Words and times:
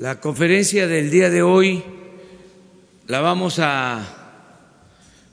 La 0.00 0.18
conferencia 0.18 0.86
del 0.86 1.10
día 1.10 1.28
de 1.28 1.42
hoy 1.42 1.84
la 3.06 3.20
vamos 3.20 3.58
a 3.58 4.48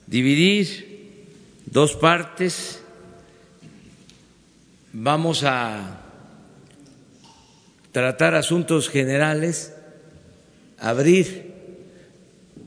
dividir 0.08 1.26
dos 1.68 1.94
partes. 1.94 2.82
Vamos 4.92 5.46
a 5.46 6.02
tratar 7.94 8.36
asuntos 8.36 8.90
generales, 8.90 9.72
abrir 10.80 11.54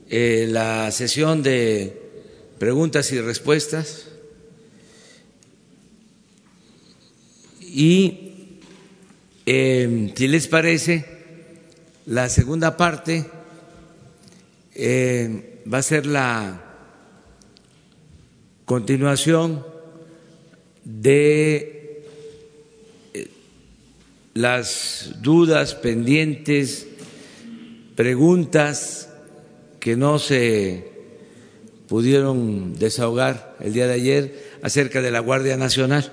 eh, 0.09 0.47
la 0.49 0.89
sesión 0.89 1.43
de 1.43 2.01
preguntas 2.57 3.11
y 3.11 3.21
respuestas 3.21 4.07
y, 7.59 8.57
eh, 9.45 10.11
si 10.15 10.27
les 10.27 10.47
parece, 10.47 11.10
la 12.05 12.29
segunda 12.29 12.77
parte 12.77 13.29
eh, 14.73 15.61
va 15.71 15.79
a 15.79 15.83
ser 15.83 16.05
la 16.05 16.61
continuación 18.65 19.65
de 20.83 22.03
eh, 23.13 23.29
las 24.33 25.15
dudas 25.21 25.75
pendientes, 25.75 26.87
preguntas 27.95 29.09
que 29.79 29.95
no 29.95 30.19
se 30.19 30.89
pudieron 31.87 32.79
desahogar 32.79 33.57
el 33.59 33.73
día 33.73 33.87
de 33.87 33.93
ayer 33.93 34.51
acerca 34.61 35.01
de 35.01 35.11
la 35.11 35.19
Guardia 35.19 35.57
Nacional. 35.57 36.11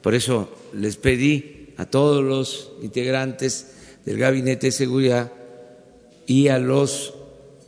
Por 0.00 0.14
eso 0.14 0.50
les 0.72 0.96
pedí 0.96 1.74
a 1.76 1.84
todos 1.84 2.24
los 2.24 2.72
integrantes 2.82 3.71
del 4.04 4.18
Gabinete 4.18 4.66
de 4.66 4.72
Seguridad 4.72 5.32
y 6.26 6.48
a 6.48 6.58
los 6.58 7.14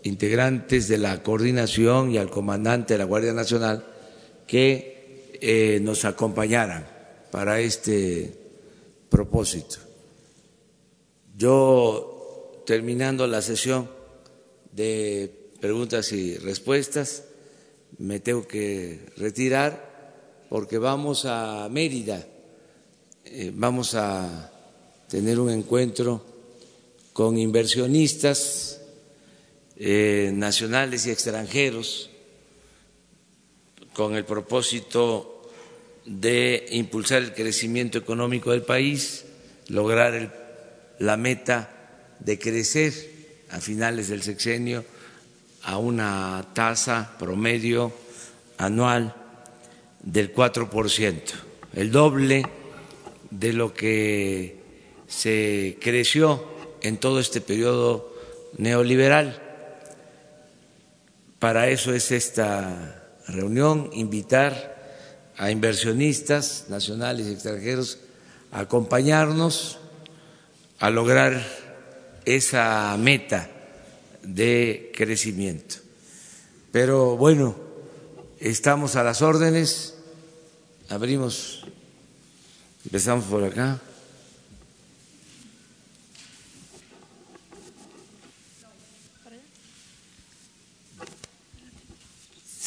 integrantes 0.02 0.88
de 0.88 0.98
la 0.98 1.22
coordinación 1.22 2.10
y 2.10 2.18
al 2.18 2.30
comandante 2.30 2.94
de 2.94 2.98
la 2.98 3.04
Guardia 3.04 3.32
Nacional 3.32 3.84
que 4.46 5.32
eh, 5.41 5.80
nos 5.80 6.04
acompañaran 6.04 6.86
para 7.30 7.60
este 7.60 8.32
propósito. 9.08 9.76
Yo, 11.36 12.62
terminando 12.66 13.26
la 13.26 13.42
sesión 13.42 13.91
de 14.72 15.50
preguntas 15.60 16.12
y 16.12 16.36
respuestas, 16.36 17.24
me 17.98 18.20
tengo 18.20 18.46
que 18.46 19.00
retirar 19.16 20.46
porque 20.48 20.78
vamos 20.78 21.24
a 21.26 21.69
Mérida, 21.70 22.24
eh, 23.24 23.50
vamos 23.54 23.94
a 23.94 24.53
tener 25.14 25.38
un 25.38 25.48
encuentro 25.48 26.26
con 27.12 27.38
inversionistas 27.38 28.80
eh, 29.76 30.32
nacionales 30.34 31.06
y 31.06 31.12
extranjeros 31.12 32.10
con 33.92 34.16
el 34.16 34.24
propósito 34.24 35.48
de 36.04 36.66
impulsar 36.72 37.22
el 37.22 37.32
crecimiento 37.32 37.97
económico 37.97 38.50
del 38.50 38.62
país, 38.62 39.26
lograr 39.69 40.97
la 40.98 41.16
meta 41.16 41.70
de 42.19 42.36
crecer 42.36 42.92
a 43.50 43.60
finales 43.60 44.08
del 44.08 44.24
sexenio 44.24 44.84
a 45.62 45.78
una 45.78 46.44
tasa 46.54 47.14
promedio 47.20 47.92
anual 48.58 49.14
del 50.03 50.34
4%, 50.34 51.20
el 51.74 51.92
doble 51.92 52.44
de 53.30 53.53
lo 53.53 53.72
que 53.72 54.63
se 55.14 55.78
creció 55.80 56.44
en 56.82 56.98
todo 56.98 57.20
este 57.20 57.41
periodo 57.41 58.12
neoliberal. 58.56 59.41
Para 61.38 61.69
eso 61.69 61.94
es 61.94 62.10
esta 62.10 63.02
reunión, 63.28 63.91
invitar 63.92 64.74
a 65.36 65.50
inversionistas 65.50 66.66
nacionales 66.69 67.26
y 67.26 67.32
extranjeros 67.32 67.98
a 68.50 68.60
acompañarnos 68.60 69.78
a 70.78 70.91
lograr 70.91 71.44
esa 72.24 72.97
meta 72.98 73.50
de 74.22 74.92
crecimiento. 74.94 75.76
Pero 76.72 77.16
bueno, 77.16 77.54
estamos 78.41 78.97
a 78.97 79.04
las 79.04 79.22
órdenes, 79.22 79.94
abrimos, 80.88 81.64
empezamos 82.84 83.24
por 83.26 83.44
acá. 83.44 83.80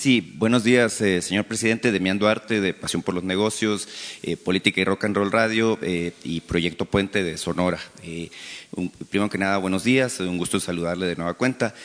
Sí, 0.08 0.36
buenos 0.38 0.64
días, 0.64 1.02
eh, 1.02 1.22
señor 1.22 1.44
presidente. 1.44 1.92
Demián 1.92 2.18
Duarte, 2.18 2.62
de 2.62 2.74
Pasión 2.74 3.02
por 3.02 3.14
los 3.14 3.26
Negocios, 3.26 3.90
eh, 4.24 4.38
Política 4.38 4.80
y 4.80 4.86
Rock 4.86 5.04
and 5.04 5.18
Roll 5.18 5.34
Radio 5.34 5.78
eh, 5.82 6.14
y 6.24 6.40
Proyecto 6.40 6.86
Puente 6.86 7.26
de 7.26 7.38
Sonora. 7.38 7.78
primero 9.10 9.30
que 9.30 9.38
nada, 9.38 9.58
buenos 9.58 9.84
días. 9.84 10.22
Un 10.22 10.38
gusto 10.38 10.62
saludarle 10.62 11.08
de 11.08 11.18
nueva 11.18 11.34
cuenta. 11.34 11.76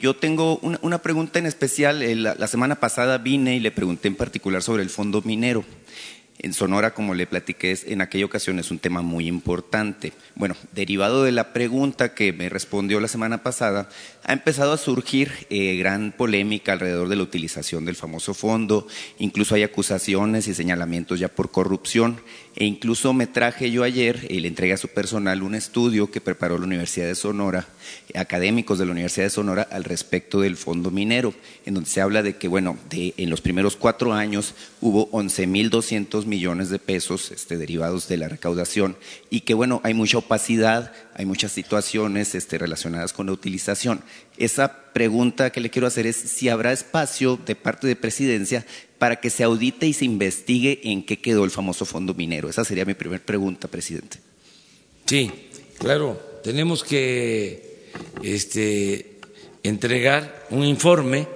yo 0.00 0.14
tengo 0.14 0.58
una, 0.58 0.98
pregunta 1.02 1.40
en 1.40 1.46
especial. 1.46 1.98
la 2.22 2.46
semana 2.46 2.76
pasada 2.76 3.18
vine 3.18 3.56
y 3.56 3.58
le 3.58 3.72
pregunté 3.72 4.06
en 4.06 4.14
particular 4.14 4.62
sobre 4.62 4.84
el 4.84 4.88
fondo 4.88 5.20
minero. 5.22 5.64
En 6.44 6.52
Sonora, 6.52 6.92
como 6.92 7.14
le 7.14 7.26
platiqué 7.26 7.78
en 7.86 8.02
aquella 8.02 8.26
ocasión, 8.26 8.58
es 8.58 8.70
un 8.70 8.78
tema 8.78 9.02
muy 9.02 9.28
importante. 9.28 10.12
Bueno, 10.34 10.56
derivado 10.72 11.22
de 11.22 11.32
la 11.32 11.52
pregunta 11.52 12.12
que 12.12 12.32
me 12.32 12.48
respondió 12.48 13.00
la 13.00 13.08
semana 13.08 13.42
pasada, 13.42 13.88
ha 14.26 14.32
empezado 14.32 14.72
a 14.72 14.78
surgir 14.78 15.46
eh, 15.50 15.76
gran 15.76 16.12
polémica 16.12 16.72
alrededor 16.72 17.08
de 17.08 17.16
la 17.16 17.22
utilización 17.22 17.84
del 17.84 17.94
famoso 17.94 18.32
fondo. 18.32 18.86
Incluso 19.18 19.54
hay 19.54 19.62
acusaciones 19.62 20.48
y 20.48 20.54
señalamientos 20.54 21.20
ya 21.20 21.28
por 21.28 21.50
corrupción. 21.50 22.20
E 22.56 22.64
incluso 22.64 23.12
me 23.12 23.26
traje 23.26 23.70
yo 23.70 23.82
ayer 23.82 24.26
y 24.30 24.40
le 24.40 24.48
entregué 24.48 24.72
a 24.72 24.78
su 24.78 24.88
personal 24.88 25.42
un 25.42 25.54
estudio 25.54 26.10
que 26.10 26.20
preparó 26.20 26.56
la 26.56 26.64
Universidad 26.64 27.06
de 27.06 27.16
Sonora, 27.16 27.68
académicos 28.14 28.78
de 28.78 28.86
la 28.86 28.92
Universidad 28.92 29.26
de 29.26 29.30
Sonora, 29.30 29.68
al 29.70 29.84
respecto 29.84 30.40
del 30.40 30.56
fondo 30.56 30.90
minero, 30.90 31.34
en 31.66 31.74
donde 31.74 31.90
se 31.90 32.00
habla 32.00 32.22
de 32.22 32.36
que, 32.36 32.48
bueno, 32.48 32.78
de, 32.88 33.12
en 33.16 33.28
los 33.28 33.40
primeros 33.40 33.76
cuatro 33.76 34.14
años 34.14 34.54
hubo 34.80 35.10
11.200 35.10 36.26
millones 36.26 36.70
de 36.70 36.78
pesos 36.78 37.32
este, 37.32 37.58
derivados 37.58 38.08
de 38.08 38.16
la 38.18 38.28
recaudación 38.28 38.96
y 39.30 39.40
que, 39.40 39.54
bueno, 39.54 39.80
hay 39.82 39.92
mucha 39.92 40.18
opacidad, 40.18 40.92
hay 41.16 41.26
muchas 41.26 41.52
situaciones 41.52 42.34
este, 42.34 42.58
relacionadas 42.58 43.12
con 43.12 43.26
la 43.26 43.32
utilización. 43.32 44.02
Esa 44.36 44.92
pregunta 44.92 45.50
que 45.50 45.60
le 45.60 45.70
quiero 45.70 45.86
hacer 45.86 46.06
es 46.06 46.16
si 46.16 46.48
habrá 46.48 46.72
espacio 46.72 47.38
de 47.46 47.54
parte 47.54 47.86
de 47.86 47.94
presidencia 47.94 48.66
para 48.98 49.20
que 49.20 49.30
se 49.30 49.44
audite 49.44 49.86
y 49.86 49.92
se 49.92 50.04
investigue 50.04 50.80
en 50.82 51.04
qué 51.04 51.20
quedó 51.20 51.44
el 51.44 51.52
famoso 51.52 51.84
fondo 51.84 52.14
minero. 52.14 52.48
Esa 52.48 52.64
sería 52.64 52.84
mi 52.84 52.94
primera 52.94 53.24
pregunta, 53.24 53.68
presidente. 53.68 54.18
Sí, 55.06 55.30
claro, 55.78 56.20
tenemos 56.42 56.82
que 56.82 57.90
este, 58.22 59.20
entregar 59.62 60.46
un 60.50 60.64
informe 60.64 61.28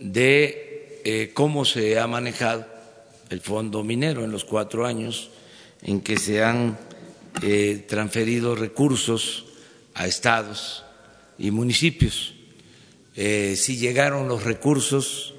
de 0.00 1.00
eh, 1.04 1.30
cómo 1.32 1.64
se 1.64 2.00
ha 2.00 2.08
manejado 2.08 2.66
el 3.30 3.40
fondo 3.40 3.84
minero 3.84 4.24
en 4.24 4.32
los 4.32 4.44
cuatro 4.44 4.86
años 4.86 5.30
en 5.82 6.00
que 6.00 6.18
se 6.18 6.42
han 6.42 6.76
eh, 7.40 7.84
transferido 7.88 8.54
recursos 8.54 9.46
a 9.94 10.06
estados 10.06 10.84
y 11.38 11.50
municipios. 11.50 12.34
Eh, 13.16 13.54
si 13.56 13.76
llegaron 13.76 14.28
los 14.28 14.44
recursos, 14.44 15.34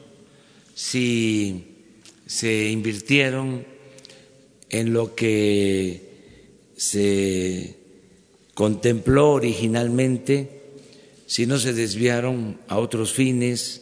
si 0.76 1.66
se 2.26 2.70
invirtieron 2.70 3.66
en 4.70 4.94
lo 4.94 5.16
que 5.16 6.02
se 6.76 7.78
contempló 8.54 9.32
originalmente, 9.32 10.62
si 11.26 11.46
no 11.46 11.58
se 11.58 11.74
desviaron 11.74 12.60
a 12.68 12.78
otros 12.78 13.14
fines, 13.14 13.82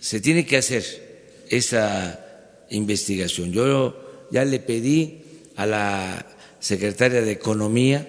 se 0.00 0.20
tiene 0.20 0.46
que 0.46 0.56
hacer 0.56 1.44
esa 1.48 2.66
investigación. 2.70 3.52
Yo 3.52 4.28
ya 4.30 4.44
le 4.44 4.60
pedí 4.60 5.18
a 5.56 5.66
la 5.66 6.26
secretaria 6.60 7.22
de 7.22 7.32
Economía 7.32 8.06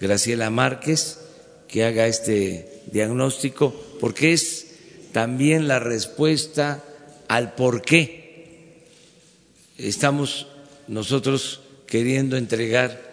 Graciela 0.00 0.48
Márquez 0.48 1.18
que 1.68 1.84
haga 1.84 2.06
este 2.06 2.82
diagnóstico, 2.90 3.74
porque 4.00 4.32
es 4.32 4.66
también 5.12 5.68
la 5.68 5.78
respuesta 5.78 6.82
al 7.28 7.54
por 7.54 7.82
qué 7.82 8.86
estamos 9.78 10.48
nosotros 10.88 11.60
queriendo 11.86 12.36
entregar 12.36 13.10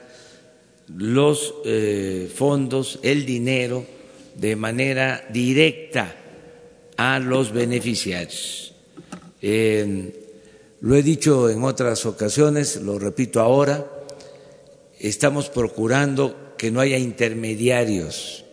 los 0.96 1.54
eh, 1.66 2.32
fondos, 2.34 3.00
el 3.04 3.26
dinero, 3.26 3.86
de 4.36 4.56
manera 4.56 5.28
directa 5.32 6.16
a 6.96 7.20
los 7.20 7.52
beneficiarios. 7.52 8.74
lo 9.42 10.96
he 10.96 11.04
dicho 11.04 11.50
en 11.50 11.64
otras 11.64 12.06
ocasiones, 12.06 12.78
lo 12.78 12.98
repito 12.98 13.40
ahora, 13.40 13.97
estamos 15.00 15.50
procurando 15.50 16.56
que 16.58 16.72
no 16.72 16.80
haya 16.80 16.98
intermediarios, 16.98 18.46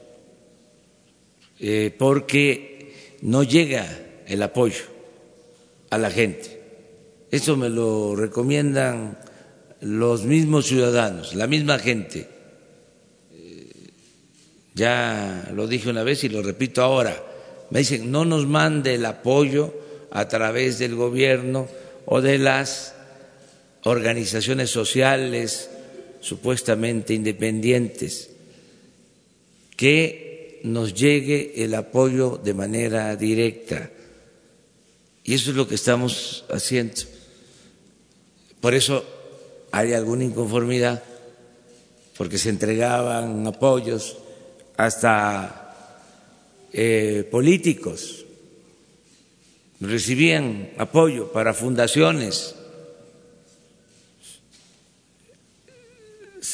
eh, 1.58 1.94
porque 1.96 2.92
no 3.22 3.42
llega 3.42 3.86
el 4.26 4.42
apoyo 4.42 4.84
a 5.90 5.98
la 5.98 6.10
gente. 6.10 6.60
Eso 7.30 7.56
me 7.56 7.68
lo 7.68 8.14
recomiendan 8.14 9.18
los 9.80 10.24
mismos 10.24 10.66
ciudadanos, 10.66 11.34
la 11.34 11.46
misma 11.46 11.78
gente. 11.78 12.28
Eh, 13.32 13.70
ya 14.74 15.50
lo 15.54 15.66
dije 15.66 15.90
una 15.90 16.02
vez 16.02 16.24
y 16.24 16.28
lo 16.28 16.42
repito 16.42 16.82
ahora. 16.82 17.16
Me 17.70 17.80
dicen, 17.80 18.10
no 18.10 18.24
nos 18.24 18.46
mande 18.46 18.94
el 18.94 19.04
apoyo 19.06 19.74
a 20.10 20.28
través 20.28 20.78
del 20.78 20.94
gobierno 20.94 21.66
o 22.06 22.20
de 22.20 22.38
las 22.38 22.94
organizaciones 23.84 24.70
sociales 24.70 25.70
supuestamente 26.24 27.12
independientes, 27.12 28.30
que 29.76 30.60
nos 30.64 30.94
llegue 30.94 31.62
el 31.62 31.74
apoyo 31.74 32.40
de 32.42 32.54
manera 32.54 33.14
directa. 33.14 33.90
Y 35.22 35.34
eso 35.34 35.50
es 35.50 35.56
lo 35.56 35.68
que 35.68 35.74
estamos 35.74 36.46
haciendo. 36.48 37.02
Por 38.62 38.72
eso 38.72 39.04
hay 39.70 39.92
alguna 39.92 40.24
inconformidad 40.24 41.02
porque 42.16 42.38
se 42.38 42.48
entregaban 42.48 43.46
apoyos 43.46 44.16
hasta 44.78 45.74
eh, 46.72 47.28
políticos, 47.30 48.24
recibían 49.80 50.70
apoyo 50.78 51.30
para 51.32 51.52
fundaciones, 51.52 52.54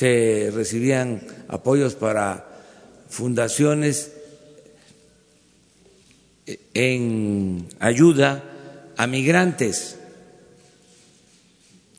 se 0.00 0.50
recibían 0.55 1.20
apoyos 1.47 1.94
para 1.94 2.49
fundaciones 3.11 4.12
en 6.73 7.69
ayuda 7.81 8.43
a 8.97 9.06
migrantes 9.06 9.99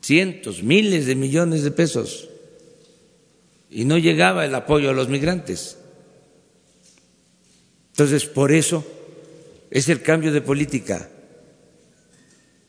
cientos, 0.01 0.63
miles 0.63 1.05
de 1.05 1.13
millones 1.13 1.61
de 1.61 1.69
pesos 1.69 2.27
y 3.69 3.85
no 3.85 3.99
llegaba 3.99 4.45
el 4.45 4.55
apoyo 4.55 4.89
a 4.89 4.93
los 4.93 5.07
migrantes. 5.07 5.77
Entonces, 7.91 8.25
por 8.25 8.51
eso 8.51 8.83
es 9.69 9.89
el 9.89 10.01
cambio 10.01 10.31
de 10.31 10.41
política. 10.41 11.07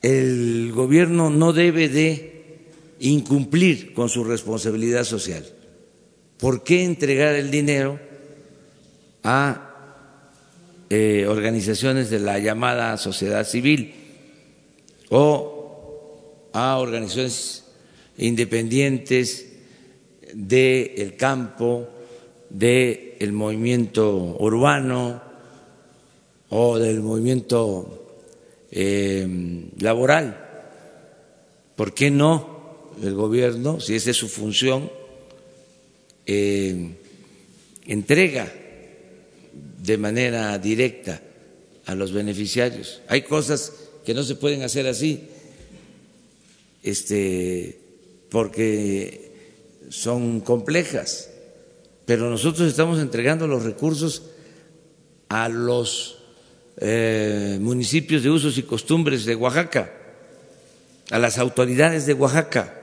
El 0.03 0.73
gobierno 0.75 1.31
no 1.31 1.55
debe 1.55 1.89
de 1.89 2.32
incumplir 3.03 3.93
con 3.95 4.09
su 4.09 4.25
responsabilidad 4.25 5.05
social. 5.05 5.45
¿Por 6.39 6.63
qué 6.63 6.85
entregar 6.85 7.35
el 7.35 7.51
dinero 7.51 7.99
a 9.23 9.69
eh, 10.91 11.27
organizaciones 11.27 12.11
de 12.11 12.21
la 12.21 12.39
llamada 12.39 12.97
sociedad 12.99 13.47
civil 13.47 13.95
o 15.11 16.49
a 16.53 16.79
organizaciones 16.79 17.65
independientes 18.19 19.53
del 20.35 21.17
campo, 21.17 21.89
del 22.51 23.33
movimiento 23.33 24.37
urbano 24.39 25.23
o 26.51 26.79
del 26.79 27.01
movimiento 27.01 28.03
eh, 28.71 29.27
laboral. 29.79 30.39
¿Por 31.75 31.95
qué 31.95 32.11
no 32.11 32.52
el 33.03 33.15
gobierno, 33.15 33.81
si 33.81 33.95
esa 33.95 34.11
es 34.11 34.17
su 34.17 34.29
función, 34.29 34.91
eh, 36.27 36.95
entrega 37.87 38.53
de 39.83 39.99
manera 39.99 40.59
directa 40.59 41.21
a 41.87 41.95
los 41.95 42.13
beneficiarios? 42.13 43.03
Hay 43.09 43.23
cosas 43.23 43.73
que 44.05 44.15
no 44.15 44.23
se 44.23 44.37
pueden 44.37 44.63
hacer 44.63 44.87
así 44.87 45.29
este, 46.83 47.79
porque 48.31 49.31
son 49.89 50.41
complejas, 50.41 51.31
pero 52.07 52.29
nosotros 52.31 52.69
estamos 52.69 53.01
entregando 53.01 53.47
los 53.47 53.63
recursos 53.63 54.25
a 55.29 55.49
los 55.49 56.19
eh, 56.79 57.59
municipios 57.61 58.23
de 58.23 58.31
usos 58.31 58.59
y 58.59 58.63
costumbres 58.63 59.25
de 59.25 59.37
Oaxaca, 59.37 59.93
a 61.11 61.19
las 61.19 61.39
autoridades 61.39 62.07
de 62.07 62.15
Oaxaca, 62.15 62.82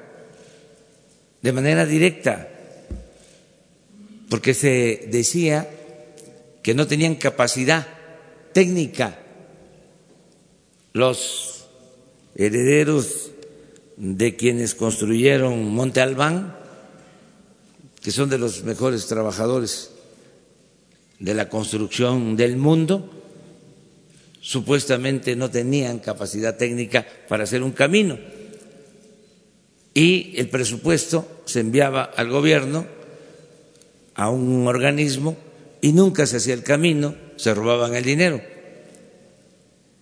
de 1.41 1.51
manera 1.53 1.85
directa, 1.85 2.47
porque 4.29 4.53
se 4.53 5.07
decía 5.11 5.69
que 6.61 6.73
no 6.73 6.87
tenían 6.87 7.15
capacidad 7.15 7.87
técnica 8.53 9.17
los 10.93 11.65
herederos 12.35 13.31
de 13.97 14.35
quienes 14.35 14.75
construyeron 14.75 15.73
Monte 15.73 16.01
Albán, 16.01 16.55
que 18.01 18.11
son 18.11 18.29
de 18.29 18.37
los 18.37 18.63
mejores 18.63 19.07
trabajadores 19.07 19.91
de 21.19 21.33
la 21.33 21.49
construcción 21.49 22.37
del 22.37 22.55
mundo, 22.55 23.09
supuestamente 24.41 25.35
no 25.35 25.49
tenían 25.51 25.99
capacidad 25.99 26.55
técnica 26.55 27.05
para 27.27 27.43
hacer 27.43 27.61
un 27.61 27.71
camino. 27.71 28.17
Y 29.93 30.33
el 30.37 30.49
presupuesto 30.49 31.41
se 31.45 31.61
enviaba 31.61 32.03
al 32.03 32.29
gobierno, 32.29 32.85
a 34.15 34.29
un 34.29 34.67
organismo, 34.67 35.37
y 35.81 35.93
nunca 35.93 36.25
se 36.25 36.37
hacía 36.37 36.53
el 36.53 36.63
camino, 36.63 37.15
se 37.37 37.53
robaban 37.53 37.95
el 37.95 38.03
dinero. 38.03 38.41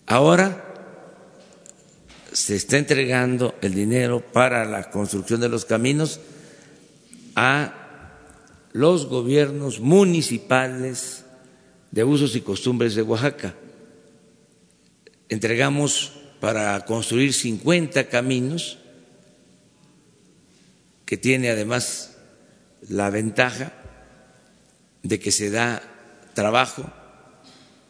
Ahora 0.05 0.67
se 2.31 2.55
está 2.55 2.77
entregando 2.77 3.55
el 3.61 3.73
dinero 3.73 4.21
para 4.21 4.65
la 4.65 4.89
construcción 4.89 5.41
de 5.41 5.49
los 5.49 5.65
caminos 5.65 6.19
a 7.35 7.73
los 8.73 9.07
gobiernos 9.07 9.79
municipales 9.79 11.25
de 11.91 12.03
usos 12.03 12.35
y 12.35 12.41
costumbres 12.41 12.95
de 12.95 13.01
Oaxaca. 13.01 13.55
Entregamos 15.29 16.13
para 16.39 16.79
construir 16.85 17.33
50 17.33 18.07
caminos, 18.07 18.77
que 21.07 21.15
tiene 21.15 21.49
además 21.49 22.17
la 22.89 23.09
ventaja 23.09 23.71
de 25.03 25.19
que 25.19 25.31
se 25.31 25.49
da 25.49 25.81
trabajo, 26.33 26.91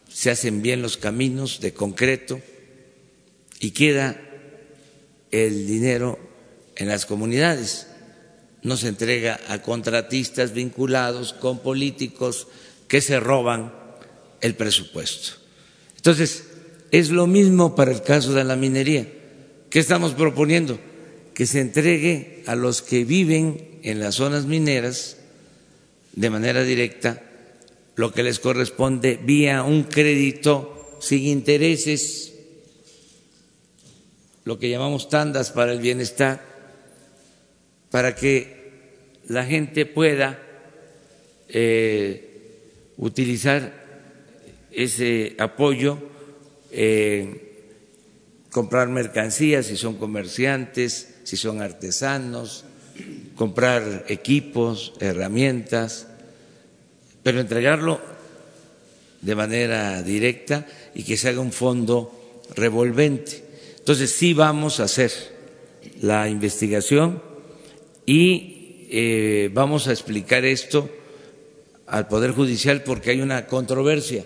se 0.08 0.30
hacen 0.30 0.62
bien 0.62 0.82
los 0.82 0.96
caminos 0.96 1.58
de 1.60 1.74
concreto 1.74 2.40
y 3.58 3.72
queda 3.72 4.20
el 5.32 5.66
dinero 5.66 6.16
en 6.76 6.86
las 6.86 7.06
comunidades, 7.06 7.88
no 8.62 8.76
se 8.76 8.86
entrega 8.86 9.40
a 9.48 9.62
contratistas 9.62 10.52
vinculados 10.52 11.32
con 11.32 11.58
políticos 11.58 12.46
que 12.86 13.00
se 13.00 13.18
roban 13.18 13.74
el 14.40 14.54
presupuesto. 14.54 15.32
Entonces, 15.96 16.44
es 16.92 17.10
lo 17.10 17.26
mismo 17.26 17.74
para 17.74 17.90
el 17.90 18.02
caso 18.02 18.32
de 18.32 18.44
la 18.44 18.54
minería. 18.54 19.08
¿Qué 19.70 19.80
estamos 19.80 20.12
proponiendo? 20.14 20.78
Que 21.38 21.46
se 21.46 21.60
entregue 21.60 22.42
a 22.46 22.56
los 22.56 22.82
que 22.82 23.04
viven 23.04 23.78
en 23.84 24.00
las 24.00 24.16
zonas 24.16 24.46
mineras 24.46 25.18
de 26.12 26.30
manera 26.30 26.64
directa 26.64 27.22
lo 27.94 28.10
que 28.10 28.24
les 28.24 28.40
corresponde 28.40 29.20
vía 29.22 29.62
un 29.62 29.84
crédito 29.84 30.98
sin 31.00 31.26
intereses 31.26 32.34
lo 34.48 34.58
que 34.58 34.70
llamamos 34.70 35.10
tandas 35.10 35.50
para 35.50 35.72
el 35.72 35.78
bienestar, 35.78 36.40
para 37.90 38.14
que 38.14 39.20
la 39.28 39.44
gente 39.44 39.84
pueda 39.84 40.42
eh, 41.50 42.94
utilizar 42.96 43.74
ese 44.70 45.36
apoyo, 45.38 45.98
eh, 46.72 47.66
comprar 48.50 48.88
mercancías 48.88 49.66
si 49.66 49.76
son 49.76 49.98
comerciantes, 49.98 51.17
si 51.28 51.36
son 51.36 51.60
artesanos, 51.60 52.64
comprar 53.36 54.06
equipos, 54.08 54.94
herramientas, 54.98 56.06
pero 57.22 57.38
entregarlo 57.38 58.00
de 59.20 59.34
manera 59.34 60.02
directa 60.02 60.66
y 60.94 61.02
que 61.02 61.18
se 61.18 61.28
haga 61.28 61.40
un 61.40 61.52
fondo 61.52 62.40
revolvente. 62.56 63.44
Entonces 63.76 64.10
sí 64.10 64.32
vamos 64.32 64.80
a 64.80 64.84
hacer 64.84 65.12
la 66.00 66.30
investigación 66.30 67.22
y 68.06 68.86
eh, 68.88 69.50
vamos 69.52 69.86
a 69.86 69.92
explicar 69.92 70.46
esto 70.46 70.88
al 71.88 72.08
Poder 72.08 72.30
Judicial 72.30 72.84
porque 72.84 73.10
hay 73.10 73.20
una 73.20 73.44
controversia. 73.44 74.24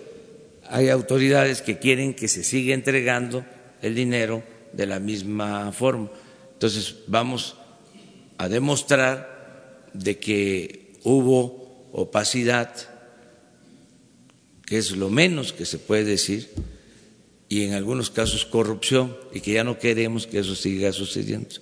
Hay 0.68 0.88
autoridades 0.88 1.62
que 1.62 1.80
quieren 1.80 2.14
que 2.14 2.28
se 2.28 2.44
siga 2.44 2.75
entregando 2.75 3.44
el 3.80 3.97
dinero 3.97 4.44
de 4.73 4.87
la 4.87 5.00
misma 5.00 5.73
forma. 5.73 6.09
Entonces 6.62 6.95
vamos 7.09 7.57
a 8.38 8.49
demostrar 8.49 9.90
de 9.95 10.21
que 10.21 10.92
hubo 11.02 11.88
opacidad, 11.90 12.73
que 14.64 14.78
es 14.78 14.92
lo 14.92 15.11
menos 15.11 15.52
que 15.52 15.66
se 15.66 15.81
puede 15.81 16.04
decir, 16.04 16.50
y 17.49 17.64
en 17.64 17.73
algunos 17.73 18.11
casos 18.11 18.45
corrupción, 18.45 19.16
y 19.35 19.40
que 19.40 19.54
ya 19.54 19.64
no 19.64 19.81
queremos 19.81 20.28
que 20.28 20.38
eso 20.38 20.54
siga 20.54 20.92
sucediendo. 20.92 21.57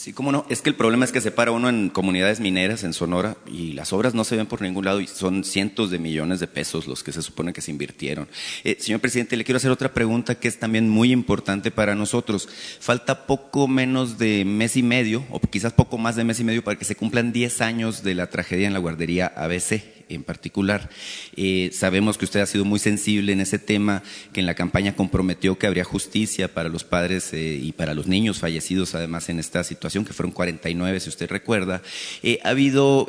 Sí, 0.00 0.14
cómo 0.14 0.32
no. 0.32 0.46
Es 0.48 0.62
que 0.62 0.70
el 0.70 0.76
problema 0.76 1.04
es 1.04 1.12
que 1.12 1.20
se 1.20 1.30
para 1.30 1.50
uno 1.50 1.68
en 1.68 1.90
comunidades 1.90 2.40
mineras 2.40 2.84
en 2.84 2.94
Sonora 2.94 3.36
y 3.46 3.74
las 3.74 3.92
obras 3.92 4.14
no 4.14 4.24
se 4.24 4.34
ven 4.34 4.46
por 4.46 4.62
ningún 4.62 4.86
lado 4.86 5.02
y 5.02 5.06
son 5.06 5.44
cientos 5.44 5.90
de 5.90 5.98
millones 5.98 6.40
de 6.40 6.46
pesos 6.46 6.86
los 6.86 7.02
que 7.02 7.12
se 7.12 7.20
supone 7.20 7.52
que 7.52 7.60
se 7.60 7.70
invirtieron. 7.70 8.26
Eh, 8.64 8.78
señor 8.80 9.02
presidente, 9.02 9.36
le 9.36 9.44
quiero 9.44 9.58
hacer 9.58 9.70
otra 9.70 9.92
pregunta 9.92 10.36
que 10.36 10.48
es 10.48 10.58
también 10.58 10.88
muy 10.88 11.12
importante 11.12 11.70
para 11.70 11.94
nosotros. 11.94 12.48
Falta 12.80 13.26
poco 13.26 13.68
menos 13.68 14.16
de 14.16 14.46
mes 14.46 14.74
y 14.78 14.82
medio, 14.82 15.22
o 15.28 15.38
quizás 15.38 15.74
poco 15.74 15.98
más 15.98 16.16
de 16.16 16.24
mes 16.24 16.40
y 16.40 16.44
medio, 16.44 16.64
para 16.64 16.78
que 16.78 16.86
se 16.86 16.96
cumplan 16.96 17.30
10 17.30 17.60
años 17.60 18.02
de 18.02 18.14
la 18.14 18.30
tragedia 18.30 18.66
en 18.66 18.72
la 18.72 18.78
guardería 18.78 19.26
ABC 19.26 19.99
en 20.14 20.22
particular. 20.22 20.90
Eh, 21.36 21.70
sabemos 21.72 22.18
que 22.18 22.24
usted 22.24 22.40
ha 22.40 22.46
sido 22.46 22.64
muy 22.64 22.78
sensible 22.78 23.32
en 23.32 23.40
ese 23.40 23.58
tema, 23.58 24.02
que 24.32 24.40
en 24.40 24.46
la 24.46 24.54
campaña 24.54 24.94
comprometió 24.94 25.58
que 25.58 25.66
habría 25.66 25.84
justicia 25.84 26.52
para 26.52 26.68
los 26.68 26.84
padres 26.84 27.32
eh, 27.32 27.58
y 27.62 27.72
para 27.72 27.94
los 27.94 28.06
niños 28.06 28.38
fallecidos, 28.38 28.94
además 28.94 29.28
en 29.28 29.38
esta 29.38 29.64
situación, 29.64 30.04
que 30.04 30.12
fueron 30.12 30.32
49, 30.32 31.00
si 31.00 31.08
usted 31.08 31.30
recuerda. 31.30 31.82
Eh, 32.22 32.38
¿Ha 32.44 32.50
habido 32.50 33.08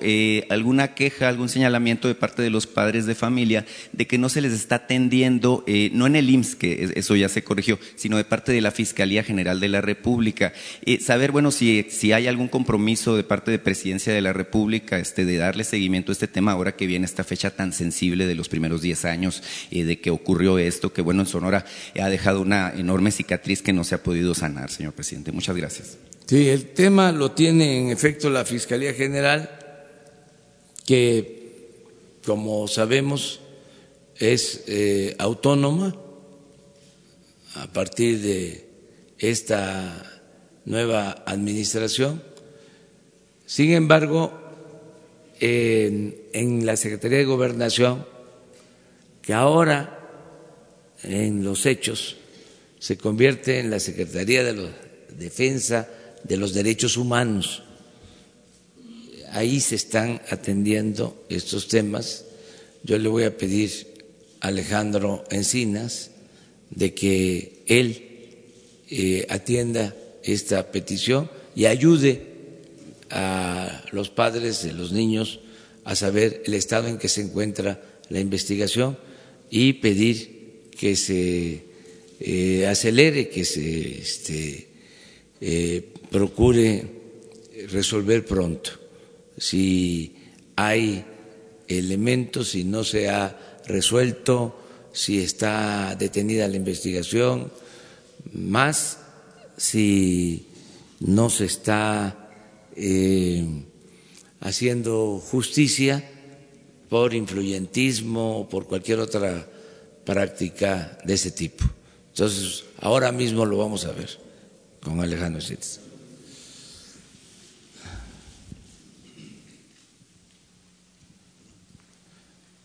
alguna 0.49 0.93
queja, 0.93 1.27
algún 1.27 1.49
señalamiento 1.49 2.07
de 2.07 2.15
parte 2.15 2.41
de 2.41 2.49
los 2.49 2.67
padres 2.67 3.05
de 3.05 3.15
familia 3.15 3.65
de 3.91 4.07
que 4.07 4.17
no 4.17 4.29
se 4.29 4.41
les 4.41 4.53
está 4.53 4.75
atendiendo, 4.75 5.65
no 5.93 6.07
en 6.07 6.15
el 6.15 6.29
IMSS, 6.29 6.55
que 6.55 6.91
eso 6.95 7.15
ya 7.15 7.29
se 7.29 7.43
corrigió, 7.43 7.79
sino 7.95 8.17
de 8.17 8.23
parte 8.23 8.51
de 8.51 8.61
la 8.61 8.71
Fiscalía 8.71 9.23
General 9.23 9.59
de 9.59 9.69
la 9.69 9.81
República? 9.81 10.53
saber, 10.99 11.31
bueno, 11.31 11.51
si, 11.51 11.85
hay 12.13 12.27
algún 12.27 12.47
compromiso 12.47 13.15
de 13.15 13.23
parte 13.23 13.51
de 13.51 13.59
Presidencia 13.59 14.13
de 14.13 14.21
la 14.21 14.33
República 14.33 14.99
este, 14.99 15.25
de 15.25 15.37
darle 15.37 15.63
seguimiento 15.63 16.11
a 16.11 16.13
este 16.13 16.27
tema 16.27 16.51
ahora 16.51 16.75
que 16.75 16.87
en 16.95 17.03
esta 17.03 17.23
fecha 17.23 17.51
tan 17.51 17.73
sensible 17.73 18.27
de 18.27 18.35
los 18.35 18.49
primeros 18.49 18.81
10 18.81 19.05
años 19.05 19.43
eh, 19.71 19.83
de 19.83 19.99
que 19.99 20.09
ocurrió 20.09 20.57
esto, 20.57 20.93
que 20.93 21.01
bueno, 21.01 21.21
en 21.21 21.27
Sonora 21.27 21.65
ha 21.99 22.09
dejado 22.09 22.41
una 22.41 22.73
enorme 22.75 23.11
cicatriz 23.11 23.61
que 23.61 23.73
no 23.73 23.83
se 23.83 23.95
ha 23.95 24.03
podido 24.03 24.33
sanar, 24.33 24.69
señor 24.71 24.93
presidente. 24.93 25.31
Muchas 25.31 25.55
gracias. 25.55 25.97
Sí, 26.25 26.49
el 26.49 26.67
tema 26.67 27.11
lo 27.11 27.31
tiene 27.31 27.77
en 27.77 27.89
efecto 27.89 28.29
la 28.29 28.45
Fiscalía 28.45 28.93
General, 28.93 29.49
que 30.85 31.41
como 32.25 32.67
sabemos 32.67 33.41
es 34.17 34.63
eh, 34.67 35.15
autónoma 35.17 35.95
a 37.55 37.67
partir 37.73 38.21
de 38.21 38.69
esta 39.17 40.21
nueva 40.65 41.23
administración. 41.25 42.23
Sin 43.45 43.71
embargo, 43.71 44.50
en, 45.41 46.65
la 46.65 46.77
Secretaría 46.77 47.17
de 47.17 47.25
Gobernación, 47.25 48.05
que 49.21 49.33
ahora 49.33 49.97
en 51.03 51.43
los 51.43 51.65
hechos 51.65 52.17
se 52.79 52.97
convierte 52.97 53.59
en 53.59 53.71
la 53.71 53.79
Secretaría 53.79 54.43
de 54.43 54.53
la 54.53 54.69
Defensa 55.17 55.89
de 56.23 56.37
los 56.37 56.53
Derechos 56.53 56.95
Humanos. 56.95 57.63
Ahí 59.31 59.59
se 59.59 59.75
están 59.75 60.21
atendiendo 60.29 61.25
estos 61.29 61.67
temas. 61.67 62.25
Yo 62.83 62.97
le 62.97 63.09
voy 63.09 63.23
a 63.23 63.35
pedir 63.35 63.87
a 64.41 64.47
Alejandro 64.47 65.23
Encinas 65.29 66.11
de 66.69 66.93
que 66.93 67.63
él 67.65 68.07
eh, 68.89 69.25
atienda 69.29 69.95
esta 70.23 70.71
petición 70.71 71.29
y 71.55 71.65
ayude 71.65 72.30
a 73.11 73.83
los 73.91 74.09
padres 74.09 74.63
de 74.63 74.73
los 74.73 74.91
niños 74.91 75.39
a 75.83 75.95
saber 75.95 76.43
el 76.45 76.53
estado 76.53 76.87
en 76.87 76.97
que 76.97 77.09
se 77.09 77.21
encuentra 77.21 77.81
la 78.09 78.19
investigación 78.19 78.97
y 79.49 79.73
pedir 79.73 80.69
que 80.77 80.95
se 80.95 81.65
eh, 82.19 82.67
acelere, 82.67 83.29
que 83.29 83.45
se 83.45 83.99
este, 83.99 84.67
eh, 85.39 85.93
procure 86.09 86.85
resolver 87.69 88.25
pronto. 88.25 88.71
Si 89.37 90.15
hay 90.55 91.03
elementos, 91.67 92.49
si 92.49 92.63
no 92.63 92.83
se 92.83 93.09
ha 93.09 93.59
resuelto, 93.65 94.57
si 94.93 95.19
está 95.19 95.95
detenida 95.97 96.47
la 96.47 96.57
investigación, 96.57 97.51
más 98.33 98.99
si 99.57 100.47
no 100.99 101.29
se 101.29 101.45
está 101.45 102.20
eh, 102.75 103.63
haciendo 104.39 105.19
justicia 105.19 106.03
por 106.89 107.13
influyentismo 107.13 108.39
o 108.39 108.49
por 108.49 108.67
cualquier 108.67 108.99
otra 108.99 109.47
práctica 110.05 110.97
de 111.05 111.13
ese 111.13 111.31
tipo. 111.31 111.65
Entonces, 112.09 112.65
ahora 112.79 113.11
mismo 113.11 113.45
lo 113.45 113.57
vamos 113.57 113.85
a 113.85 113.91
ver 113.91 114.09
con 114.81 114.99
Alejandro 114.99 115.41
Sitz. 115.41 115.79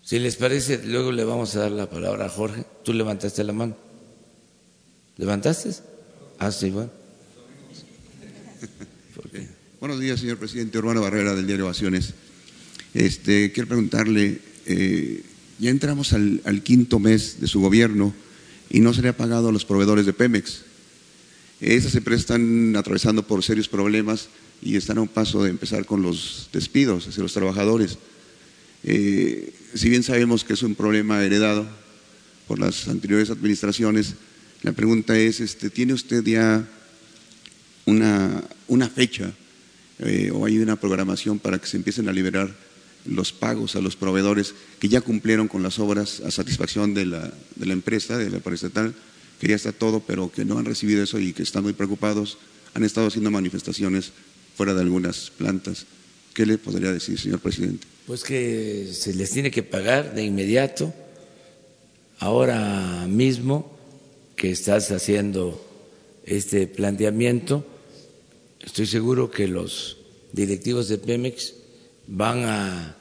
Si 0.03 0.21
les 0.21 0.37
parece, 0.37 0.85
luego 0.85 1.11
le 1.11 1.25
vamos 1.25 1.57
a 1.57 1.61
dar 1.63 1.73
la 1.73 1.91
palabra 1.91 2.27
a 2.27 2.29
Jorge. 2.29 2.65
Tú 2.85 2.93
levantaste 2.93 3.43
la 3.43 3.53
mano. 3.53 3.77
¿Levantaste? 5.17 5.71
Ah, 6.39 6.53
sí, 6.53 6.71
bueno. 6.71 7.06
Buenos 9.87 10.03
días, 10.03 10.19
señor 10.19 10.39
presidente. 10.39 10.79
Urbano 10.79 11.01
Barrera, 11.01 11.37
del 11.37 11.47
diario 11.47 11.67
Ovaciones. 11.67 12.15
Este, 12.93 13.53
quiero 13.53 13.69
preguntarle, 13.69 14.41
eh, 14.67 15.23
ya 15.61 15.71
entramos 15.71 16.13
al, 16.13 16.61
quinto 16.65 16.99
mes 16.99 17.41
de 17.41 17.47
su 17.47 17.61
gobierno 17.61 18.13
y 18.69 18.81
no 18.81 18.93
se 18.93 19.01
le 19.03 19.11
ha 19.11 19.17
pagado 19.17 19.49
a 19.49 19.53
los 19.53 19.65
proveedores 19.65 20.05
de 20.05 20.13
Pemex. 20.13 20.63
Esas 21.61 21.95
empresas 21.95 22.23
están 22.23 22.75
atravesando 22.75 23.29
por 23.29 23.45
serios 23.45 23.69
problemas 23.69 24.29
y 24.61 24.75
están 24.75 24.99
a 24.99 25.03
un 25.03 25.09
paso 25.09 25.45
de 25.45 25.51
empezar 25.51 25.87
con 25.87 26.03
los 26.03 26.51
despidos 26.53 27.07
hacia 27.07 27.23
los 27.23 27.33
trabajadores. 27.33 27.97
Eh, 28.83 29.55
si 29.73 29.89
bien 29.89 30.03
sabemos 30.03 30.43
que 30.43 30.55
es 30.55 30.65
un 30.65 30.75
problema 30.75 31.23
heredado 31.23 31.65
por 32.49 32.59
las 32.59 32.89
anteriores 32.89 33.31
administraciones, 33.31 34.15
la 34.65 34.73
pregunta 34.73 35.17
es, 35.17 35.39
este, 35.39 35.71
¿tiene 35.71 35.93
usted 35.93 36.25
ya 36.25 36.69
una, 37.85 38.43
una 38.67 38.89
fecha 38.89 39.33
eh, 39.99 40.31
o 40.33 40.45
hay 40.45 40.59
una 40.59 40.77
programación 40.77 41.39
para 41.39 41.59
que 41.59 41.67
se 41.67 41.77
empiecen 41.77 42.09
a 42.09 42.13
liberar 42.13 42.55
los 43.07 43.33
pagos 43.33 43.77
a 43.77 43.81
los 43.81 43.97
proveedores 43.97 44.55
que 44.79 44.89
ya 44.89 45.01
cumplieron 45.01 45.49
con 45.49 45.63
las 45.63 45.79
obras 45.79 46.21
a 46.21 46.31
satisfacción 46.31 46.95
de 46.95 47.07
la, 47.07 47.33
de 47.55 47.67
la 47.67 47.73
empresa, 47.73 48.19
de 48.19 48.31
la 48.31 48.39
estatal, 48.39 48.95
que 49.41 49.49
ya 49.49 49.57
está 49.57 49.73
todo, 49.73 50.01
pero 50.01 50.31
que 50.31 50.45
no 50.45 50.59
han 50.59 50.65
recibido 50.65 51.03
eso 51.03 51.19
y 51.19 51.33
que 51.33 51.43
están 51.43 51.63
muy 51.63 51.73
preocupados, 51.73 52.39
han 52.75 52.85
estado 52.85 53.07
haciendo 53.07 53.31
manifestaciones 53.31 54.13
fuera 54.57 54.75
de 54.75 54.81
algunas 54.81 55.31
plantas. 55.31 55.87
¿Qué 56.35 56.47
le 56.47 56.59
podría 56.59 56.93
decir, 56.93 57.19
señor 57.19 57.41
presidente? 57.41 57.87
Pues 58.07 58.23
que 58.23 58.91
se 58.93 59.15
les 59.15 59.31
tiene 59.31 59.51
que 59.51 59.63
pagar 59.63 60.15
de 60.15 60.25
inmediato, 60.25 60.93
ahora 62.19 63.07
mismo 63.09 63.77
que 64.37 64.51
estás 64.51 64.91
haciendo 64.91 65.63
este 66.25 66.67
planteamiento 66.67 67.67
Estoy 68.67 68.87
seguro 68.87 69.31
que 69.31 69.47
los 69.47 69.97
directivos 70.33 70.89
de 70.89 70.99
Pemex 70.99 71.55
van 72.09 72.45
a 72.45 72.97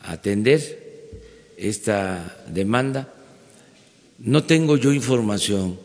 atender 0.00 1.10
esta 1.56 2.44
demanda. 2.48 3.12
No 4.20 4.44
tengo 4.44 4.76
yo 4.76 4.92
información 4.92 5.78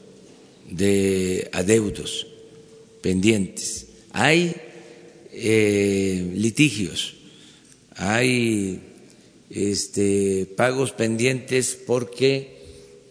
de 0.70 1.50
adeudos 1.52 2.28
pendientes. 3.02 3.88
Hay 4.12 4.56
eh, 5.32 6.32
litigios, 6.36 7.16
hay 7.96 8.80
este, 9.50 10.48
pagos 10.56 10.92
pendientes 10.92 11.78
porque 11.86 12.62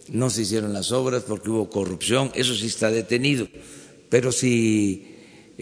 no 0.08 0.30
se 0.30 0.42
hicieron 0.42 0.72
las 0.72 0.92
obras, 0.92 1.24
porque 1.24 1.50
hubo 1.50 1.68
corrupción, 1.68 2.30
eso 2.36 2.54
sí 2.54 2.66
está 2.66 2.90
detenido. 2.90 3.48
Pero 4.08 4.30
si 4.30 5.12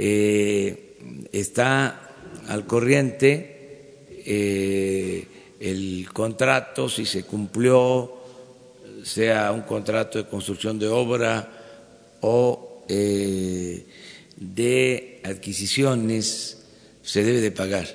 eh, 0.02 1.28
está 1.30 2.14
al 2.48 2.66
corriente 2.66 3.98
eh, 4.24 5.26
el 5.60 6.08
contrato, 6.10 6.88
si 6.88 7.04
se 7.04 7.24
cumplió, 7.24 8.10
sea 9.04 9.52
un 9.52 9.60
contrato 9.60 10.16
de 10.16 10.26
construcción 10.26 10.78
de 10.78 10.88
obra 10.88 12.16
o 12.22 12.82
eh, 12.88 13.84
de 14.36 15.20
adquisiciones, 15.22 16.62
se 17.02 17.22
debe 17.22 17.42
de 17.42 17.52
pagar. 17.52 17.86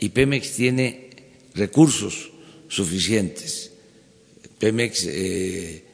Y 0.00 0.08
Pemex 0.08 0.50
tiene 0.50 1.10
recursos 1.54 2.32
suficientes. 2.66 3.70
Pemex 4.58 5.08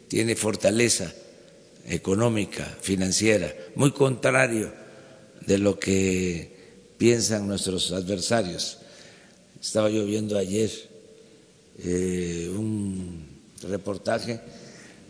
tiene 0.09 0.35
fortaleza 0.35 1.13
económica, 1.87 2.65
financiera, 2.81 3.55
muy 3.75 3.91
contrario 3.91 4.81
de 5.47 5.59
lo 5.59 5.79
que 5.79 6.53
piensan 6.99 7.49
nuestros 7.49 7.93
adversarios. 7.93 8.79
Estaba 9.61 9.91
yo 9.91 10.05
viendo 10.05 10.39
ayer 10.39 10.71
eh, 11.85 12.53
un 12.57 13.27
reportaje 13.63 14.41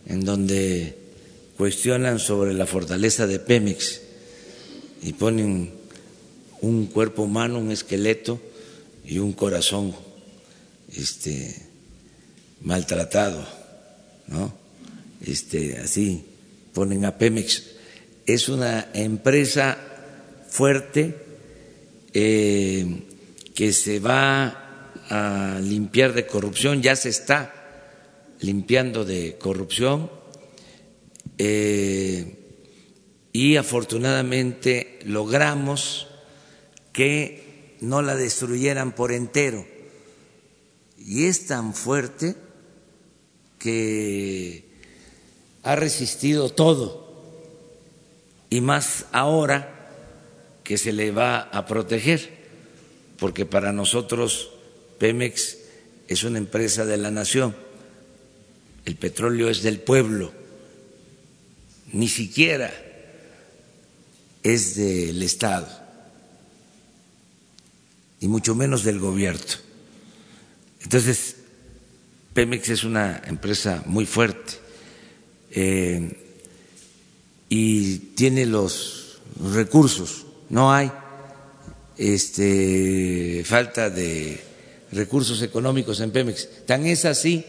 en 0.07 0.25
donde 0.25 0.97
cuestionan 1.57 2.19
sobre 2.19 2.55
la 2.55 2.67
fortaleza 2.67 3.27
de 3.27 3.39
Pemex 3.39 4.01
y 5.03 5.13
ponen 5.13 5.71
un 6.61 6.87
cuerpo 6.87 7.23
humano, 7.23 7.59
un 7.59 7.71
esqueleto 7.71 8.41
y 9.05 9.19
un 9.19 9.33
corazón 9.33 9.95
este, 10.97 11.55
maltratado, 12.61 13.45
¿no? 14.29 14.53
Este, 15.25 15.79
así 15.79 16.25
ponen 16.73 17.05
a 17.05 17.19
Pemex. 17.19 17.65
Es 18.27 18.49
una 18.49 18.89
empresa 18.95 19.92
fuerte 20.53 21.17
eh, 22.13 23.05
que 23.55 23.73
se 23.73 24.01
va 24.01 24.93
a 25.09 25.59
limpiar 25.63 26.13
de 26.13 26.27
corrupción, 26.27 26.83
ya 26.83 26.95
se 26.95 27.09
está 27.09 27.55
limpiando 28.41 29.07
de 29.07 29.39
corrupción 29.39 30.11
eh, 31.39 32.37
y 33.33 33.57
afortunadamente 33.57 34.99
logramos 35.07 36.09
que 36.93 37.79
no 37.81 38.03
la 38.03 38.15
destruyeran 38.15 38.95
por 38.95 39.13
entero. 39.13 39.67
Y 40.99 41.25
es 41.25 41.47
tan 41.47 41.73
fuerte 41.73 42.37
que 43.59 44.67
ha 45.63 45.77
resistido 45.77 46.51
todo 46.51 47.01
y 48.51 48.61
más 48.61 49.07
ahora 49.13 49.79
que 50.65 50.79
se 50.79 50.93
le 50.93 51.11
va 51.11 51.41
a 51.41 51.67
proteger, 51.67 52.43
porque 53.19 53.47
para 53.47 53.73
nosotros 53.73 54.51
Pemex 54.99 55.59
es 56.09 56.25
una 56.25 56.39
empresa 56.39 56.85
de 56.85 56.97
la 56.97 57.11
nación, 57.11 57.55
el 58.85 58.97
petróleo 58.97 59.49
es 59.49 59.63
del 59.63 59.81
pueblo, 59.81 60.33
ni 61.93 62.09
siquiera 62.09 62.73
es 64.43 64.77
del 64.77 65.23
Estado, 65.23 65.69
y 68.21 68.29
mucho 68.29 68.55
menos 68.55 68.85
del 68.85 68.99
gobierno. 68.99 69.41
Entonces, 70.83 71.37
Pemex 72.35 72.69
es 72.71 72.85
una 72.85 73.23
empresa 73.27 73.83
muy 73.87 74.07
fuerte 74.07 74.55
eh, 75.51 76.19
y 77.49 77.99
tiene 78.15 78.47
los 78.47 79.21
recursos, 79.53 80.27
no 80.53 80.71
hay 80.71 80.93
este, 81.97 83.43
falta 83.47 83.89
de 83.89 84.39
recursos 84.93 85.41
económicos 85.41 86.01
en 86.01 86.11
Pemex. 86.11 86.67
Tan 86.67 86.87
es 86.87 87.07
así 87.07 87.47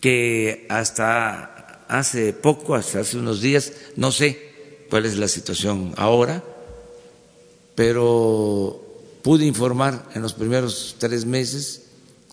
que 0.00 0.66
hasta 0.68 1.84
hace 1.86 2.32
poco, 2.32 2.74
hasta 2.74 2.98
hace 2.98 3.16
unos 3.16 3.40
días, 3.40 3.72
no 3.94 4.10
sé 4.10 4.84
cuál 4.90 5.06
es 5.06 5.16
la 5.16 5.28
situación 5.28 5.94
ahora, 5.96 6.42
pero 7.76 8.82
pude 9.22 9.46
informar 9.46 10.10
en 10.16 10.22
los 10.22 10.32
primeros 10.32 10.96
tres 10.98 11.24
meses, 11.26 11.82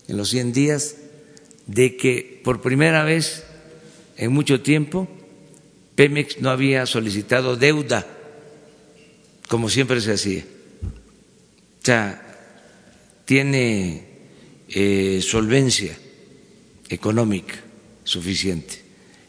en 0.08 0.16
los 0.16 0.28
100 0.30 0.52
días, 0.52 0.96
de 1.68 1.96
que 1.96 2.40
por 2.42 2.60
primera 2.60 3.04
vez 3.04 3.44
en 4.16 4.32
mucho 4.32 4.60
tiempo 4.60 5.06
Pemex 5.94 6.40
no 6.40 6.50
había 6.50 6.84
solicitado 6.86 7.54
deuda, 7.54 8.04
como 9.50 9.68
siempre 9.68 10.00
se 10.00 10.12
hacía. 10.12 10.44
O 10.84 11.84
sea, 11.84 12.22
tiene 13.24 14.06
eh, 14.68 15.20
solvencia 15.26 15.98
económica 16.88 17.56
suficiente. 18.04 18.80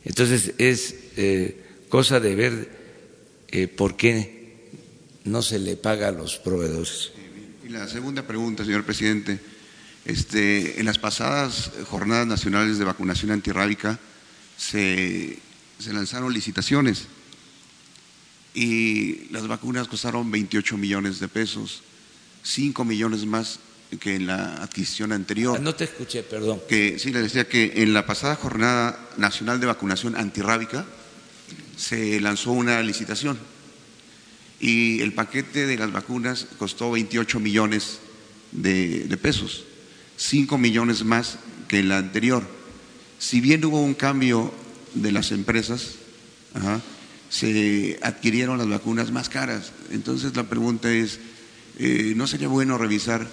Entonces 0.05 0.53
es 0.59 0.93
eh, 1.17 1.63
cosa 1.89 2.19
de 2.19 2.35
ver 2.35 2.69
eh, 3.47 3.67
por 3.67 3.97
qué 3.97 4.69
no 5.23 5.41
se 5.41 5.57
le 5.57 5.75
paga 5.75 6.09
a 6.09 6.11
los 6.11 6.37
proveedores. 6.37 7.13
Y 7.65 7.69
la 7.69 7.87
segunda 7.87 8.21
pregunta, 8.27 8.63
señor 8.63 8.83
presidente. 8.83 9.39
Este, 10.05 10.79
en 10.79 10.85
las 10.85 10.99
pasadas 10.99 11.71
jornadas 11.89 12.27
nacionales 12.27 12.77
de 12.77 12.85
vacunación 12.85 13.31
antirrábica, 13.31 13.99
se, 14.55 15.39
lanzaron 15.91 16.31
licitaciones 16.31 17.07
y 18.53 19.29
las 19.31 19.47
vacunas 19.47 19.87
costaron 19.87 20.29
28 20.31 20.77
millones 20.77 21.19
de 21.19 21.27
pesos, 21.27 21.83
5 22.43 22.83
millones 22.85 23.25
más 23.25 23.59
que 23.99 24.15
en 24.15 24.27
la 24.27 24.63
adquisición 24.63 25.11
anterior. 25.11 25.59
No 25.59 25.75
te 25.75 25.83
escuché, 25.83 26.23
perdón. 26.23 26.61
Que 26.67 26.97
sí, 26.97 27.11
le 27.11 27.21
decía 27.21 27.47
que 27.47 27.73
en 27.77 27.93
la 27.93 28.05
pasada 28.05 28.35
jornada 28.35 29.09
nacional 29.17 29.59
de 29.59 29.67
vacunación 29.67 30.15
antirrábica 30.15 30.85
se 31.75 32.19
lanzó 32.19 32.51
una 32.51 32.81
licitación 32.81 33.37
y 34.59 35.01
el 35.01 35.13
paquete 35.13 35.65
de 35.65 35.77
las 35.77 35.91
vacunas 35.91 36.47
costó 36.57 36.91
28 36.91 37.39
millones 37.39 37.99
de, 38.51 39.05
de 39.05 39.17
pesos, 39.17 39.65
5 40.17 40.57
millones 40.57 41.03
más 41.03 41.39
que 41.67 41.79
en 41.79 41.89
la 41.89 41.97
anterior 41.97 42.61
si 43.21 43.39
bien 43.39 43.63
hubo 43.63 43.79
un 43.79 43.93
cambio 43.93 44.51
de 44.95 45.11
las 45.11 45.31
empresas, 45.31 45.91
se 47.31 47.97
adquirieron 48.03 48.57
las 48.57 48.67
vacunas 48.67 49.09
más 49.11 49.29
caras. 49.29 49.71
Entonces 49.89 50.35
la 50.35 50.43
pregunta 50.43 50.91
es, 50.91 51.19
eh, 51.79 52.13
¿no 52.15 52.27
sería 52.27 52.49
bueno 52.49 52.77
revisar 52.77 53.25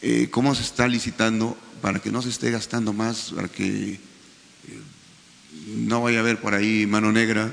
eh, 0.00 0.28
cómo 0.30 0.54
se 0.54 0.62
está 0.62 0.88
licitando 0.88 1.56
para 1.82 2.00
que 2.00 2.10
no 2.10 2.22
se 2.22 2.30
esté 2.30 2.50
gastando 2.50 2.94
más, 2.94 3.32
para 3.36 3.48
que 3.48 3.92
eh, 3.92 3.98
no 5.76 6.02
vaya 6.02 6.18
a 6.18 6.20
haber 6.22 6.40
por 6.40 6.54
ahí 6.54 6.86
mano 6.86 7.12
negra 7.12 7.52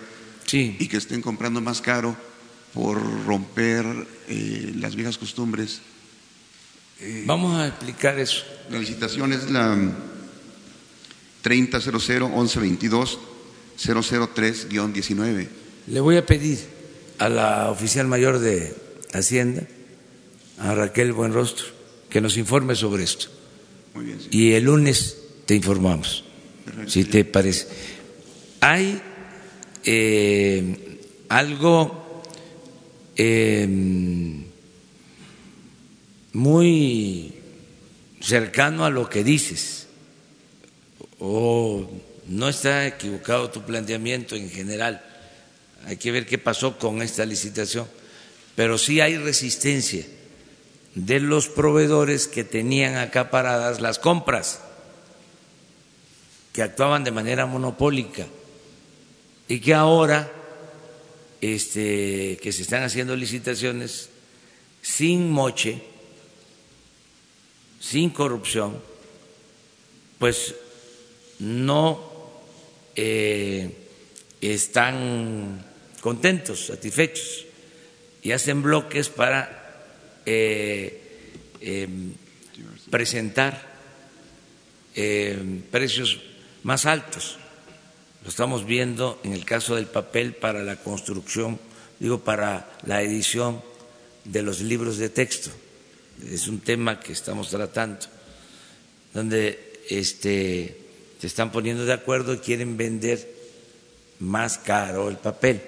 y 0.51 0.87
que 0.87 0.97
estén 0.97 1.21
comprando 1.21 1.59
más 1.59 1.81
caro 1.81 2.15
por 2.73 3.25
romper 3.25 3.85
las 4.75 4.95
viejas 4.95 5.17
costumbres? 5.17 5.81
Vamos 7.25 7.59
a 7.59 7.67
explicar 7.67 8.17
eso. 8.19 8.45
La 8.69 8.79
licitación 8.79 9.33
es 9.33 9.49
la 9.49 9.75
3000 11.41 12.29
1122 12.29 13.19
003-19. 13.79 15.47
Le 15.87 15.99
voy 15.99 16.17
a 16.17 16.25
pedir 16.25 16.59
a 17.17 17.29
la 17.29 17.71
oficial 17.71 18.07
mayor 18.07 18.39
de 18.39 18.73
Hacienda, 19.13 19.63
a 20.59 20.73
Raquel 20.75 21.13
Buenrostro, 21.13 21.65
que 22.09 22.21
nos 22.21 22.37
informe 22.37 22.75
sobre 22.75 23.03
esto. 23.03 23.27
Muy 23.93 24.05
bien, 24.05 24.19
Y 24.31 24.51
el 24.53 24.65
lunes 24.65 25.17
te 25.45 25.55
informamos, 25.55 26.23
si 26.87 27.05
te 27.05 27.23
parece. 27.23 27.67
Hay 28.61 29.01
eh, 29.83 30.99
algo 31.29 32.23
eh, 33.15 33.67
muy 36.33 37.33
cercano 38.19 38.85
a 38.85 38.89
lo 38.89 39.09
que 39.09 39.23
dices 39.23 39.87
o 41.19 41.87
no 42.27 42.49
está 42.49 42.87
equivocado 42.87 43.51
tu 43.51 43.63
planteamiento 43.63 44.35
en 44.35 44.49
general. 44.49 45.03
Hay 45.85 45.97
que 45.97 46.11
ver 46.11 46.25
qué 46.25 46.37
pasó 46.37 46.77
con 46.77 47.01
esta 47.01 47.25
licitación. 47.25 47.87
Pero 48.55 48.77
sí 48.77 49.01
hay 49.01 49.17
resistencia 49.17 50.05
de 50.95 51.19
los 51.19 51.47
proveedores 51.47 52.27
que 52.27 52.43
tenían 52.43 52.95
acaparadas 52.95 53.81
las 53.81 53.99
compras, 53.99 54.61
que 56.53 56.63
actuaban 56.63 57.03
de 57.03 57.11
manera 57.11 57.45
monopólica 57.45 58.25
y 59.47 59.59
que 59.59 59.73
ahora 59.73 60.31
este, 61.41 62.39
que 62.41 62.51
se 62.53 62.61
están 62.61 62.83
haciendo 62.83 63.15
licitaciones 63.15 64.09
sin 64.81 65.29
moche, 65.29 65.83
sin 67.79 68.09
corrupción, 68.09 68.81
pues 70.17 70.55
no 71.39 72.14
eh, 72.95 73.69
están 74.41 75.65
contentos, 76.01 76.67
satisfechos 76.67 77.45
y 78.21 78.31
hacen 78.31 78.61
bloques 78.61 79.09
para 79.09 79.83
eh, 80.25 81.01
em, 81.61 82.13
presentar 82.89 83.75
eh, 84.95 85.61
precios 85.71 86.21
más 86.63 86.85
altos. 86.85 87.37
Lo 88.23 88.29
estamos 88.29 88.65
viendo 88.65 89.19
en 89.23 89.33
el 89.33 89.45
caso 89.45 89.75
del 89.75 89.85
papel 89.85 90.33
para 90.33 90.63
la 90.63 90.77
construcción, 90.77 91.59
digo, 91.99 92.19
para 92.21 92.71
la 92.85 93.01
edición 93.01 93.61
de 94.23 94.41
los 94.41 94.61
libros 94.61 94.97
de 94.97 95.09
texto. 95.09 95.51
Es 96.27 96.47
un 96.47 96.59
tema 96.61 96.99
que 96.99 97.13
estamos 97.13 97.49
tratando, 97.49 98.07
donde 99.13 99.81
este, 99.89 100.84
están 101.25 101.51
poniendo 101.51 101.85
de 101.85 101.93
acuerdo 101.93 102.33
y 102.33 102.37
quieren 102.37 102.77
vender 102.77 103.33
más 104.19 104.57
caro 104.57 105.09
el 105.09 105.17
papel. 105.17 105.61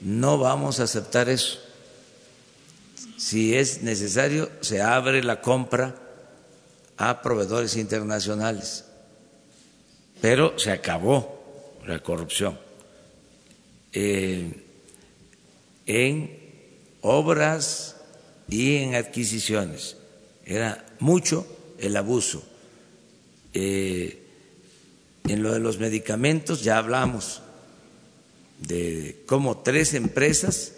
No 0.00 0.38
vamos 0.38 0.80
a 0.80 0.84
aceptar 0.84 1.28
eso. 1.28 1.58
Si 3.16 3.54
es 3.54 3.82
necesario, 3.82 4.50
se 4.60 4.82
abre 4.82 5.22
la 5.22 5.40
compra 5.40 5.94
a 6.96 7.22
proveedores 7.22 7.76
internacionales. 7.76 8.84
Pero 10.20 10.58
se 10.58 10.70
acabó 10.70 11.78
la 11.86 11.98
corrupción 12.00 12.58
eh, 13.92 14.52
en 15.86 16.38
obras 17.00 17.96
y 18.48 18.76
en 18.76 18.94
adquisiciones. 18.94 19.96
Era 20.44 20.84
mucho 20.98 21.46
el 21.78 21.96
abuso. 21.96 22.42
Eh, 23.54 24.21
en 25.28 25.42
lo 25.42 25.52
de 25.52 25.60
los 25.60 25.78
medicamentos 25.78 26.62
ya 26.62 26.78
hablamos 26.78 27.42
de 28.60 29.22
cómo 29.26 29.58
tres 29.58 29.94
empresas 29.94 30.72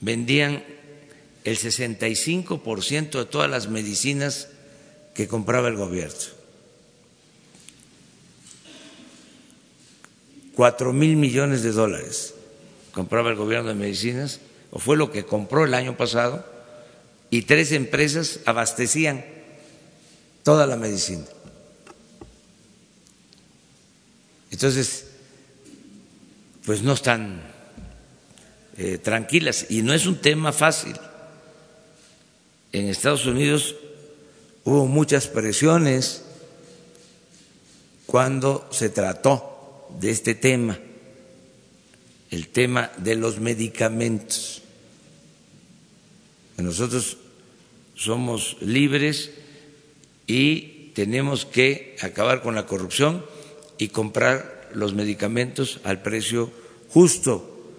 vendían 0.00 0.64
el 1.44 1.58
65% 1.58 3.18
de 3.18 3.24
todas 3.24 3.50
las 3.50 3.68
medicinas 3.68 4.48
que 5.14 5.28
compraba 5.28 5.68
el 5.68 5.76
gobierno. 5.76 6.36
Cuatro 10.54 10.92
mil 10.92 11.16
millones 11.16 11.62
de 11.62 11.72
dólares 11.72 12.34
compraba 12.92 13.30
el 13.30 13.36
gobierno 13.36 13.68
de 13.68 13.74
medicinas, 13.74 14.40
o 14.70 14.78
fue 14.78 14.96
lo 14.96 15.12
que 15.12 15.24
compró 15.24 15.64
el 15.64 15.74
año 15.74 15.96
pasado, 15.96 16.44
y 17.30 17.42
tres 17.42 17.72
empresas 17.72 18.40
abastecían 18.46 19.24
toda 20.42 20.66
la 20.66 20.76
medicina. 20.76 21.24
Entonces, 24.50 25.06
pues 26.64 26.82
no 26.82 26.92
están 26.92 27.42
eh, 28.76 28.98
tranquilas 28.98 29.66
y 29.68 29.82
no 29.82 29.92
es 29.92 30.06
un 30.06 30.20
tema 30.20 30.52
fácil 30.52 30.96
en 32.76 32.88
Estados 32.88 33.24
Unidos 33.24 33.74
hubo 34.64 34.86
muchas 34.86 35.28
presiones 35.28 36.24
cuando 38.04 38.68
se 38.70 38.90
trató 38.90 39.88
de 39.98 40.10
este 40.10 40.34
tema, 40.34 40.78
el 42.30 42.48
tema 42.48 42.90
de 42.98 43.16
los 43.16 43.40
medicamentos. 43.40 44.62
Nosotros 46.58 47.16
somos 47.94 48.58
libres 48.60 49.30
y 50.26 50.90
tenemos 50.94 51.46
que 51.46 51.96
acabar 52.02 52.42
con 52.42 52.54
la 52.54 52.66
corrupción 52.66 53.24
y 53.78 53.88
comprar 53.88 54.70
los 54.74 54.94
medicamentos 54.94 55.80
al 55.84 56.02
precio 56.02 56.50
justo, 56.88 57.72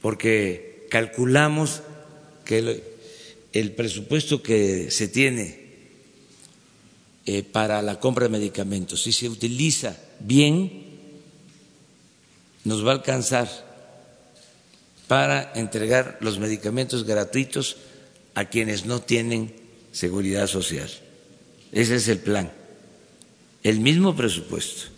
porque 0.00 0.86
calculamos 0.90 1.82
que 2.44 2.82
el 3.52 3.72
presupuesto 3.72 4.42
que 4.42 4.90
se 4.90 5.08
tiene 5.08 5.62
eh, 7.24 7.44
para 7.44 7.82
la 7.82 8.00
compra 8.00 8.24
de 8.24 8.30
medicamentos, 8.30 9.04
si 9.04 9.12
se 9.12 9.28
utiliza 9.28 9.96
bien, 10.18 10.86
nos 12.64 12.84
va 12.84 12.90
a 12.90 12.94
alcanzar 12.94 13.48
para 15.06 15.52
entregar 15.54 16.18
los 16.20 16.40
medicamentos 16.40 17.04
gratuitos 17.04 17.76
a 18.34 18.46
quienes 18.46 18.86
no 18.86 19.00
tienen 19.00 19.54
seguridad 19.92 20.48
social. 20.48 20.90
Ese 21.70 21.96
es 21.96 22.08
el 22.08 22.18
plan. 22.18 22.50
El 23.62 23.80
mismo 23.80 24.16
presupuesto, 24.16 24.88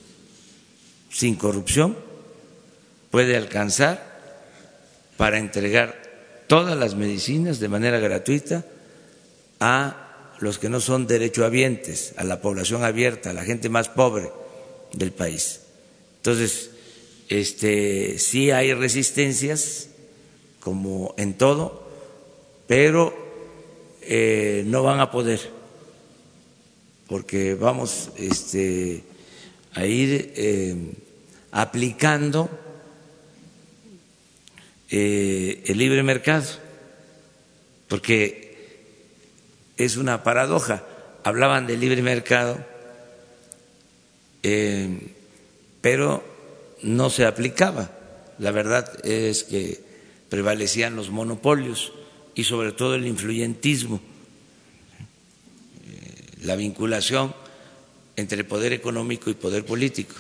sin 1.10 1.36
corrupción, 1.36 1.96
puede 3.10 3.36
alcanzar 3.36 4.14
para 5.16 5.38
entregar 5.38 6.02
todas 6.46 6.76
las 6.76 6.94
medicinas 6.94 7.60
de 7.60 7.68
manera 7.68 7.98
gratuita 7.98 8.64
a 9.60 10.34
los 10.40 10.58
que 10.58 10.68
no 10.68 10.80
son 10.80 11.06
derechohabientes, 11.06 12.14
a 12.16 12.24
la 12.24 12.40
población 12.40 12.84
abierta, 12.84 13.30
a 13.30 13.34
la 13.34 13.44
gente 13.44 13.68
más 13.68 13.88
pobre 13.88 14.30
del 14.92 15.12
país. 15.12 15.60
Entonces, 16.16 16.70
este, 17.28 18.18
sí 18.18 18.50
hay 18.50 18.74
resistencias, 18.74 19.88
como 20.60 21.14
en 21.18 21.34
todo, 21.34 21.86
pero 22.66 23.14
eh, 24.02 24.64
no 24.66 24.82
van 24.82 25.00
a 25.00 25.10
poder, 25.10 25.40
porque 27.08 27.54
vamos 27.54 28.10
este, 28.16 29.04
a 29.74 29.86
ir 29.86 30.32
eh, 30.36 30.76
aplicando 31.52 32.48
eh, 34.90 35.62
el 35.66 35.78
libre 35.78 36.02
mercado, 36.02 36.46
porque 37.88 38.44
es 39.76 39.96
una 39.96 40.22
paradoja. 40.22 40.84
Hablaban 41.24 41.66
del 41.66 41.80
libre 41.80 42.02
mercado, 42.02 42.64
eh, 44.42 45.12
pero 45.80 46.22
no 46.82 47.10
se 47.10 47.26
aplicaba. 47.26 47.90
La 48.38 48.50
verdad 48.50 49.04
es 49.04 49.44
que 49.44 49.80
prevalecían 50.28 50.96
los 50.96 51.10
monopolios 51.10 51.92
y 52.34 52.44
sobre 52.44 52.72
todo 52.72 52.94
el 52.94 53.06
influyentismo, 53.06 54.00
la 56.44 56.56
vinculación 56.56 57.34
entre 58.16 58.44
poder 58.44 58.72
económico 58.72 59.30
y 59.30 59.34
poder 59.34 59.64
político, 59.64 60.14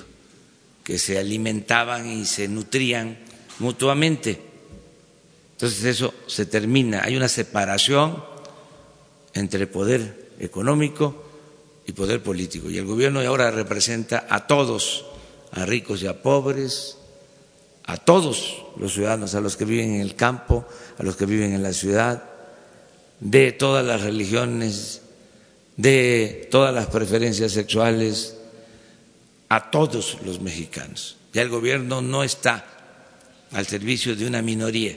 que 0.82 0.98
se 0.98 1.18
alimentaban 1.18 2.06
y 2.08 2.24
se 2.24 2.48
nutrían 2.48 3.18
mutuamente. 3.58 4.40
Entonces 5.52 5.84
eso 5.84 6.12
se 6.26 6.46
termina, 6.46 7.02
hay 7.04 7.16
una 7.16 7.28
separación 7.28 8.22
entre 9.34 9.66
poder 9.66 10.30
económico 10.40 11.24
y 11.86 11.92
poder 11.92 12.22
político. 12.22 12.70
Y 12.70 12.78
el 12.78 12.86
gobierno 12.86 13.20
ahora 13.20 13.50
representa 13.50 14.26
a 14.28 14.46
todos, 14.46 15.04
a 15.52 15.64
ricos 15.64 16.02
y 16.02 16.06
a 16.06 16.22
pobres, 16.22 16.98
a 17.84 17.96
todos 17.96 18.62
los 18.76 18.94
ciudadanos, 18.94 19.34
a 19.34 19.40
los 19.40 19.56
que 19.56 19.64
viven 19.64 19.94
en 19.94 20.00
el 20.00 20.16
campo, 20.16 20.66
a 20.98 21.02
los 21.02 21.16
que 21.16 21.26
viven 21.26 21.52
en 21.52 21.62
la 21.62 21.72
ciudad, 21.72 22.24
de 23.20 23.52
todas 23.52 23.84
las 23.84 24.02
religiones, 24.02 25.02
de 25.76 26.48
todas 26.50 26.74
las 26.74 26.86
preferencias 26.86 27.52
sexuales, 27.52 28.36
a 29.48 29.70
todos 29.70 30.18
los 30.24 30.40
mexicanos. 30.40 31.16
Ya 31.32 31.42
el 31.42 31.48
gobierno 31.48 32.00
no 32.00 32.24
está 32.24 32.64
al 33.52 33.66
servicio 33.66 34.16
de 34.16 34.26
una 34.26 34.42
minoría 34.42 34.96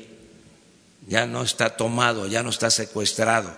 ya 1.08 1.26
no 1.26 1.42
está 1.42 1.76
tomado, 1.76 2.28
ya 2.28 2.44
no 2.44 2.50
está 2.50 2.70
secuestrado. 2.70 3.56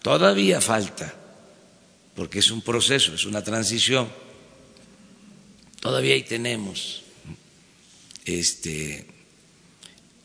Todavía 0.00 0.60
falta, 0.60 1.12
porque 2.14 2.38
es 2.38 2.50
un 2.50 2.62
proceso, 2.62 3.14
es 3.14 3.24
una 3.24 3.42
transición. 3.42 4.08
Todavía 5.80 6.14
ahí 6.14 6.22
tenemos 6.22 7.02
este, 8.24 9.06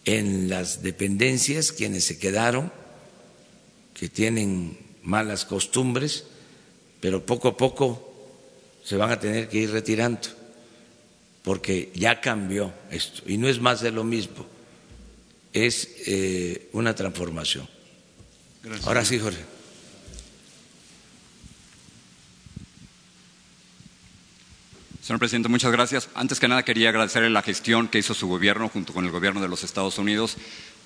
en 0.06 0.48
las 0.48 0.84
dependencias 0.84 1.72
quienes 1.72 2.06
se 2.06 2.20
quedaron, 2.20 2.72
que 3.96 4.10
tienen 4.10 4.78
malas 5.04 5.46
costumbres, 5.46 6.26
pero 7.00 7.26
poco 7.26 7.50
a 7.50 7.58
poco 7.58 8.14
se 8.84 8.98
van 8.98 9.12
a 9.12 9.20
tener 9.20 9.48
que 9.50 9.60
ir 9.60 9.72
retirando, 9.72 10.30
porque 11.44 11.92
ya 11.94 12.20
cambió 12.20 12.74
esto 12.90 13.24
y 13.28 13.38
no 13.38 13.48
es 13.48 13.60
más 13.60 13.82
de 13.82 13.92
lo 13.92 14.04
mismo 14.04 14.54
es 15.54 15.88
eh, 16.08 16.70
una 16.74 16.96
transformación. 16.96 17.70
Ahora 18.86 19.06
sí, 19.06 19.20
Jorge. 19.20 19.46
Señor 25.02 25.20
presidente, 25.20 25.50
muchas 25.50 25.72
gracias. 25.72 26.10
Antes 26.16 26.40
que 26.40 26.48
nada 26.48 26.64
quería 26.64 26.90
agradecerle 26.90 27.30
la 27.30 27.42
gestión 27.42 27.90
que 27.90 28.00
hizo 28.00 28.14
su 28.14 28.28
gobierno 28.28 28.70
junto 28.70 28.94
con 28.94 29.06
el 29.06 29.12
gobierno 29.12 29.42
de 29.42 29.50
los 29.50 29.64
Estados 29.64 29.98
Unidos 29.98 30.38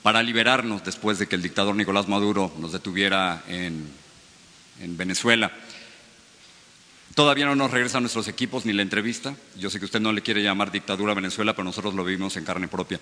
para 0.02 0.24
liberarnos 0.24 0.84
después 0.84 1.20
de 1.20 1.28
que 1.28 1.36
el 1.36 1.44
dictador 1.44 1.76
Nicolás 1.76 2.08
Maduro 2.08 2.52
nos 2.58 2.72
detuviera 2.72 3.44
en, 3.48 3.88
en 4.82 4.98
Venezuela. 4.98 5.52
Todavía 7.18 7.48
no 7.48 7.56
nos 7.56 7.72
regresan 7.72 8.04
nuestros 8.04 8.28
equipos 8.28 8.66
ni 8.68 8.74
la 8.74 8.84
entrevista. 8.84 9.36
Yo 9.58 9.72
sé 9.72 9.80
que 9.80 9.86
usted 9.86 10.00
no 10.00 10.12
le 10.12 10.22
quiere 10.22 10.44
llamar 10.44 10.72
dictadura 10.72 11.14
a 11.14 11.16
Venezuela, 11.16 11.54
pero 11.54 11.64
nosotros 11.64 11.96
lo 11.96 12.04
vivimos 12.04 12.38
en 12.38 12.46
carne 12.46 12.68
propia. 12.68 13.00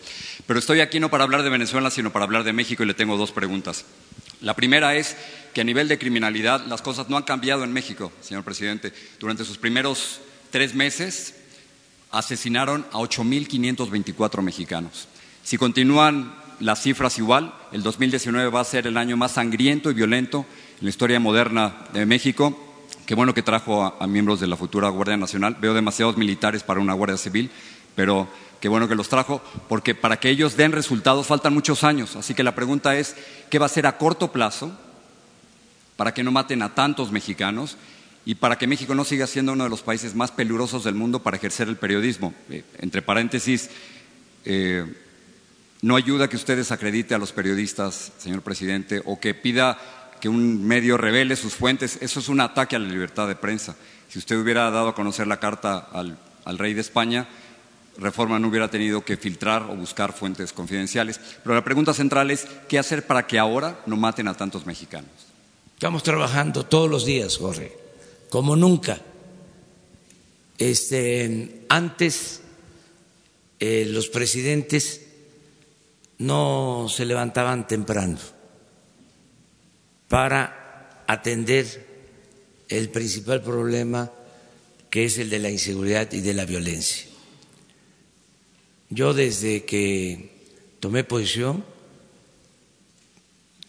Pero 0.47 0.57
estoy 0.57 0.79
aquí 0.79 1.01
no 1.01 1.09
para 1.09 1.25
hablar 1.25 1.43
de 1.43 1.49
Venezuela, 1.49 1.91
sino 1.91 2.13
para 2.13 2.23
hablar 2.23 2.45
de 2.45 2.53
México 2.53 2.83
y 2.83 2.85
le 2.85 2.93
tengo 2.93 3.17
dos 3.17 3.33
preguntas. 3.33 3.83
La 4.39 4.53
primera 4.53 4.95
es 4.95 5.17
que 5.53 5.59
a 5.59 5.65
nivel 5.65 5.89
de 5.89 5.97
criminalidad 5.97 6.65
las 6.65 6.81
cosas 6.81 7.09
no 7.09 7.17
han 7.17 7.23
cambiado 7.23 7.65
en 7.65 7.73
México, 7.73 8.11
señor 8.21 8.45
presidente. 8.45 8.93
Durante 9.19 9.43
sus 9.43 9.57
primeros 9.57 10.21
tres 10.49 10.75
meses 10.75 11.35
asesinaron 12.11 12.85
a 12.93 12.99
8.524 12.99 14.41
mexicanos. 14.41 15.09
Si 15.43 15.57
continúan 15.57 16.33
las 16.61 16.81
cifras 16.81 17.17
igual, 17.17 17.53
el 17.73 17.83
2019 17.83 18.49
va 18.49 18.61
a 18.61 18.63
ser 18.63 18.87
el 18.87 18.95
año 18.95 19.17
más 19.17 19.33
sangriento 19.33 19.91
y 19.91 19.93
violento 19.93 20.45
en 20.79 20.85
la 20.85 20.89
historia 20.89 21.19
moderna 21.19 21.85
de 21.93 22.05
México. 22.05 22.57
Qué 23.05 23.15
bueno 23.15 23.33
que 23.33 23.41
trajo 23.41 23.83
a, 23.83 24.07
miembros 24.07 24.39
de 24.39 24.47
la 24.47 24.57
futura 24.57 24.89
Guardia 24.89 25.15
Nacional. 25.15 25.57
Veo 25.61 25.73
demasiados 25.73 26.17
militares 26.17 26.63
para 26.63 26.79
una 26.79 26.93
Guardia 26.93 27.17
Civil, 27.17 27.49
pero 27.95 28.27
qué 28.59 28.67
bueno 28.67 28.87
que 28.87 28.95
los 28.95 29.07
trajo, 29.07 29.41
porque 29.69 29.95
para 29.95 30.19
que 30.19 30.29
ellos 30.29 30.57
den 30.57 30.71
resultados 30.71 31.27
faltan 31.27 31.53
muchos 31.53 31.83
años. 31.83 32.15
Así 32.15 32.33
que 32.33 32.43
la 32.43 32.55
pregunta 32.55 32.97
es, 32.97 33.15
¿qué 33.49 33.59
va 33.59 33.65
a 33.65 33.67
hacer 33.67 33.87
a 33.87 33.97
corto 33.97 34.31
plazo 34.31 34.77
para 35.95 36.13
que 36.13 36.23
no 36.23 36.31
maten 36.31 36.61
a 36.61 36.75
tantos 36.75 37.11
mexicanos 37.11 37.77
y 38.25 38.35
para 38.35 38.57
que 38.57 38.67
México 38.67 38.95
no 38.95 39.05
siga 39.05 39.27
siendo 39.27 39.53
uno 39.53 39.65
de 39.65 39.69
los 39.69 39.81
países 39.81 40.13
más 40.13 40.31
peligrosos 40.31 40.83
del 40.83 40.95
mundo 40.95 41.21
para 41.21 41.37
ejercer 41.37 41.69
el 41.69 41.77
periodismo? 41.77 42.33
Eh, 42.49 42.63
entre 42.79 43.01
paréntesis, 43.01 43.69
eh, 44.43 44.93
no 45.81 45.95
ayuda 45.95 46.27
que 46.27 46.35
usted 46.35 46.57
desacredite 46.57 47.13
a 47.13 47.19
los 47.19 47.31
periodistas, 47.31 48.11
señor 48.17 48.41
presidente, 48.41 49.01
o 49.05 49.19
que 49.19 49.35
pida 49.35 49.77
que 50.25 50.29
un 50.29 50.65
medio 50.65 50.97
revele 50.97 51.35
sus 51.35 51.53
fuentes. 51.53 51.99
Eso 52.01 52.19
es 52.19 52.29
un 52.29 52.41
ataque 52.41 52.75
a 52.75 52.79
la 52.79 52.87
libertad 52.87 53.27
de 53.27 53.35
prensa. 53.35 53.75
Si 54.09 54.17
usted 54.17 54.35
hubiera 54.35 54.71
dado 54.71 54.87
a 54.87 54.95
conocer 54.95 55.27
la 55.27 55.39
carta 55.39 55.77
al, 55.93 56.17
al 56.45 56.57
rey 56.57 56.73
de 56.73 56.81
España, 56.81 57.27
Reforma 57.99 58.39
no 58.39 58.47
hubiera 58.47 58.67
tenido 58.67 59.05
que 59.05 59.17
filtrar 59.17 59.61
o 59.69 59.75
buscar 59.75 60.13
fuentes 60.13 60.51
confidenciales. 60.51 61.19
Pero 61.43 61.53
la 61.53 61.63
pregunta 61.63 61.93
central 61.93 62.31
es, 62.31 62.47
¿qué 62.67 62.79
hacer 62.79 63.05
para 63.05 63.27
que 63.27 63.37
ahora 63.37 63.83
no 63.85 63.97
maten 63.97 64.27
a 64.27 64.33
tantos 64.33 64.65
mexicanos? 64.65 65.11
Estamos 65.75 66.01
trabajando 66.01 66.65
todos 66.65 66.89
los 66.89 67.05
días, 67.05 67.37
Jorge, 67.37 67.77
como 68.31 68.55
nunca. 68.55 68.99
Este, 70.57 71.67
antes 71.69 72.41
eh, 73.59 73.85
los 73.89 74.07
presidentes 74.07 75.05
no 76.17 76.87
se 76.89 77.05
levantaban 77.05 77.67
temprano 77.67 78.17
para 80.07 81.03
atender 81.07 81.85
el 82.69 82.89
principal 82.89 83.41
problema 83.41 84.11
que 84.89 85.05
es 85.05 85.17
el 85.17 85.29
de 85.29 85.39
la 85.39 85.49
inseguridad 85.49 86.11
y 86.13 86.21
de 86.21 86.33
la 86.33 86.45
violencia. 86.45 87.07
Yo 88.89 89.13
desde 89.13 89.65
que 89.65 90.29
tomé 90.79 91.03
posición, 91.03 91.65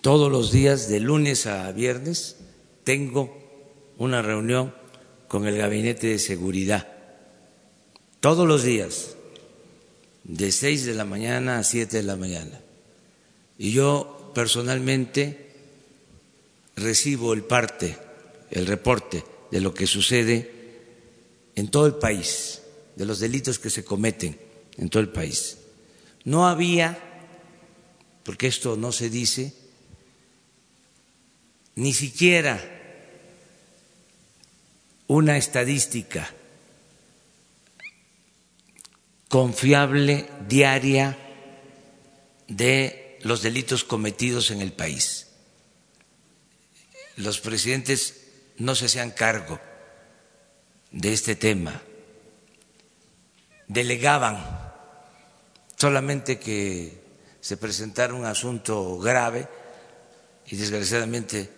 todos 0.02 0.30
los 0.30 0.52
días, 0.52 0.88
de 0.88 1.00
lunes 1.00 1.46
a 1.46 1.72
viernes, 1.72 2.36
tengo 2.84 3.36
una 3.98 4.22
reunión 4.22 4.72
con 5.26 5.46
el 5.46 5.56
Gabinete 5.56 6.08
de 6.08 6.18
Seguridad. 6.20 6.86
Todos 8.20 8.46
los 8.46 8.62
días, 8.62 9.16
de 10.22 10.52
seis 10.52 10.84
de 10.84 10.94
la 10.94 11.04
mañana 11.04 11.58
a 11.58 11.64
siete 11.64 11.96
de 11.96 12.02
la 12.02 12.16
mañana. 12.16 12.60
Y 13.58 13.72
yo 13.72 14.30
personalmente 14.34 15.45
recibo 16.76 17.32
el 17.32 17.42
parte, 17.42 17.98
el 18.50 18.66
reporte 18.66 19.24
de 19.50 19.60
lo 19.60 19.74
que 19.74 19.86
sucede 19.86 20.52
en 21.54 21.68
todo 21.68 21.86
el 21.86 21.94
país, 21.94 22.62
de 22.94 23.06
los 23.06 23.18
delitos 23.18 23.58
que 23.58 23.70
se 23.70 23.84
cometen 23.84 24.38
en 24.76 24.90
todo 24.90 25.02
el 25.02 25.08
país. 25.08 25.56
No 26.24 26.46
había, 26.46 26.98
porque 28.22 28.46
esto 28.46 28.76
no 28.76 28.92
se 28.92 29.08
dice, 29.08 29.54
ni 31.74 31.94
siquiera 31.94 32.60
una 35.08 35.36
estadística 35.36 36.30
confiable 39.28 40.28
diaria 40.48 41.16
de 42.48 43.18
los 43.22 43.42
delitos 43.42 43.84
cometidos 43.84 44.50
en 44.50 44.60
el 44.60 44.72
país. 44.72 45.25
Los 47.16 47.40
presidentes 47.40 48.26
no 48.58 48.74
se 48.74 48.86
hacían 48.86 49.10
cargo 49.10 49.60
de 50.90 51.12
este 51.12 51.34
tema, 51.36 51.82
delegaban 53.68 54.72
solamente 55.76 56.38
que 56.38 57.02
se 57.40 57.56
presentara 57.56 58.14
un 58.14 58.24
asunto 58.24 58.98
grave 58.98 59.48
y 60.46 60.56
desgraciadamente 60.56 61.50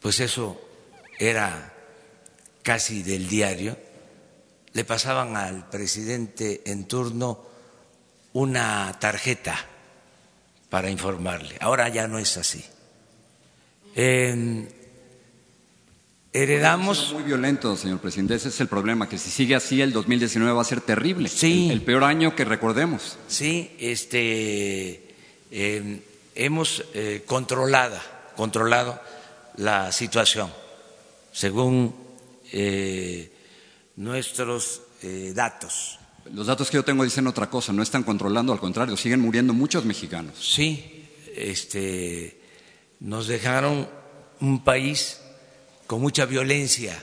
pues 0.00 0.20
eso 0.20 0.60
era 1.18 1.74
casi 2.62 3.02
del 3.02 3.28
diario, 3.28 3.76
le 4.72 4.84
pasaban 4.84 5.36
al 5.36 5.68
presidente 5.68 6.62
en 6.66 6.86
turno 6.86 7.46
una 8.32 8.96
tarjeta 9.00 9.56
para 10.68 10.90
informarle. 10.90 11.56
Ahora 11.60 11.88
ya 11.88 12.06
no 12.06 12.18
es 12.18 12.36
así. 12.36 12.64
Eh, 13.94 14.68
heredamos. 16.32 17.12
Muy 17.12 17.22
violento, 17.24 17.76
señor 17.76 17.98
presidente. 17.98 18.34
Ese 18.34 18.48
es 18.48 18.60
el 18.60 18.68
problema, 18.68 19.08
que 19.08 19.18
si 19.18 19.30
sigue 19.30 19.54
así, 19.54 19.80
el 19.80 19.92
2019 19.92 20.52
va 20.52 20.62
a 20.62 20.64
ser 20.64 20.80
terrible. 20.80 21.28
Sí. 21.28 21.66
El, 21.66 21.72
el 21.72 21.82
peor 21.82 22.04
año 22.04 22.34
que 22.34 22.44
recordemos. 22.44 23.16
Sí, 23.28 23.70
este, 23.78 25.14
eh, 25.50 26.02
hemos 26.34 26.84
eh, 26.94 27.24
controlada, 27.26 28.00
controlado 28.36 29.00
la 29.56 29.90
situación, 29.92 30.50
según 31.32 31.94
eh, 32.52 33.30
nuestros 33.96 34.82
eh, 35.02 35.32
datos. 35.34 35.98
Los 36.32 36.46
datos 36.46 36.70
que 36.70 36.76
yo 36.76 36.84
tengo 36.84 37.04
dicen 37.04 37.26
otra 37.26 37.50
cosa, 37.50 37.72
no 37.72 37.82
están 37.82 38.04
controlando, 38.04 38.52
al 38.52 38.60
contrario, 38.60 38.96
siguen 38.96 39.20
muriendo 39.20 39.52
muchos 39.52 39.84
mexicanos. 39.84 40.34
Sí, 40.40 41.08
este, 41.34 42.37
nos 43.00 43.26
dejaron 43.26 43.88
un 44.40 44.64
país 44.64 45.20
con 45.86 46.00
mucha 46.00 46.26
violencia, 46.26 47.02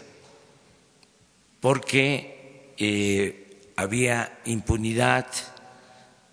porque 1.60 2.74
eh, 2.78 3.72
había 3.76 4.40
impunidad 4.46 5.28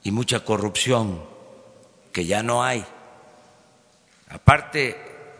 y 0.02 0.10
mucha 0.10 0.44
corrupción, 0.44 1.22
que 2.12 2.26
ya 2.26 2.42
no 2.42 2.62
hay. 2.62 2.84
Aparte 4.28 4.96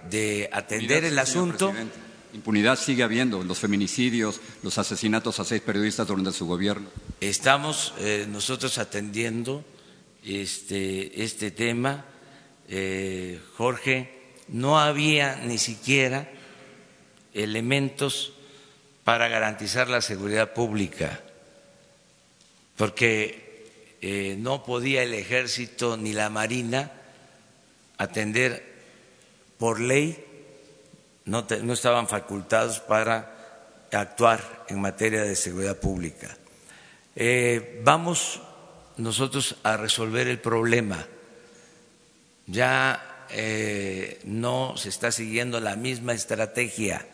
de 0.08 0.48
atender 0.52 1.04
el 1.04 1.18
asunto, 1.18 1.70
presidente. 1.70 2.02
Impunidad 2.35 2.78
sigue 2.78 3.02
habiendo, 3.02 3.44
los 3.44 3.58
feminicidios, 3.58 4.40
los 4.62 4.78
asesinatos 4.78 5.38
a 5.38 5.44
seis 5.44 5.61
periodistas 5.61 6.06
durante 6.06 6.32
su 6.32 6.46
gobierno. 6.46 6.88
estamos 7.20 7.92
eh, 7.98 8.26
nosotros 8.26 8.78
atendiendo 8.78 9.62
este, 10.24 11.22
este 11.22 11.50
tema. 11.50 12.06
Eh, 12.68 13.40
Jorge, 13.57 14.22
no 14.48 14.79
había 14.79 15.37
ni 15.37 15.59
siquiera 15.59 16.29
elementos 17.35 18.33
para 19.05 19.29
garantizar 19.29 19.88
la 19.88 20.01
seguridad 20.01 20.53
pública, 20.53 21.20
porque 22.77 23.66
eh, 24.01 24.37
no 24.38 24.64
podía 24.64 25.03
el 25.03 25.14
ejército 25.14 25.96
ni 25.96 26.12
la 26.12 26.31
marina 26.31 26.92
atender 27.98 28.72
por 29.59 29.81
ley, 29.81 30.25
no, 31.25 31.46
estaban 31.72 32.09
facultados 32.09 32.81
para 32.81 33.87
actuar 33.92 34.64
en 34.68 34.81
materia 34.81 35.22
de 35.22 35.37
seguridad 35.37 35.79
pública. 35.79 36.37
Eh, 37.14 37.81
vamos 37.85 38.40
nosotros 38.96 39.57
a 39.62 39.77
resolver 39.77 40.27
el 40.27 40.40
problema. 40.40 41.07
Ya 42.46 43.26
eh, 43.31 44.20
no 44.24 44.76
se 44.76 44.88
está 44.88 45.12
siguiendo 45.12 45.61
la 45.61 45.76
misma 45.76 46.12
estrategia, 46.12 47.07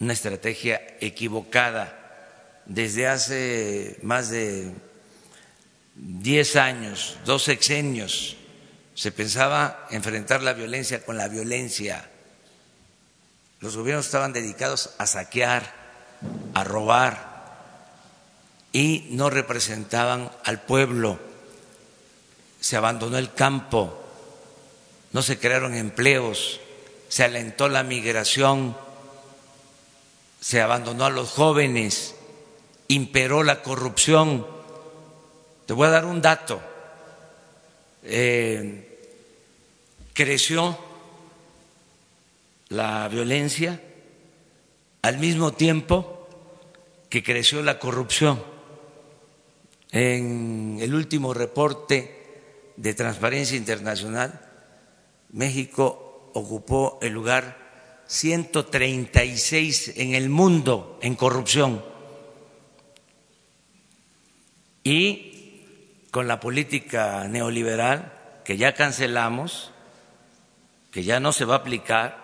una 0.00 0.12
estrategia 0.12 0.80
equivocada. 1.00 1.98
Desde 2.66 3.08
hace 3.08 3.98
más 4.02 4.30
de 4.30 4.72
10 5.96 6.56
años, 6.56 7.18
dos 7.24 7.44
sexenios, 7.44 8.36
se 8.94 9.12
pensaba 9.12 9.86
enfrentar 9.90 10.42
la 10.42 10.52
violencia 10.52 11.04
con 11.04 11.16
la 11.16 11.28
violencia. 11.28 12.08
Los 13.60 13.76
gobiernos 13.76 14.06
estaban 14.06 14.32
dedicados 14.32 14.90
a 14.98 15.06
saquear, 15.06 15.72
a 16.54 16.64
robar 16.64 17.32
y 18.72 19.08
no 19.10 19.30
representaban 19.30 20.30
al 20.44 20.62
pueblo. 20.62 21.18
Se 22.62 22.76
abandonó 22.76 23.18
el 23.18 23.34
campo, 23.34 23.92
no 25.10 25.20
se 25.20 25.36
crearon 25.38 25.74
empleos, 25.74 26.60
se 27.08 27.24
alentó 27.24 27.68
la 27.68 27.82
migración, 27.82 28.76
se 30.40 30.60
abandonó 30.60 31.04
a 31.04 31.10
los 31.10 31.30
jóvenes, 31.30 32.14
imperó 32.86 33.42
la 33.42 33.62
corrupción. 33.62 34.46
Te 35.66 35.72
voy 35.72 35.88
a 35.88 35.90
dar 35.90 36.04
un 36.04 36.22
dato. 36.22 36.62
Eh, 38.04 39.10
creció 40.12 40.78
la 42.68 43.08
violencia 43.08 43.82
al 45.02 45.18
mismo 45.18 45.52
tiempo 45.52 46.28
que 47.10 47.24
creció 47.24 47.60
la 47.60 47.80
corrupción. 47.80 48.40
En 49.90 50.78
el 50.80 50.94
último 50.94 51.34
reporte 51.34 52.21
de 52.76 52.94
Transparencia 52.94 53.56
Internacional, 53.56 54.40
México 55.30 56.30
ocupó 56.34 56.98
el 57.02 57.12
lugar 57.12 57.56
136 58.06 59.94
en 59.96 60.14
el 60.14 60.28
mundo 60.28 60.98
en 61.02 61.14
corrupción. 61.14 61.84
Y 64.84 65.62
con 66.10 66.28
la 66.28 66.40
política 66.40 67.26
neoliberal 67.28 68.12
que 68.44 68.56
ya 68.56 68.74
cancelamos, 68.74 69.70
que 70.90 71.04
ya 71.04 71.20
no 71.20 71.32
se 71.32 71.44
va 71.44 71.54
a 71.54 71.58
aplicar, 71.58 72.22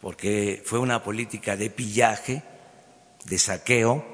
porque 0.00 0.62
fue 0.64 0.78
una 0.78 1.02
política 1.02 1.56
de 1.56 1.68
pillaje, 1.68 2.42
de 3.24 3.38
saqueo, 3.38 4.04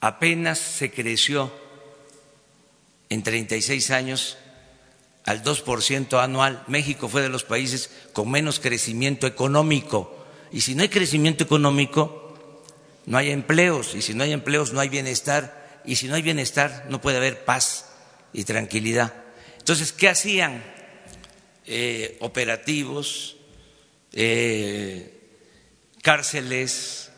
apenas 0.00 0.58
se 0.58 0.92
creció 0.92 1.50
en 3.08 3.22
36 3.22 3.90
años 3.90 4.38
al 5.24 5.42
2% 5.42 6.22
anual. 6.22 6.64
México 6.68 7.08
fue 7.08 7.22
de 7.22 7.28
los 7.28 7.44
países 7.44 7.90
con 8.12 8.30
menos 8.30 8.60
crecimiento 8.60 9.26
económico. 9.26 10.26
Y 10.50 10.62
si 10.62 10.74
no 10.74 10.82
hay 10.82 10.88
crecimiento 10.88 11.44
económico, 11.44 12.62
no 13.06 13.18
hay 13.18 13.30
empleos. 13.30 13.94
Y 13.94 14.02
si 14.02 14.14
no 14.14 14.24
hay 14.24 14.32
empleos, 14.32 14.72
no 14.72 14.80
hay 14.80 14.88
bienestar. 14.88 15.82
Y 15.84 15.96
si 15.96 16.08
no 16.08 16.14
hay 16.14 16.22
bienestar, 16.22 16.86
no 16.88 17.00
puede 17.00 17.18
haber 17.18 17.44
paz 17.44 17.90
y 18.32 18.44
tranquilidad. 18.44 19.14
Entonces, 19.58 19.92
¿qué 19.92 20.08
hacían? 20.08 20.62
Eh, 21.66 22.16
operativos, 22.20 23.36
eh, 24.14 25.20
cárceles, 26.02 27.10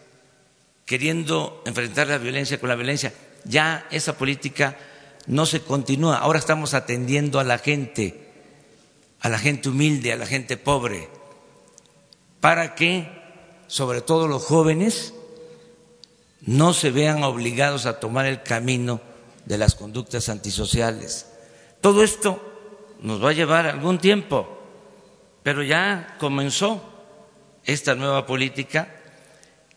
queriendo 0.85 1.62
enfrentar 1.64 2.09
la 2.09 2.18
violencia 2.18 2.59
con 2.59 2.68
la 2.68 2.74
violencia. 2.74 3.14
Ya 3.44 3.87
esa 3.92 4.18
política 4.18 4.76
no 5.31 5.47
se 5.47 5.62
continúa. 5.62 6.19
Ahora 6.19 6.38
estamos 6.38 6.75
atendiendo 6.75 7.40
a 7.40 7.45
la 7.45 7.59
gente, 7.59 8.29
a 9.21 9.29
la 9.29 9.38
gente 9.38 9.69
humilde, 9.69 10.12
a 10.12 10.16
la 10.16 10.27
gente 10.27 10.57
pobre, 10.57 11.09
para 12.40 12.75
que, 12.75 13.09
sobre 13.66 14.01
todo 14.01 14.29
los 14.29 14.45
jóvenes, 14.45 15.14
no 16.43 16.73
se 16.73 16.90
vean 16.90 17.23
obligados 17.23 17.87
a 17.87 18.01
tomar 18.01 18.27
el 18.27 18.43
camino 18.43 19.01
de 19.45 19.59
las 19.59 19.75
conductas 19.75 20.29
antisociales. 20.29 21.27
Todo 21.81 22.03
esto 22.03 22.40
nos 23.01 23.23
va 23.25 23.31
a 23.31 23.35
llevar 23.35 23.66
algún 23.66 23.99
tiempo 23.99 24.61
pero 25.43 25.62
ya 25.62 26.16
comenzó 26.19 26.83
esta 27.64 27.95
nueva 27.95 28.27
política 28.27 28.95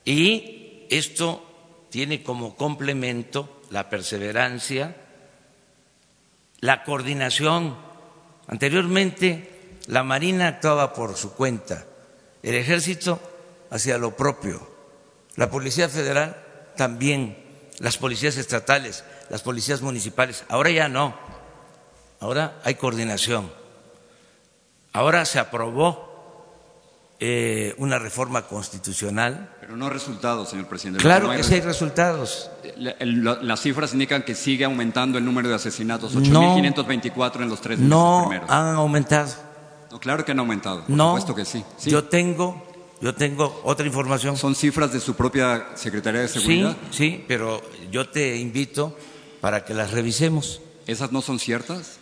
y 0.03 0.85
esto 0.89 1.43
tiene 1.89 2.23
como 2.23 2.55
complemento 2.55 3.61
la 3.69 3.89
perseverancia, 3.89 4.95
la 6.63 6.83
coordinación. 6.83 7.75
Anteriormente 8.47 9.79
la 9.87 10.03
Marina 10.03 10.47
actuaba 10.47 10.93
por 10.93 11.17
su 11.17 11.33
cuenta, 11.33 11.85
el 12.41 12.55
ejército 12.55 13.19
hacía 13.69 13.97
lo 13.97 14.15
propio, 14.15 14.65
la 15.35 15.49
Policía 15.49 15.89
Federal 15.89 16.37
también, 16.77 17.37
las 17.79 17.97
policías 17.97 18.37
estatales, 18.37 19.03
las 19.29 19.41
policías 19.41 19.81
municipales. 19.81 20.45
Ahora 20.47 20.69
ya 20.71 20.87
no, 20.87 21.15
ahora 22.21 22.59
hay 22.63 22.75
coordinación 22.75 23.51
Ahora 24.93 25.25
se 25.25 25.39
aprobó 25.39 26.12
eh, 27.25 27.73
una 27.77 27.97
reforma 27.99 28.41
constitucional. 28.41 29.49
Pero 29.61 29.77
no 29.77 29.89
resultados, 29.89 30.49
señor 30.49 30.67
presidente. 30.67 31.01
Claro 31.01 31.31
que 31.31 31.41
sí 31.41 31.53
hay 31.53 31.61
resultados. 31.61 32.51
las 32.77 33.61
cifras 33.61 33.93
indican 33.93 34.23
que 34.23 34.35
sigue 34.35 34.65
aumentando 34.65 35.17
el 35.17 35.23
número 35.23 35.47
de 35.47 35.55
asesinatos, 35.55 36.17
8.524 36.17 37.43
en 37.43 37.47
los 37.47 37.61
tres 37.61 37.79
meses 37.79 37.89
no 37.89 38.29
han 38.29 38.75
aumentado. 38.75 39.31
No, 39.89 40.01
claro 40.01 40.25
que 40.25 40.33
han 40.33 40.39
aumentado, 40.39 40.81
por 40.81 40.89
no, 40.89 41.11
supuesto 41.11 41.33
que 41.33 41.45
sí. 41.45 41.63
Yo 41.85 42.03
tengo, 42.03 42.61
yo 42.99 43.15
tengo 43.15 43.61
otra 43.63 43.87
información. 43.87 44.35
¿Son 44.35 44.53
cifras 44.53 44.91
de 44.91 44.99
su 44.99 45.15
propia 45.15 45.67
Secretaría 45.75 46.19
de 46.19 46.27
Seguridad? 46.27 46.75
Sí, 46.91 46.97
sí, 46.97 47.25
pero 47.25 47.61
yo 47.89 48.09
te 48.09 48.35
invito 48.35 48.97
para 49.39 49.63
que 49.63 49.73
las 49.73 49.91
revisemos. 49.91 50.59
¿Esas 50.87 51.13
no 51.13 51.21
son 51.21 51.39
ciertas? 51.39 51.99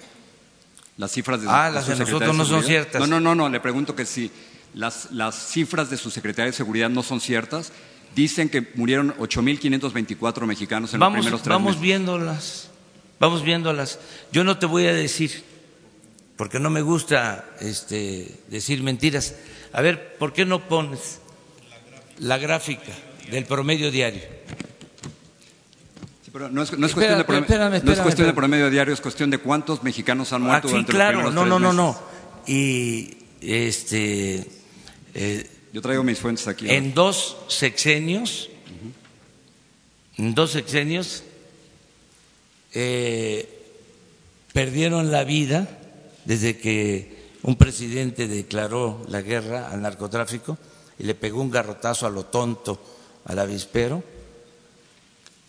Las 0.97 1.11
cifras 1.11 1.41
de 1.41 1.47
Ah, 1.47 1.69
las 1.69 1.85
de, 1.85 1.95
nosotros 1.95 2.35
no 2.35 2.43
son 2.43 2.63
ciertas. 2.63 2.99
No, 3.01 3.05
no, 3.05 3.19
no, 3.19 3.35
no, 3.35 3.49
le 3.49 3.59
pregunto 3.59 3.95
que 3.95 4.05
si 4.05 4.31
las, 4.73 5.11
las 5.11 5.35
cifras 5.35 5.89
de 5.89 5.97
su 5.97 6.09
Secretaría 6.09 6.51
de 6.51 6.57
Seguridad 6.57 6.89
no 6.89 7.03
son 7.03 7.21
ciertas. 7.21 7.71
Dicen 8.15 8.49
que 8.49 8.67
murieron 8.75 9.13
8.524 9.17 10.45
mexicanos 10.45 10.93
en 10.93 10.99
vamos, 10.99 11.17
los 11.17 11.25
primeros 11.25 11.41
tres 11.43 11.53
Vamos 11.53 11.79
viéndolas, 11.79 12.69
vamos 13.19 13.43
viéndolas. 13.43 13.99
Yo 14.31 14.43
no 14.43 14.57
te 14.57 14.65
voy 14.65 14.85
a 14.87 14.93
decir, 14.93 15.43
porque 16.35 16.59
no 16.59 16.69
me 16.69 16.81
gusta 16.81 17.45
este, 17.59 18.39
decir 18.49 18.83
mentiras. 18.83 19.35
A 19.71 19.81
ver, 19.81 20.17
¿por 20.17 20.33
qué 20.33 20.45
no 20.45 20.67
pones 20.67 21.19
la 22.19 22.37
gráfica 22.37 22.91
del 23.29 23.45
promedio 23.45 23.91
diario? 23.91 24.41
pero 26.31 26.49
no 26.49 26.61
es, 26.61 26.71
cuestión, 26.71 27.17
de, 27.17 27.25
promedio, 28.33 28.69
diario, 28.69 28.93
es 28.93 29.01
cuestión 29.01 29.29
de 29.29 29.37
cuántos 29.37 29.83
mexicanos 29.83 30.31
han 30.31 30.43
muerto 30.43 30.69
ah, 30.69 30.77
sí, 30.77 30.85
claro, 30.85 31.29
no, 31.29 31.45
no, 31.45 31.59
no, 31.59 31.73
no. 31.73 31.99
Y 32.47 33.17
este. 33.41 34.60
Eh, 35.13 35.49
Yo 35.73 35.81
traigo 35.81 36.03
mis 36.03 36.19
fuentes 36.19 36.47
aquí. 36.47 36.69
En 36.69 36.93
dos 36.93 37.37
sexenios, 37.47 38.49
en 40.17 40.35
dos 40.35 40.51
sexenios, 40.51 41.23
eh, 42.73 43.47
perdieron 44.53 45.11
la 45.11 45.23
vida 45.23 45.67
desde 46.25 46.57
que 46.57 47.29
un 47.43 47.55
presidente 47.55 48.27
declaró 48.27 49.03
la 49.09 49.21
guerra 49.21 49.69
al 49.71 49.81
narcotráfico 49.81 50.57
y 50.99 51.03
le 51.03 51.15
pegó 51.15 51.41
un 51.41 51.51
garrotazo 51.51 52.05
a 52.05 52.09
lo 52.09 52.25
tonto 52.25 52.79
al 53.25 53.39
avispero 53.39 54.03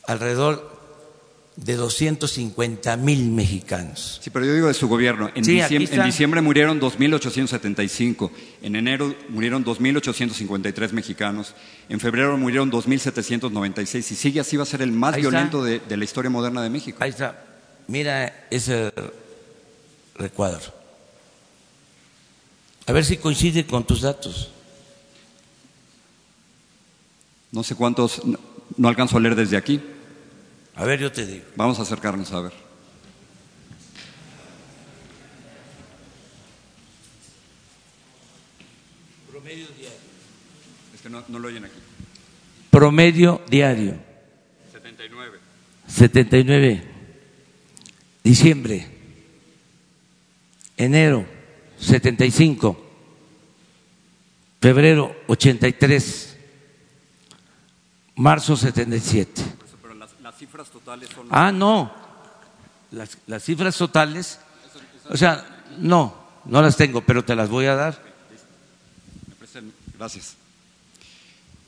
alrededor 0.07 0.72
de 1.57 1.77
250 1.77 2.97
mil 2.97 3.31
mexicanos. 3.31 4.21
Sí, 4.23 4.31
pero 4.31 4.47
yo 4.47 4.55
digo 4.55 4.69
de 4.69 4.75
su 4.75 4.88
gobierno. 4.88 5.31
En, 5.35 5.43
diciembre, 5.43 5.95
en 5.95 6.05
diciembre, 6.05 6.41
murieron 6.41 6.81
2.875, 6.81 8.31
en 8.62 8.77
enero 8.77 9.15
murieron 9.29 9.65
2.853 9.65 10.93
mexicanos, 10.93 11.55
en 11.88 12.01
febrero 12.01 12.37
murieron 12.38 12.71
2.796 12.71 13.99
y 13.99 14.03
sigue 14.15 14.41
así 14.41 14.57
va 14.57 14.62
a 14.62 14.67
ser 14.67 14.83
el 14.83 14.93
más 14.93 15.17
violento 15.17 15.62
de, 15.62 15.81
de, 15.81 15.97
la 15.97 16.05
historia 16.05 16.31
moderna 16.31 16.62
de 16.62 16.71
México. 16.71 16.99
Ahí 17.01 17.11
está. 17.11 17.45
Mira 17.87 18.47
ese 18.51 18.93
recuadro. 20.15 20.73
A 22.87 22.93
ver 22.93 23.05
si 23.05 23.19
coincide 23.19 23.67
con 23.67 23.85
tus 23.85 24.01
datos. 24.01 24.51
No 27.53 27.62
sé 27.62 27.75
cuántos, 27.75 28.23
no 28.79 28.88
alcanzo 28.88 29.19
a 29.19 29.21
leer 29.21 29.37
desde 29.37 29.59
aquí. 29.59 29.81
A 30.75 30.85
ver, 30.85 31.01
yo 31.01 31.13
te 31.13 31.27
digo. 31.27 31.45
Vamos 31.57 31.79
a 31.79 31.83
acercarnos 31.83 32.33
a 32.33 32.41
ver. 32.41 32.53
Promedio 39.31 39.67
diario. 39.77 39.99
Es 40.95 41.01
que 41.03 41.11
no, 41.11 41.23
no 41.29 41.39
lo 41.39 41.49
oyen 41.49 41.65
aquí. 41.65 41.79
Promedio 42.71 43.43
diario. 43.49 43.97
79. 44.73 45.39
79. 45.87 46.83
Diciembre. 48.25 48.87
Enero. 50.79 51.27
75. 51.79 52.83
Febrero. 54.59 55.15
83. 55.27 56.37
Marzo. 58.15 58.57
77 58.57 59.62
cifras 60.43 60.71
totales 60.71 61.09
son... 61.15 61.29
Ah, 61.31 61.53
no. 61.53 61.93
Las, 62.90 63.17
las 63.29 63.45
cifras 63.45 63.77
totales, 63.77 64.40
o 65.09 65.17
sea, 65.17 65.63
no, 65.79 66.17
no 66.47 66.61
las 66.61 66.77
tengo, 66.77 67.01
pero 67.03 67.25
te 67.25 67.37
las 67.37 67.49
voy 67.49 67.67
a 67.67 67.77
dar. 67.77 68.03
Gracias. 69.97 70.35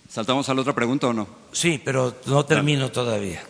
¿Saltamos 0.09 0.49
a 0.49 0.55
la 0.55 0.63
otra 0.63 0.75
pregunta 0.75 1.07
o 1.07 1.13
no? 1.13 1.29
Sí, 1.53 1.81
pero 1.85 2.17
no 2.27 2.45
termino 2.47 2.91
todavía. 2.91 3.45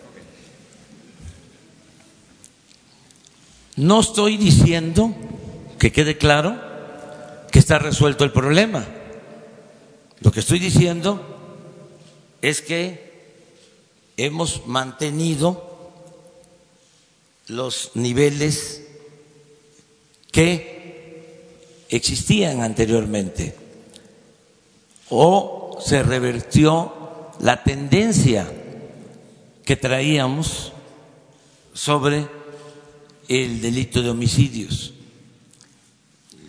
No 3.77 4.01
estoy 4.01 4.37
diciendo, 4.37 5.14
que 5.79 5.91
quede 5.91 6.18
claro, 6.18 6.61
que 7.51 7.61
está 7.61 7.79
resuelto 7.79 8.25
el 8.25 8.31
problema. 8.31 8.85
Lo 10.20 10.31
que 10.31 10.41
estoy 10.41 10.59
diciendo 10.59 11.18
es 12.43 12.61
que 12.61 13.03
hemos 14.17 14.67
mantenido 14.67 15.71
los 17.49 17.91
niveles 17.95 18.83
que 20.31 21.85
existían 21.89 22.62
anteriormente 22.62 23.55
o 25.11 25.79
se 25.85 26.03
revertió 26.03 26.93
la 27.41 27.62
tendencia 27.62 28.51
que 29.65 29.77
traíamos 29.77 30.73
sobre 31.73 32.27
el 33.29 33.61
delito 33.61 34.03
de 34.03 34.11
homicidios. 34.11 34.93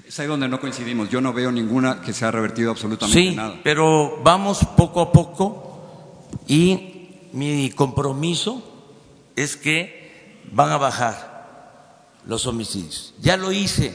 Es 0.07 0.19
ahí 0.19 0.27
donde 0.27 0.47
no 0.47 0.61
coincidimos. 0.61 1.09
Yo 1.09 1.19
no 1.19 1.33
veo 1.33 1.51
ninguna 1.51 2.01
que 2.01 2.13
se 2.13 2.23
ha 2.25 2.31
revertido 2.31 2.71
absolutamente 2.71 3.19
Sí, 3.29 3.35
nada. 3.35 3.59
pero 3.63 4.19
vamos 4.23 4.59
poco 4.77 5.01
a 5.01 5.11
poco 5.11 6.27
y 6.47 6.94
mi 7.35 7.69
compromiso 7.69 8.63
es 9.35 9.57
que 9.57 10.41
van 10.51 10.71
a 10.71 10.77
bajar 10.77 12.09
los 12.25 12.47
homicidios. 12.47 13.13
Ya 13.19 13.37
lo 13.37 13.51
hice 13.51 13.93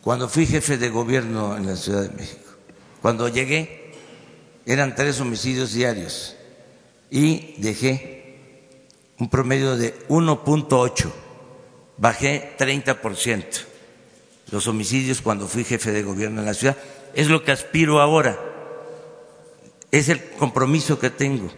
cuando 0.00 0.28
fui 0.28 0.46
jefe 0.46 0.78
de 0.78 0.88
gobierno 0.88 1.56
en 1.56 1.66
la 1.66 1.76
Ciudad 1.76 2.02
de 2.02 2.16
México. 2.16 2.50
Cuando 3.02 3.28
llegué 3.28 3.92
eran 4.64 4.94
tres 4.94 5.20
homicidios 5.20 5.74
diarios 5.74 6.34
y 7.10 7.54
dejé 7.58 8.38
un 9.18 9.28
promedio 9.28 9.76
de 9.76 9.94
1.8, 10.08 11.12
bajé 11.98 12.56
30% 12.58 13.44
los 14.50 14.66
homicidios 14.66 15.20
cuando 15.20 15.48
fui 15.48 15.64
jefe 15.64 15.92
de 15.92 16.02
gobierno 16.02 16.40
en 16.40 16.46
la 16.46 16.54
ciudad. 16.54 16.76
Es 17.14 17.28
lo 17.28 17.44
que 17.44 17.52
aspiro 17.52 18.00
ahora, 18.00 18.38
es 19.90 20.08
el 20.08 20.22
compromiso 20.38 20.98
que 20.98 21.10
tengo. 21.10 21.50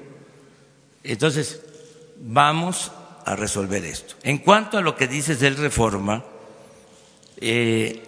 Entonces, 1.05 1.61
vamos 2.17 2.91
a 3.25 3.37
resolver 3.37 3.85
esto. 3.85 4.15
En 4.23 4.39
cuanto 4.39 4.79
a 4.79 4.83
lo 4.83 4.97
que 4.97 5.07
dices 5.07 5.39
del 5.39 5.57
reforma, 5.57 6.25
eh, 7.41 8.03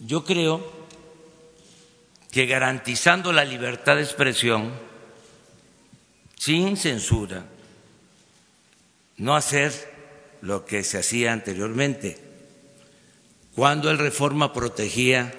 yo 0.00 0.24
creo 0.24 0.74
que 2.30 2.46
garantizando 2.46 3.32
la 3.32 3.44
libertad 3.44 3.96
de 3.96 4.02
expresión, 4.02 4.72
sin 6.38 6.76
censura, 6.76 7.44
no 9.18 9.34
hacer 9.34 9.72
lo 10.42 10.64
que 10.64 10.84
se 10.84 10.98
hacía 10.98 11.32
anteriormente, 11.32 12.18
cuando 13.54 13.90
el 13.90 13.98
reforma 13.98 14.52
protegía 14.52 15.32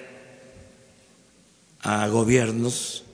a 1.80 2.08
gobiernos 2.08 3.04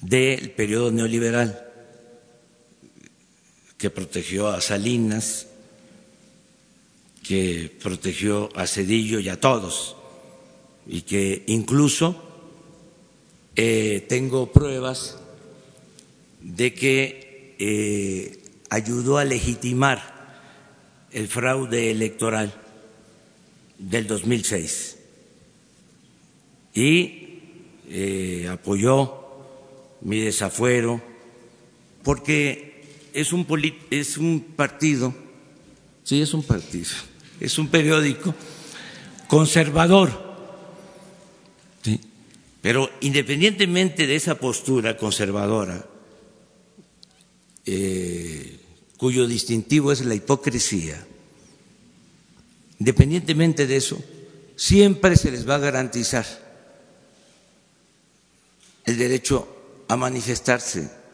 del 0.00 0.50
periodo 0.50 0.90
neoliberal, 0.90 1.65
que 3.78 3.90
protegió 3.90 4.48
a 4.48 4.60
Salinas, 4.60 5.48
que 7.22 7.70
protegió 7.82 8.48
a 8.54 8.66
Cedillo 8.66 9.20
y 9.20 9.28
a 9.28 9.40
todos, 9.40 9.96
y 10.86 11.02
que 11.02 11.42
incluso 11.46 12.22
eh, 13.56 14.04
tengo 14.08 14.52
pruebas 14.52 15.18
de 16.40 16.74
que 16.74 17.56
eh, 17.58 18.42
ayudó 18.70 19.18
a 19.18 19.24
legitimar 19.24 20.16
el 21.10 21.28
fraude 21.28 21.90
electoral 21.90 22.52
del 23.78 24.06
2006 24.06 24.98
y 26.74 27.40
eh, 27.88 28.48
apoyó 28.50 29.24
mi 30.02 30.20
desafuero 30.20 31.00
porque 32.02 32.75
es 33.16 33.32
un, 33.32 33.46
es 33.90 34.18
un 34.18 34.40
partido, 34.54 35.14
sí, 36.04 36.20
es 36.20 36.34
un 36.34 36.42
partido, 36.42 36.90
es 37.40 37.58
un 37.58 37.68
periódico 37.68 38.34
conservador. 39.26 40.10
Sí. 41.82 41.98
Pero 42.60 42.90
independientemente 43.00 44.06
de 44.06 44.16
esa 44.16 44.34
postura 44.34 44.98
conservadora, 44.98 45.86
eh, 47.64 48.60
cuyo 48.98 49.26
distintivo 49.26 49.92
es 49.92 50.04
la 50.04 50.14
hipocresía, 50.14 51.02
independientemente 52.78 53.66
de 53.66 53.76
eso, 53.76 53.98
siempre 54.56 55.16
se 55.16 55.30
les 55.30 55.48
va 55.48 55.54
a 55.54 55.60
garantizar 55.60 56.26
el 58.84 58.98
derecho 58.98 59.84
a 59.88 59.96
manifestarse. 59.96 61.05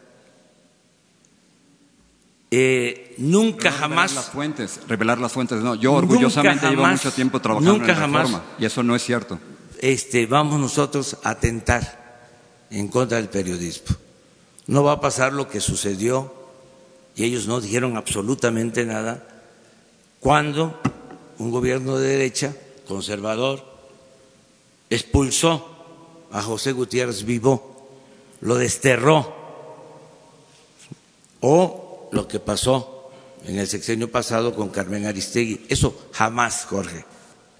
Eh, 2.55 3.15
nunca 3.17 3.71
no 3.71 3.77
jamás 3.77 4.11
Revelar 4.11 4.25
las 4.25 4.29
fuentes, 4.31 4.79
revelar 4.87 5.17
las 5.17 5.31
fuentes. 5.31 5.57
No, 5.63 5.73
yo 5.73 5.93
orgullosamente 5.93 6.69
llevo 6.69 6.83
jamás, 6.83 7.03
mucho 7.03 7.15
tiempo 7.15 7.39
trabajando 7.39 7.73
nunca 7.73 7.93
en 7.93 7.97
jamás. 7.97 8.29
reforma 8.29 8.45
y 8.59 8.65
eso 8.65 8.83
no 8.83 8.95
es 8.95 9.03
cierto. 9.03 9.39
este, 9.79 10.27
vamos 10.27 10.59
nosotros 10.59 11.17
a 11.23 11.31
atentar 11.31 12.29
en 12.69 12.89
contra 12.89 13.17
del 13.17 13.29
periodismo. 13.29 13.95
No 14.67 14.83
va 14.83 14.91
a 14.91 15.01
pasar 15.01 15.33
lo 15.33 15.49
que 15.49 15.61
sucedió, 15.61 16.31
y 17.15 17.23
ellos 17.23 17.47
no 17.47 17.59
dijeron 17.59 17.97
absolutamente 17.97 18.85
nada, 18.85 19.27
cuando 20.19 20.79
un 21.39 21.49
gobierno 21.49 21.97
de 21.97 22.07
derecha, 22.07 22.55
conservador, 22.87 23.65
expulsó 24.91 26.27
a 26.31 26.43
José 26.43 26.71
Gutiérrez 26.71 27.23
Vivó, 27.23 27.89
lo 28.41 28.55
desterró, 28.55 29.35
o 31.41 31.82
lo 32.13 32.27
que 32.27 32.39
pasó 32.39 33.09
en 33.45 33.57
el 33.59 33.67
sexenio 33.67 34.09
pasado 34.11 34.53
con 34.55 34.69
Carmen 34.69 35.05
Aristegui. 35.05 35.61
Eso 35.69 36.07
jamás, 36.13 36.65
Jorge, 36.69 37.03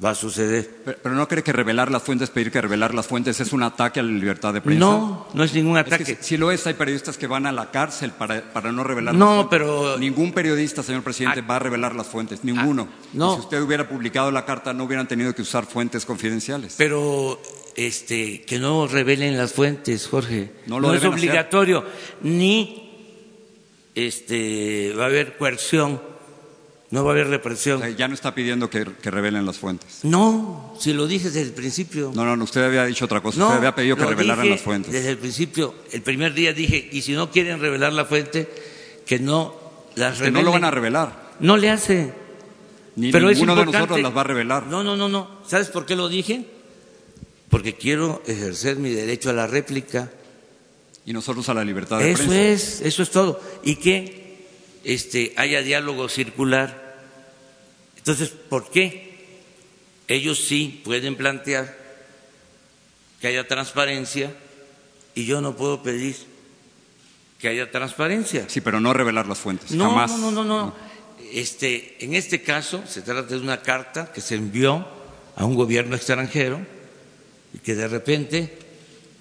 va 0.03 0.11
a 0.11 0.15
suceder. 0.15 0.69
Pero, 0.85 0.97
pero 1.03 1.15
no 1.15 1.27
cree 1.27 1.43
que 1.43 1.51
revelar 1.53 1.91
las 1.91 2.03
fuentes, 2.03 2.29
pedir 2.29 2.51
que 2.51 2.61
revelar 2.61 2.93
las 2.93 3.07
fuentes 3.07 3.39
es 3.39 3.51
un 3.53 3.63
ataque 3.63 3.99
a 3.99 4.03
la 4.03 4.11
libertad 4.11 4.53
de 4.53 4.61
prensa. 4.61 4.79
No, 4.79 5.27
no 5.33 5.43
es 5.43 5.53
ningún 5.53 5.77
Es 5.77 5.83
que 5.85 5.93
ataque. 5.95 6.17
si, 6.21 6.37
lo 6.37 6.51
es, 6.51 6.65
hay 6.67 6.73
periodistas 6.73 7.17
que 7.17 7.27
van 7.27 7.45
a 7.45 7.51
la 7.51 7.71
cárcel 7.71 8.11
para, 8.11 8.53
para 8.53 8.71
no 8.71 8.83
revelar 8.83 9.13
No, 9.13 9.25
las 9.25 9.35
fuentes. 9.35 9.49
pero- 9.59 9.97
Ningún 9.97 10.31
periodista, 10.33 10.83
señor 10.83 11.03
presidente, 11.03 11.41
Ah. 11.41 11.45
va 11.49 11.55
a 11.57 11.59
revelar 11.59 11.95
las 11.95 12.07
fuentes, 12.07 12.43
ninguno. 12.43 12.87
no. 13.13 13.31
Y 13.33 13.35
si 13.35 13.41
usted 13.41 13.61
hubiera 13.61 13.87
publicado 13.87 14.31
la 14.31 14.45
carta, 14.45 14.73
no 14.73 14.85
hubieran 14.85 15.07
tenido 15.07 15.33
que 15.35 15.41
usar 15.41 15.65
fuentes 15.65 16.05
confidenciales. 16.05 16.75
Pero 16.77 17.41
este, 17.75 18.43
que 18.43 18.59
no 18.59 18.87
revelen 18.87 19.37
las 19.37 19.51
fuentes, 19.53 20.07
Jorge. 20.07 20.51
No 20.67 20.79
lo 20.79 20.93
es 20.93 21.01
deben 21.01 21.13
hacer. 21.15 21.27
obligatorio, 21.29 21.83
ni 22.21 22.82
este, 23.95 24.93
va 24.97 25.03
a 25.03 25.07
haber 25.07 25.37
coerción, 25.37 26.01
no 26.89 27.03
va 27.03 27.11
a 27.11 27.13
haber 27.13 27.27
O 27.27 27.29
represión. 27.31 27.79
sea, 27.79 27.89
ya 27.89 28.07
no 28.07 28.13
está 28.13 28.35
pidiendo 28.35 28.69
que, 28.69 28.85
que 29.01 29.11
revelen 29.11 29.45
las 29.45 29.57
fuentes. 29.57 29.99
No, 30.03 30.75
si 30.79 30.93
lo 30.93 31.07
dije 31.07 31.25
desde 31.25 31.41
el 31.41 31.51
principio. 31.53 32.11
No, 32.13 32.35
no, 32.35 32.43
usted 32.43 32.63
había 32.63 32.85
dicho 32.85 33.05
otra 33.05 33.21
cosa. 33.21 33.39
No, 33.39 33.45
usted 33.47 33.57
había 33.57 33.75
pedido 33.75 33.95
que 33.95 34.05
revelaran 34.05 34.49
las 34.49 34.61
fuentes. 34.61 34.91
Desde 34.93 35.09
el 35.09 35.17
principio, 35.17 35.73
el 35.91 36.01
primer 36.01 36.33
día 36.33 36.53
dije, 36.53 36.89
y 36.91 37.01
si 37.01 37.13
no 37.13 37.31
quieren 37.31 37.59
revelar 37.59 37.93
la 37.93 38.05
fuente, 38.05 38.47
que 39.05 39.19
no 39.19 39.55
las 39.95 40.13
Que 40.13 40.25
revelen. 40.25 40.33
no 40.33 40.41
lo 40.43 40.51
van 40.51 40.63
a 40.65 40.71
revelar. 40.71 41.33
No 41.39 41.57
le 41.57 41.69
hace. 41.69 42.13
Ni 42.95 43.11
Pero 43.11 43.29
es 43.31 43.37
ninguno 43.39 43.55
de 43.59 43.65
nosotros 43.65 43.99
las 44.01 44.15
va 44.15 44.21
a 44.21 44.25
revelar. 44.25 44.67
No, 44.67 44.83
no, 44.83 44.95
no, 44.95 45.09
no. 45.09 45.39
¿Sabes 45.47 45.69
por 45.69 45.85
qué 45.87 45.95
lo 45.95 46.09
dije? 46.09 46.45
Porque 47.49 47.73
quiero 47.73 48.21
ejercer 48.27 48.77
mi 48.77 48.91
derecho 48.91 49.31
a 49.31 49.33
la 49.33 49.47
réplica. 49.47 50.11
Y 51.05 51.13
nosotros 51.13 51.47
a 51.49 51.53
la 51.53 51.63
libertad 51.65 51.99
de 51.99 52.11
Eso 52.11 52.27
prensa. 52.27 52.41
es, 52.41 52.81
eso 52.81 53.03
es 53.03 53.11
todo. 53.11 53.41
Y 53.63 53.75
que 53.75 54.47
este, 54.83 55.33
haya 55.35 55.61
diálogo 55.61 56.07
circular. 56.09 56.97
Entonces, 57.97 58.29
¿por 58.29 58.69
qué? 58.69 59.13
Ellos 60.07 60.39
sí 60.39 60.81
pueden 60.83 61.15
plantear 61.15 61.77
que 63.19 63.27
haya 63.27 63.47
transparencia 63.47 64.35
y 65.15 65.25
yo 65.25 65.41
no 65.41 65.55
puedo 65.55 65.81
pedir 65.81 66.15
que 67.39 67.47
haya 67.47 67.71
transparencia. 67.71 68.45
Sí, 68.49 68.61
pero 68.61 68.79
no 68.79 68.93
revelar 68.93 69.27
las 69.27 69.37
fuentes. 69.39 69.71
No, 69.71 69.89
Jamás. 69.89 70.11
no, 70.11 70.31
no, 70.31 70.31
no, 70.31 70.43
no. 70.43 70.75
Este, 71.31 71.97
en 72.03 72.13
este 72.15 72.41
caso 72.41 72.83
se 72.87 73.01
trata 73.01 73.23
de 73.35 73.37
una 73.37 73.61
carta 73.61 74.11
que 74.11 74.21
se 74.21 74.35
envió 74.35 74.85
a 75.35 75.45
un 75.45 75.55
gobierno 75.55 75.95
extranjero 75.95 76.59
y 77.53 77.59
que 77.59 77.75
de 77.75 77.87
repente 77.87 78.57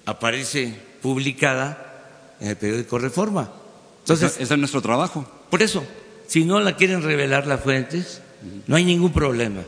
aparece 0.05 0.73
publicada 1.03 2.37
en 2.39 2.47
el 2.47 2.57
periódico 2.57 2.97
Reforma. 2.97 3.51
Entonces, 3.99 4.37
es 4.39 4.57
nuestro 4.57 4.81
trabajo. 4.81 5.29
por 5.49 5.61
eso, 5.61 5.85
si 6.27 6.45
no 6.45 6.59
la 6.59 6.75
quieren 6.75 7.03
revelar 7.03 7.45
las 7.45 7.61
fuentes, 7.61 8.21
no 8.65 8.75
hay 8.75 8.85
ningún 8.85 9.11
problema. 9.11 9.61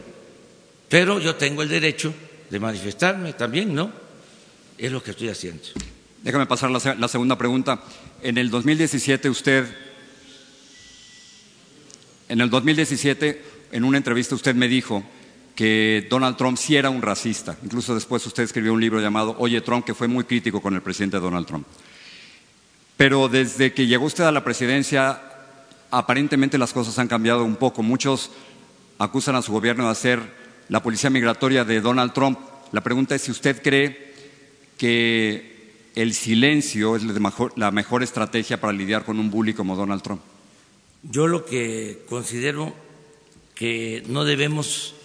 Pero 0.89 1.19
yo 1.19 1.35
tengo 1.35 1.61
el 1.61 1.69
derecho 1.69 2.13
de 2.49 2.59
manifestarme 2.59 3.33
también, 3.33 3.75
¿no? 3.75 3.91
Es 4.77 4.91
lo 4.91 5.03
que 5.03 5.11
estoy 5.11 5.29
haciendo. 5.29 5.63
Déjame 6.23 6.45
pasar 6.45 6.71
la, 6.71 6.95
la 6.95 7.07
segunda 7.07 7.37
pregunta. 7.37 7.83
En 8.21 8.37
el 8.37 8.49
2017 8.49 9.29
usted, 9.29 9.65
en 12.29 12.41
el 12.41 12.49
2017, 12.49 13.43
en 13.71 13.83
una 13.83 13.97
entrevista 13.97 14.35
usted 14.35 14.55
me 14.55 14.67
dijo 14.67 15.03
que 15.55 16.05
Donald 16.09 16.35
Trump 16.35 16.57
sí 16.57 16.75
era 16.75 16.89
un 16.89 17.01
racista. 17.01 17.57
Incluso 17.63 17.95
después 17.95 18.25
usted 18.25 18.43
escribió 18.43 18.73
un 18.73 18.81
libro 18.81 18.99
llamado 18.99 19.35
Oye 19.39 19.61
Trump, 19.61 19.85
que 19.85 19.93
fue 19.93 20.07
muy 20.07 20.25
crítico 20.25 20.61
con 20.61 20.75
el 20.75 20.81
presidente 20.81 21.19
Donald 21.19 21.47
Trump. 21.47 21.65
Pero 22.97 23.27
desde 23.27 23.73
que 23.73 23.87
llegó 23.87 24.05
usted 24.05 24.25
a 24.25 24.31
la 24.31 24.43
presidencia, 24.43 25.21
aparentemente 25.91 26.57
las 26.57 26.73
cosas 26.73 26.97
han 26.99 27.07
cambiado 27.07 27.43
un 27.43 27.55
poco. 27.55 27.83
Muchos 27.83 28.31
acusan 28.99 29.35
a 29.35 29.41
su 29.41 29.51
gobierno 29.51 29.85
de 29.85 29.91
hacer 29.91 30.19
la 30.69 30.83
policía 30.83 31.09
migratoria 31.09 31.63
de 31.63 31.81
Donald 31.81 32.13
Trump. 32.13 32.39
La 32.71 32.81
pregunta 32.81 33.15
es 33.15 33.21
si 33.23 33.31
usted 33.31 33.61
cree 33.61 34.13
que 34.77 35.55
el 35.95 36.13
silencio 36.13 36.95
es 36.95 37.03
la 37.55 37.71
mejor, 37.71 38.03
estrategia 38.03 38.59
para 38.59 38.73
lidiar 38.73 39.05
con 39.05 39.19
un 39.19 39.31
bully 39.31 39.53
como 39.53 39.75
Donald 39.75 40.01
Trump. 40.01 40.21
Yo 41.03 41.27
lo 41.27 41.45
que 41.45 42.03
considero 42.09 42.73
que 43.53 44.03
no 44.07 44.25
debemos 44.25 44.95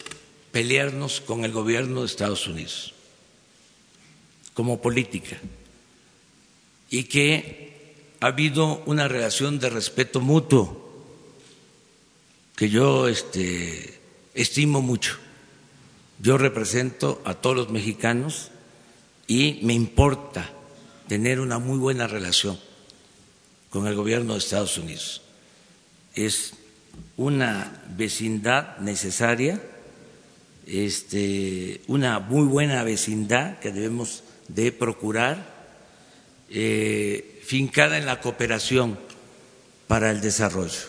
pelearnos 0.53 1.21
con 1.21 1.45
el 1.45 1.53
gobierno 1.53 2.01
de 2.01 2.07
Estados 2.07 2.47
Unidos 2.47 2.95
como 4.55 4.81
política 4.81 5.39
y 6.91 7.05
que 7.05 8.15
ha 8.21 8.27
habido 8.27 8.83
una 8.87 9.09
relación 9.09 9.59
de 9.59 9.71
respeto 9.71 10.21
mutuo 10.21 10.81
que 12.57 12.69
yo 12.69 13.09
este, 13.09 13.99
estimo 14.35 14.83
mucho. 14.83 15.17
Yo 16.19 16.37
represento 16.37 17.23
a 17.25 17.33
todos 17.33 17.57
los 17.57 17.71
mexicanos 17.71 18.51
y 19.27 19.61
me 19.63 19.73
importa 19.73 20.51
tener 21.09 21.41
una 21.41 21.59
muy 21.59 21.79
buena 21.79 22.07
relación 22.07 22.61
con 23.71 23.87
el 23.87 23.95
gobierno 23.95 24.35
de 24.35 24.41
Estados 24.41 24.77
Unidos. 24.77 25.23
Es 26.15 26.53
una 27.17 27.83
vecindad 27.97 28.77
necesaria, 28.79 29.63
este, 30.71 31.83
una 31.89 32.21
muy 32.21 32.47
buena 32.47 32.85
vecindad 32.85 33.59
que 33.59 33.73
debemos 33.73 34.23
de 34.49 34.71
procurar, 34.71 35.61
eh, 36.49 37.41
fincada 37.45 37.99
en 37.99 38.07
la 38.07 38.21
cooperación 38.21 38.99
para 39.89 40.11
el 40.11 40.21
desarrollo. 40.21 40.89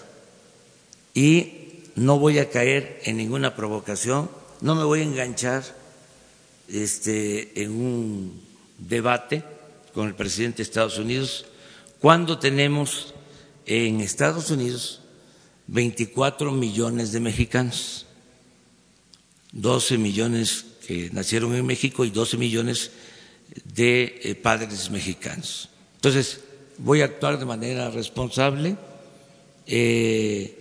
Y 1.15 1.84
no 1.95 2.19
voy 2.19 2.38
a 2.38 2.49
caer 2.49 3.01
en 3.05 3.17
ninguna 3.17 3.55
provocación, 3.55 4.29
no 4.61 4.75
me 4.75 4.84
voy 4.84 4.99
a 4.99 5.03
enganchar 5.03 5.63
este, 6.67 7.63
en 7.63 7.71
un 7.71 8.41
debate 8.77 9.43
con 9.93 10.07
el 10.07 10.15
presidente 10.15 10.57
de 10.57 10.63
Estados 10.63 10.99
Unidos 10.99 11.45
cuando 11.99 12.38
tenemos 12.38 13.13
en 13.65 13.99
Estados 14.01 14.51
Unidos 14.51 15.01
24 15.67 16.51
millones 16.51 17.11
de 17.11 17.19
mexicanos, 17.19 18.05
12 19.52 19.97
millones 19.97 20.66
que 20.86 21.10
nacieron 21.12 21.56
en 21.56 21.66
México 21.66 22.06
y 22.06 22.10
12 22.10 22.38
millones 22.38 22.91
de 23.66 24.20
eh, 24.24 24.36
padres 24.36 24.89
mexicanos. 24.89 25.70
Entonces, 25.95 26.41
voy 26.78 27.02
a 27.02 27.06
actuar 27.06 27.38
de 27.38 27.45
manera 27.45 27.89
responsable. 27.89 28.78
Eh, 29.68 30.58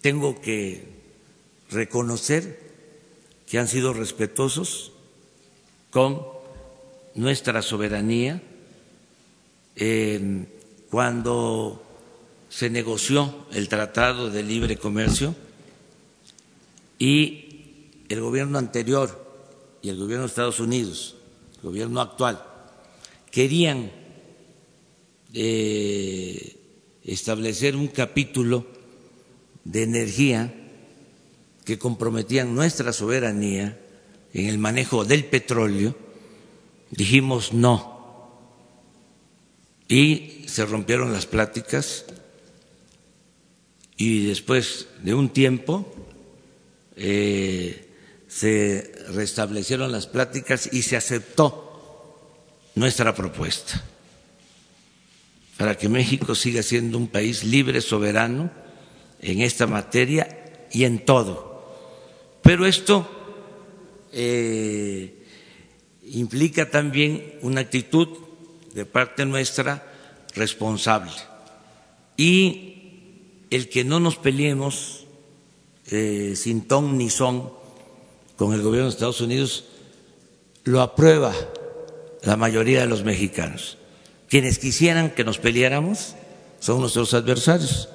tengo 0.00 0.40
que 0.40 0.84
reconocer 1.70 2.60
que 3.46 3.58
han 3.58 3.68
sido 3.68 3.92
respetuosos 3.92 4.92
con 5.90 6.22
nuestra 7.14 7.62
soberanía. 7.62 8.42
Eh, 9.76 10.46
cuando 10.90 11.82
se 12.48 12.70
negoció 12.70 13.46
el 13.52 13.68
Tratado 13.68 14.30
de 14.30 14.44
Libre 14.44 14.76
Comercio 14.76 15.34
y 17.00 17.43
el 18.08 18.20
gobierno 18.20 18.58
anterior 18.58 19.22
y 19.82 19.88
el 19.88 19.98
gobierno 19.98 20.22
de 20.22 20.28
Estados 20.28 20.60
Unidos 20.60 21.16
gobierno 21.64 22.02
actual, 22.02 22.44
querían 23.30 23.90
eh, 25.32 26.56
establecer 27.02 27.74
un 27.74 27.88
capítulo 27.88 28.66
de 29.64 29.82
energía 29.82 30.54
que 31.64 31.78
comprometían 31.78 32.54
nuestra 32.54 32.92
soberanía 32.92 33.80
en 34.34 34.46
el 34.46 34.58
manejo 34.58 35.04
del 35.06 35.24
petróleo, 35.24 35.96
dijimos 36.90 37.54
no. 37.54 37.94
Y 39.88 40.44
se 40.46 40.66
rompieron 40.66 41.12
las 41.12 41.26
pláticas 41.26 42.04
y 43.96 44.26
después 44.26 44.88
de 45.02 45.14
un 45.14 45.30
tiempo 45.30 45.86
eh, 46.96 47.83
se 48.34 48.92
restablecieron 49.10 49.92
las 49.92 50.08
pláticas 50.08 50.68
y 50.72 50.82
se 50.82 50.96
aceptó 50.96 52.32
nuestra 52.74 53.14
propuesta 53.14 53.80
para 55.56 55.78
que 55.78 55.88
México 55.88 56.34
siga 56.34 56.64
siendo 56.64 56.98
un 56.98 57.06
país 57.06 57.44
libre, 57.44 57.80
soberano 57.80 58.50
en 59.20 59.40
esta 59.40 59.68
materia 59.68 60.66
y 60.72 60.82
en 60.82 61.04
todo. 61.04 61.78
Pero 62.42 62.66
esto 62.66 63.08
eh, 64.12 65.24
implica 66.02 66.70
también 66.70 67.38
una 67.42 67.60
actitud 67.60 68.08
de 68.74 68.84
parte 68.84 69.24
nuestra 69.26 69.86
responsable 70.34 71.12
y 72.16 73.46
el 73.50 73.68
que 73.68 73.84
no 73.84 74.00
nos 74.00 74.16
peleemos 74.16 75.06
eh, 75.86 76.32
sin 76.34 76.66
ton 76.66 76.98
ni 76.98 77.10
son 77.10 77.63
con 78.36 78.52
el 78.52 78.62
gobierno 78.62 78.88
de 78.88 78.94
Estados 78.94 79.20
Unidos 79.20 79.64
lo 80.64 80.80
aprueba 80.80 81.34
la 82.22 82.36
mayoría 82.36 82.80
de 82.80 82.86
los 82.86 83.04
mexicanos. 83.04 83.78
Quienes 84.28 84.58
quisieran 84.58 85.10
que 85.10 85.24
nos 85.24 85.38
peleáramos 85.38 86.14
son 86.58 86.80
nuestros 86.80 87.14
adversarios. 87.14 87.88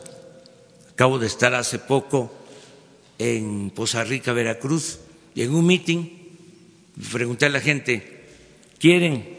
Acabo 0.92 1.18
de 1.18 1.28
estar 1.28 1.54
hace 1.54 1.80
poco 1.80 2.32
en 3.18 3.72
Poza 3.72 4.04
Rica, 4.04 4.32
Veracruz, 4.34 5.00
y 5.34 5.42
en 5.42 5.54
un 5.54 5.66
meeting 5.66 6.06
pregunté 7.12 7.46
a 7.46 7.50
la 7.50 7.60
gente, 7.60 8.26
¿quieren 8.78 9.38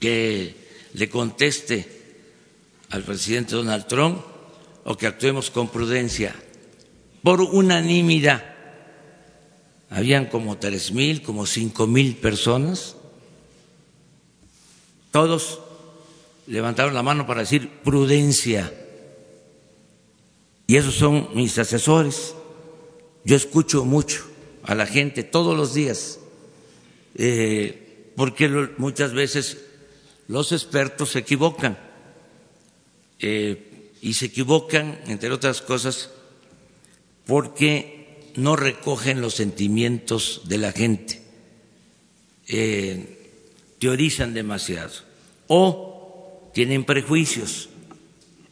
que 0.00 0.54
le 0.94 1.08
conteste 1.08 1.86
al 2.90 3.02
presidente 3.02 3.56
Donald 3.56 3.86
Trump 3.86 4.20
o 4.84 4.96
que 4.96 5.06
actuemos 5.06 5.50
con 5.50 5.68
prudencia? 5.68 6.34
Por 7.22 7.40
unanimidad 7.40 8.57
habían 9.90 10.26
como 10.26 10.58
tres 10.58 10.92
mil, 10.92 11.22
como 11.22 11.46
cinco 11.46 11.86
mil 11.86 12.16
personas, 12.16 12.96
todos 15.10 15.60
levantaron 16.46 16.94
la 16.94 17.02
mano 17.02 17.26
para 17.26 17.40
decir 17.40 17.68
prudencia. 17.82 18.72
Y 20.66 20.76
esos 20.76 20.94
son 20.94 21.30
mis 21.34 21.58
asesores. 21.58 22.34
Yo 23.24 23.36
escucho 23.36 23.84
mucho 23.84 24.26
a 24.62 24.74
la 24.74 24.86
gente 24.86 25.22
todos 25.22 25.56
los 25.56 25.74
días, 25.74 26.20
eh, 27.14 28.12
porque 28.16 28.48
muchas 28.76 29.12
veces 29.12 29.58
los 30.26 30.52
expertos 30.52 31.10
se 31.10 31.20
equivocan. 31.20 31.78
Eh, 33.20 33.64
y 34.00 34.14
se 34.14 34.26
equivocan, 34.26 35.00
entre 35.06 35.32
otras 35.32 35.60
cosas, 35.60 36.10
porque 37.26 37.97
no 38.38 38.54
recogen 38.54 39.20
los 39.20 39.34
sentimientos 39.34 40.42
de 40.44 40.58
la 40.58 40.72
gente, 40.72 41.20
eh, 42.46 43.32
teorizan 43.80 44.32
demasiado. 44.32 44.92
O 45.48 46.50
tienen 46.54 46.84
prejuicios 46.84 47.68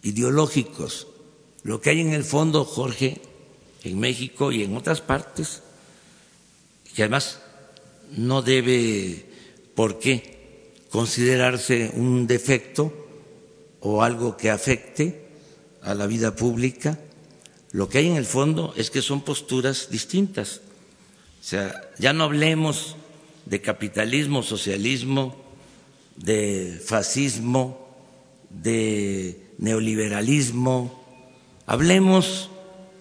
ideológicos. 0.02 1.06
Lo 1.62 1.80
que 1.80 1.90
hay 1.90 2.00
en 2.00 2.12
el 2.12 2.24
fondo, 2.24 2.64
Jorge, 2.64 3.20
en 3.84 4.00
México 4.00 4.50
y 4.50 4.64
en 4.64 4.76
otras 4.76 5.00
partes, 5.00 5.62
que 6.94 7.02
además 7.02 7.40
no 8.10 8.42
debe 8.42 9.26
por 9.74 10.00
qué 10.00 10.74
considerarse 10.90 11.92
un 11.94 12.26
defecto 12.26 12.92
o 13.80 14.02
algo 14.02 14.36
que 14.36 14.50
afecte 14.50 15.26
a 15.82 15.94
la 15.94 16.06
vida 16.06 16.34
pública, 16.34 16.98
lo 17.76 17.90
que 17.90 17.98
hay 17.98 18.06
en 18.06 18.16
el 18.16 18.24
fondo 18.24 18.72
es 18.74 18.90
que 18.90 19.02
son 19.02 19.20
posturas 19.20 19.90
distintas. 19.90 20.62
O 21.40 21.44
sea, 21.44 21.90
ya 21.98 22.14
no 22.14 22.24
hablemos 22.24 22.96
de 23.44 23.60
capitalismo, 23.60 24.42
socialismo, 24.42 25.36
de 26.16 26.80
fascismo, 26.82 27.94
de 28.48 29.52
neoliberalismo. 29.58 31.04
Hablemos 31.66 32.48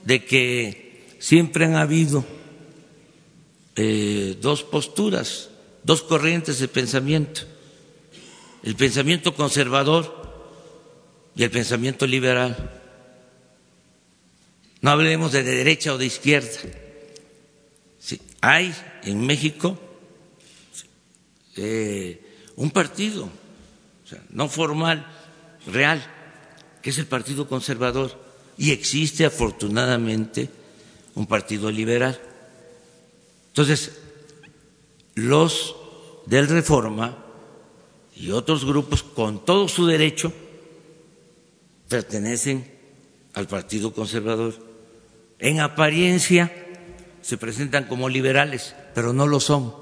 de 0.04 0.26
que 0.26 1.16
siempre 1.20 1.64
han 1.64 1.78
habido 1.78 2.26
eh, 3.78 4.38
dos 4.42 4.64
posturas, 4.64 5.52
dos 5.86 6.02
corrientes 6.02 6.60
de 6.60 6.68
pensamiento, 6.68 7.44
el 8.62 8.76
pensamiento 8.76 9.36
conservador 9.36 10.52
y 11.34 11.44
el 11.44 11.50
pensamiento 11.50 12.06
liberal. 12.06 12.82
No 14.86 14.92
hablemos 14.92 15.32
de 15.32 15.42
derecha 15.42 15.96
o 15.96 15.98
de 15.98 16.06
izquierda. 16.06 16.62
hay 18.40 18.72
en 19.02 19.26
México 19.26 19.80
eh, 21.56 22.22
un 22.56 22.70
partido, 22.70 23.28
no 24.30 24.48
formal, 24.48 25.04
real, 25.66 26.06
que 26.84 26.92
es 26.92 27.00
el 27.00 27.08
Partido 27.08 27.48
Conservador, 27.48 28.14
y 28.60 28.74
existe 28.74 29.26
afortunadamente 29.26 30.52
un 31.16 31.26
partido 31.26 31.72
liberal. 31.72 32.22
Entonces, 33.48 33.92
los 35.16 35.76
del 36.28 36.48
Reforma 36.48 37.26
y 38.16 38.30
otros 38.30 38.64
grupos, 38.64 39.02
con 39.02 39.44
todo 39.46 39.68
su 39.68 39.88
derecho, 39.88 40.32
pertenecen 41.90 42.72
al 43.34 43.48
Partido 43.48 43.92
Conservador. 43.92 44.65
En 45.40 45.60
apariencia 45.60 46.52
se 47.22 47.38
presentan 47.38 47.86
como 47.86 48.10
liberales, 48.10 48.76
pero 48.94 49.14
no 49.14 49.28
lo 49.28 49.40
son. 49.40 49.74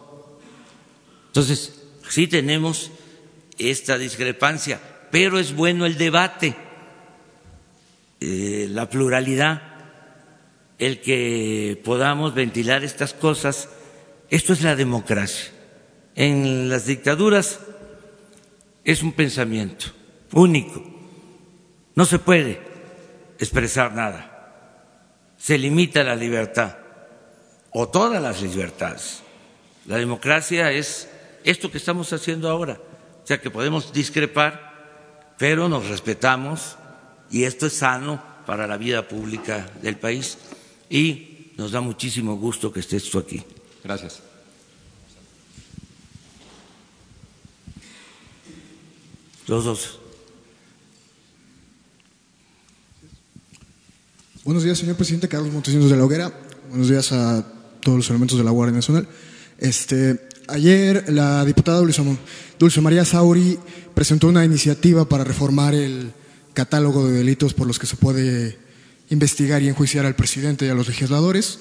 Entonces, 1.27 1.83
sí 2.07 2.27
tenemos 2.27 2.91
esta 3.57 3.97
discrepancia, 3.97 4.79
pero 5.11 5.39
es 5.39 5.55
bueno 5.55 5.85
el 5.85 5.97
debate, 5.97 6.55
eh, 8.19 8.67
la 8.69 8.89
pluralidad, 8.89 9.61
el 10.79 11.01
que 11.01 11.81
podamos 11.83 12.33
ventilar 12.33 12.83
estas 12.83 13.13
cosas. 13.13 13.69
Esto 14.29 14.53
es 14.53 14.61
la 14.61 14.75
democracia. 14.75 15.51
En 16.15 16.69
las 16.69 16.85
dictaduras 16.85 17.59
es 18.83 19.01
un 19.01 19.13
pensamiento 19.13 19.87
único, 20.33 20.83
no 21.95 22.05
se 22.05 22.19
puede 22.19 22.59
expresar 23.39 23.93
nada, 23.93 24.32
se 25.43 25.57
limita 25.57 26.03
la 26.03 26.15
libertad 26.15 26.77
o 27.71 27.89
todas 27.89 28.21
las 28.21 28.41
libertades. 28.41 29.21
La 29.87 29.97
democracia 29.97 30.71
es 30.71 31.09
esto 31.43 31.69
que 31.69 31.79
estamos 31.79 32.13
haciendo 32.13 32.49
ahora 32.49 32.79
o 33.23 33.27
sea 33.27 33.39
que 33.39 33.49
podemos 33.49 33.93
discrepar, 33.93 35.33
pero 35.37 35.69
nos 35.69 35.87
respetamos 35.87 36.75
y 37.31 37.45
esto 37.45 37.67
es 37.67 37.73
sano 37.73 38.21
para 38.45 38.67
la 38.67 38.75
vida 38.75 39.07
pública 39.07 39.71
del 39.81 39.97
país 39.97 40.37
y 40.89 41.53
nos 41.55 41.71
da 41.71 41.79
muchísimo 41.79 42.35
gusto 42.35 42.71
que 42.71 42.81
estés 42.81 43.09
tú 43.09 43.17
aquí. 43.17 43.41
Gracias. 43.81 44.21
Los 49.47 49.63
dos. 49.63 50.02
Buenos 54.45 54.65
días, 54.65 54.77
señor 54.77 54.97
presidente 54.97 55.29
Carlos 55.29 55.53
Montesinos 55.53 55.89
de 55.89 55.95
la 55.95 56.03
Hoguera. 56.03 56.37
Buenos 56.67 56.89
días 56.89 57.13
a 57.13 57.47
todos 57.79 57.99
los 57.99 58.09
elementos 58.09 58.37
de 58.37 58.43
la 58.43 58.51
Guardia 58.51 58.75
Nacional. 58.75 59.07
Este, 59.57 60.19
Ayer 60.49 61.05
la 61.13 61.45
diputada 61.45 61.81
Dulce 62.59 62.81
María 62.81 63.05
Sauri 63.05 63.57
presentó 63.93 64.27
una 64.27 64.43
iniciativa 64.43 65.07
para 65.07 65.23
reformar 65.23 65.73
el 65.73 66.11
catálogo 66.53 67.07
de 67.07 67.13
delitos 67.13 67.53
por 67.53 67.67
los 67.67 67.79
que 67.79 67.85
se 67.85 67.95
puede 67.95 68.57
investigar 69.09 69.63
y 69.63 69.69
enjuiciar 69.69 70.05
al 70.05 70.17
presidente 70.17 70.65
y 70.65 70.69
a 70.69 70.73
los 70.73 70.89
legisladores, 70.89 71.59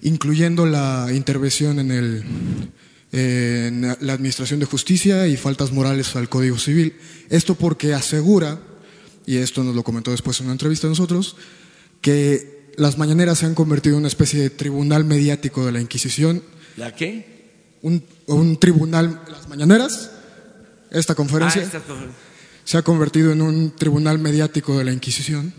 incluyendo 0.00 0.64
la 0.64 1.08
intervención 1.12 1.80
en, 1.80 2.70
en 3.10 3.82
la 3.82 4.12
Administración 4.12 4.60
de 4.60 4.66
Justicia 4.66 5.26
y 5.26 5.36
faltas 5.36 5.72
morales 5.72 6.14
al 6.14 6.28
Código 6.28 6.56
Civil. 6.56 6.94
Esto 7.30 7.56
porque 7.56 7.94
asegura, 7.94 8.60
y 9.26 9.38
esto 9.38 9.64
nos 9.64 9.74
lo 9.74 9.82
comentó 9.82 10.12
después 10.12 10.38
en 10.38 10.46
una 10.46 10.52
entrevista 10.52 10.86
a 10.86 10.90
nosotros, 10.90 11.34
que 12.06 12.70
las 12.76 12.98
mañaneras 12.98 13.38
se 13.38 13.46
han 13.46 13.56
convertido 13.56 13.96
en 13.96 14.02
una 14.02 14.06
especie 14.06 14.40
de 14.40 14.48
tribunal 14.48 15.04
mediático 15.04 15.66
de 15.66 15.72
la 15.72 15.80
Inquisición. 15.80 16.40
¿La 16.76 16.94
qué? 16.94 17.80
un, 17.82 18.56
tribunal, 18.60 19.24
las 19.28 19.48
mañaneras, 19.48 20.12
esta 20.92 21.16
conferencia, 21.16 21.68
ah, 21.74 21.80
se 22.64 22.78
ha 22.78 22.82
convertido 22.82 23.32
en 23.32 23.42
un 23.42 23.72
tribunal 23.74 24.20
mediático 24.20 24.78
de 24.78 24.84
la 24.84 24.92
Inquisición 24.92 25.52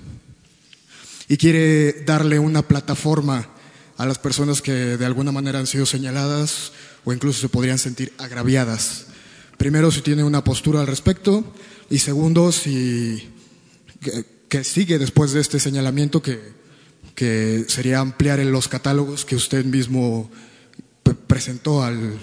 y 1.27 1.35
quiere 1.35 1.91
darle 2.05 2.39
una 2.39 2.65
plataforma 2.65 3.49
a 3.97 4.05
las 4.05 4.17
personas 4.17 4.61
que 4.61 4.71
de 4.71 5.05
alguna 5.05 5.33
manera 5.33 5.59
han 5.59 5.67
sido 5.67 5.85
señaladas 5.85 6.71
o 7.03 7.11
incluso 7.11 7.41
se 7.41 7.49
podrían 7.49 7.77
sentir 7.77 8.13
agraviadas. 8.19 9.07
Primero, 9.57 9.91
si 9.91 9.99
tiene 9.99 10.23
una 10.23 10.45
postura 10.45 10.79
al 10.79 10.87
respecto 10.87 11.43
y 11.89 11.99
segundo, 11.99 12.53
si 12.53 13.33
que, 14.49 14.63
sigue 14.63 14.97
después 14.99 15.31
de 15.33 15.41
este 15.41 15.59
señalamiento 15.59 16.21
que, 16.21 16.39
que 17.15 17.65
sería 17.67 17.99
ampliar 17.99 18.39
en 18.39 18.51
los 18.51 18.67
catálogos 18.67 19.25
que 19.25 19.35
usted 19.35 19.65
mismo 19.65 20.29
presentó 21.27 21.83
al, 21.83 22.17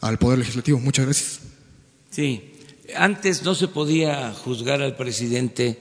al 0.00 0.18
Poder 0.18 0.38
Legislativo. 0.38 0.78
Muchas 0.78 1.04
gracias. 1.06 1.40
Sí, 2.10 2.52
antes 2.96 3.42
no 3.42 3.54
se 3.54 3.68
podía 3.68 4.32
juzgar 4.32 4.82
al 4.82 4.96
presidente 4.96 5.78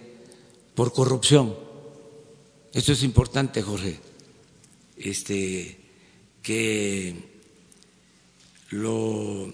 por 0.75 0.93
corrupción. 0.93 1.55
Esto 2.73 2.93
es 2.93 3.03
importante, 3.03 3.61
Jorge, 3.61 3.99
este, 4.97 5.77
que 6.43 7.15
lo 8.69 9.53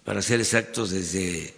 para 0.03 0.21
ser 0.21 0.39
exactos, 0.39 0.91
desde 0.91 1.53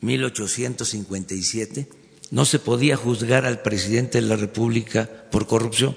1857, 0.00 1.88
no 2.30 2.44
se 2.44 2.58
podía 2.58 2.96
juzgar 2.96 3.46
al 3.46 3.62
presidente 3.62 4.20
de 4.20 4.28
la 4.28 4.36
República 4.36 5.08
por 5.30 5.46
corrupción, 5.46 5.96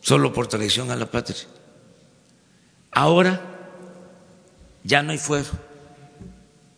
solo 0.00 0.32
por 0.32 0.46
traición 0.46 0.90
a 0.90 0.96
la 0.96 1.10
patria. 1.10 1.38
Ahora 2.90 3.70
ya 4.84 5.02
no 5.02 5.12
hay 5.12 5.18
fuero, 5.18 5.50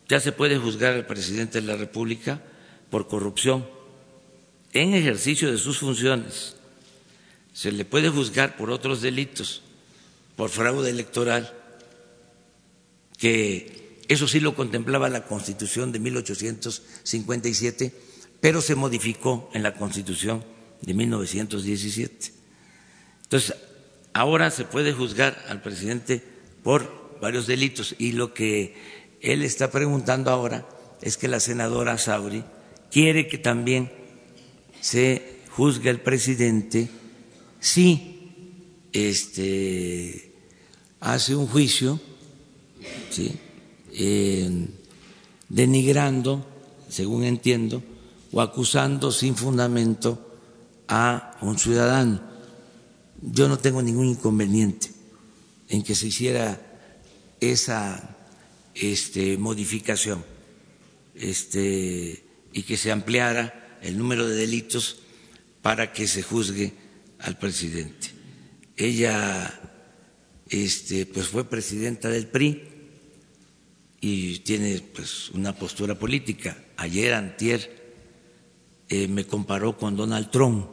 ya 0.08 0.20
se 0.20 0.32
puede 0.32 0.58
juzgar 0.58 0.94
al 0.94 1.06
presidente 1.06 1.60
de 1.60 1.66
la 1.66 1.76
República 1.76 2.40
por 2.90 3.08
corrupción 3.08 3.64
en 4.74 4.92
ejercicio 4.92 5.50
de 5.50 5.56
sus 5.56 5.78
funciones 5.78 6.56
se 7.52 7.70
le 7.70 7.84
puede 7.84 8.08
juzgar 8.10 8.56
por 8.56 8.70
otros 8.72 9.00
delitos, 9.00 9.62
por 10.34 10.50
fraude 10.50 10.90
electoral, 10.90 11.54
que 13.16 14.02
eso 14.08 14.26
sí 14.26 14.40
lo 14.40 14.56
contemplaba 14.56 15.08
la 15.08 15.26
Constitución 15.26 15.92
de 15.92 16.00
1857, 16.00 17.94
pero 18.40 18.60
se 18.60 18.74
modificó 18.74 19.48
en 19.54 19.62
la 19.62 19.74
Constitución 19.74 20.44
de 20.82 20.92
1917. 20.94 22.32
Entonces, 23.22 23.54
ahora 24.12 24.50
se 24.50 24.64
puede 24.64 24.92
juzgar 24.92 25.40
al 25.48 25.62
presidente 25.62 26.20
por 26.64 27.20
varios 27.20 27.46
delitos 27.46 27.94
y 27.96 28.10
lo 28.10 28.34
que 28.34 28.74
él 29.24 29.42
está 29.42 29.70
preguntando 29.70 30.30
ahora 30.30 30.66
es 31.00 31.16
que 31.16 31.28
la 31.28 31.40
senadora 31.40 31.98
Sauri 31.98 32.44
quiere 32.90 33.26
que 33.26 33.38
también 33.38 33.90
se 34.80 35.40
juzgue 35.50 35.88
al 35.88 36.00
presidente 36.00 36.88
si 37.58 38.32
este, 38.92 40.32
hace 41.00 41.34
un 41.34 41.46
juicio 41.46 41.98
eh, 43.92 44.68
denigrando, 45.48 46.46
según 46.88 47.24
entiendo, 47.24 47.82
o 48.30 48.42
acusando 48.42 49.10
sin 49.10 49.36
fundamento 49.36 50.38
a 50.88 51.38
un 51.40 51.58
ciudadano. 51.58 52.20
yo 53.22 53.48
no 53.48 53.58
tengo 53.58 53.80
ningún 53.80 54.06
inconveniente 54.06 54.90
en 55.68 55.82
que 55.82 55.94
se 55.94 56.08
hiciera 56.08 56.60
esa 57.40 58.13
este, 58.74 59.38
modificación 59.38 60.24
este, 61.14 62.24
y 62.52 62.62
que 62.62 62.76
se 62.76 62.90
ampliara 62.90 63.78
el 63.82 63.98
número 63.98 64.26
de 64.26 64.36
delitos 64.36 64.98
para 65.62 65.92
que 65.92 66.06
se 66.06 66.22
juzgue 66.22 66.72
al 67.20 67.38
presidente. 67.38 68.08
Ella 68.76 69.60
este, 70.48 71.06
pues 71.06 71.28
fue 71.28 71.48
presidenta 71.48 72.08
del 72.08 72.26
PRI 72.26 72.62
y 74.00 74.38
tiene 74.40 74.80
pues 74.94 75.30
una 75.30 75.56
postura 75.56 75.98
política. 75.98 76.62
Ayer, 76.76 77.14
antier, 77.14 77.84
eh, 78.88 79.08
me 79.08 79.24
comparó 79.26 79.78
con 79.78 79.96
Donald 79.96 80.30
Trump. 80.30 80.66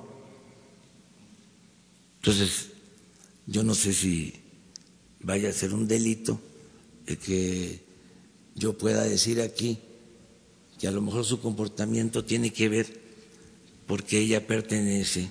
Entonces, 2.18 2.70
yo 3.47 3.64
no 3.64 3.74
sé 3.74 3.93
si 3.93 4.34
vaya 5.22 5.49
a 5.49 5.54
ser 5.54 5.74
un 5.74 5.88
delito 5.88 6.39
el 7.06 7.18
que 7.18 7.91
yo 8.56 8.78
pueda 8.78 9.04
decir 9.04 9.41
aquí 9.41 9.80
que 10.80 10.88
a 10.88 10.91
lo 10.91 11.02
mejor 11.02 11.26
su 11.26 11.39
comportamiento 11.39 12.26
tiene 12.26 12.52
que 12.52 12.70
ver 12.70 13.02
porque 13.88 14.20
ella 14.20 14.45
pertenece 14.47 15.30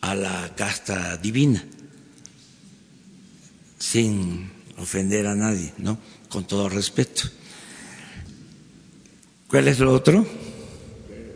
a 0.00 0.14
la 0.14 0.54
casta 0.56 1.16
divina, 1.16 1.64
sin 3.78 4.50
ofender 4.78 5.26
a 5.26 5.34
nadie, 5.34 5.72
¿no? 5.78 5.98
Con 6.28 6.46
todo 6.46 6.68
respeto. 6.68 7.22
¿Cuál 9.48 9.68
es 9.68 9.78
lo 9.78 9.92
otro? 9.92 10.24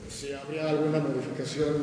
Si 0.09 0.33
habría 0.33 0.70
alguna 0.70 1.01
modificación, 1.01 1.75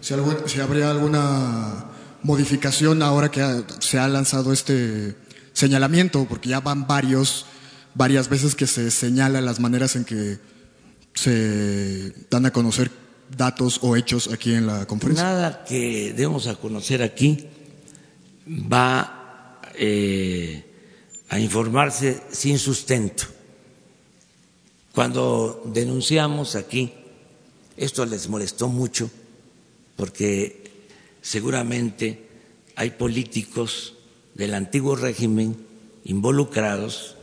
si, 0.00 0.14
si 0.46 0.60
habría 0.60 0.90
alguna 0.90 1.86
modificación 2.22 3.02
ahora 3.02 3.30
que 3.30 3.64
se 3.80 3.98
ha 3.98 4.08
lanzado 4.08 4.52
este 4.52 5.16
señalamiento, 5.52 6.24
porque 6.28 6.50
ya 6.50 6.60
van 6.60 6.86
varios, 6.86 7.46
varias 7.96 8.28
veces 8.28 8.54
que 8.54 8.66
se 8.66 8.90
señala 8.90 9.40
las 9.40 9.58
maneras 9.58 9.96
en 9.96 10.04
que 10.04 10.38
se 11.14 12.12
dan 12.30 12.46
a 12.46 12.52
conocer 12.52 12.90
datos 13.36 13.80
o 13.82 13.96
hechos 13.96 14.28
aquí 14.32 14.52
en 14.52 14.66
la 14.66 14.86
conferencia. 14.86 15.24
Nada 15.24 15.64
que 15.64 16.12
demos 16.12 16.46
a 16.46 16.56
conocer 16.56 17.02
aquí 17.02 17.46
va 18.46 19.60
eh, 19.74 20.64
a 21.28 21.38
informarse 21.40 22.22
sin 22.30 22.58
sustento. 22.58 23.24
Cuando 24.92 25.62
denunciamos 25.66 26.54
aquí, 26.54 26.92
esto 27.76 28.06
les 28.06 28.28
molestó 28.28 28.68
mucho 28.68 29.10
porque 29.96 30.86
seguramente 31.22 32.28
hay 32.76 32.90
políticos 32.90 33.94
del 34.34 34.54
antiguo 34.54 34.96
régimen 34.96 35.56
involucrados. 36.04 37.15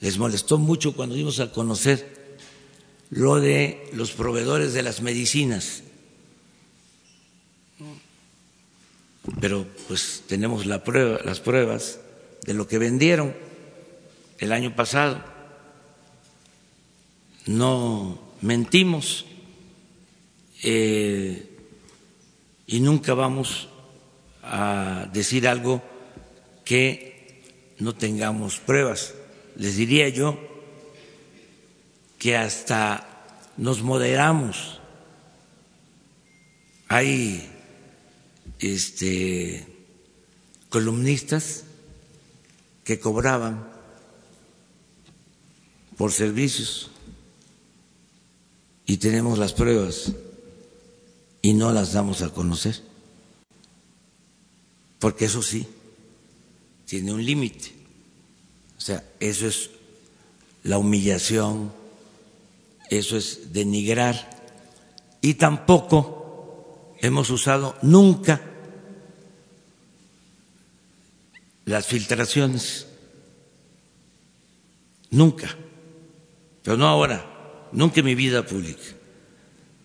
Les 0.00 0.18
molestó 0.18 0.58
mucho 0.58 0.94
cuando 0.94 1.14
dimos 1.14 1.40
a 1.40 1.52
conocer 1.52 2.36
lo 3.10 3.40
de 3.40 3.88
los 3.92 4.12
proveedores 4.12 4.72
de 4.72 4.82
las 4.82 5.00
medicinas. 5.00 5.82
Pero 9.40 9.66
pues 9.88 10.22
tenemos 10.26 10.66
la 10.66 10.84
prueba, 10.84 11.20
las 11.24 11.40
pruebas 11.40 12.00
de 12.44 12.54
lo 12.54 12.68
que 12.68 12.78
vendieron 12.78 13.34
el 14.38 14.52
año 14.52 14.76
pasado 14.76 15.36
no 17.46 18.18
mentimos 18.40 19.24
eh, 20.62 21.48
y 22.66 22.80
nunca 22.80 23.14
vamos 23.14 23.68
a 24.42 25.08
decir 25.12 25.46
algo 25.46 25.82
que 26.64 27.74
no 27.78 27.94
tengamos 27.94 28.58
pruebas. 28.58 29.14
Les 29.56 29.76
diría 29.76 30.08
yo 30.08 30.38
que 32.18 32.36
hasta 32.36 33.06
nos 33.56 33.82
moderamos. 33.82 34.80
Hay 36.88 37.50
este 38.58 39.66
columnistas 40.68 41.64
que 42.84 43.00
cobraban 43.00 43.66
por 45.96 46.12
servicios 46.12 46.90
y 48.84 48.98
tenemos 48.98 49.38
las 49.38 49.52
pruebas 49.52 50.12
y 51.42 51.54
no 51.54 51.72
las 51.72 51.92
damos 51.92 52.22
a 52.22 52.30
conocer. 52.30 52.82
Porque 54.98 55.26
eso 55.26 55.42
sí, 55.42 55.66
tiene 56.84 57.12
un 57.12 57.24
límite. 57.24 57.75
Sea, 58.86 59.02
eso 59.18 59.48
es 59.48 59.70
la 60.62 60.78
humillación, 60.78 61.72
eso 62.88 63.16
es 63.16 63.52
denigrar. 63.52 64.30
Y 65.20 65.34
tampoco 65.34 66.94
hemos 67.00 67.30
usado 67.30 67.74
nunca 67.82 68.40
las 71.64 71.84
filtraciones. 71.84 72.86
Nunca. 75.10 75.52
Pero 76.62 76.76
no 76.76 76.86
ahora 76.86 77.68
nunca 77.72 77.98
en 77.98 78.06
mi 78.06 78.14
vida 78.14 78.46
pública 78.46 78.84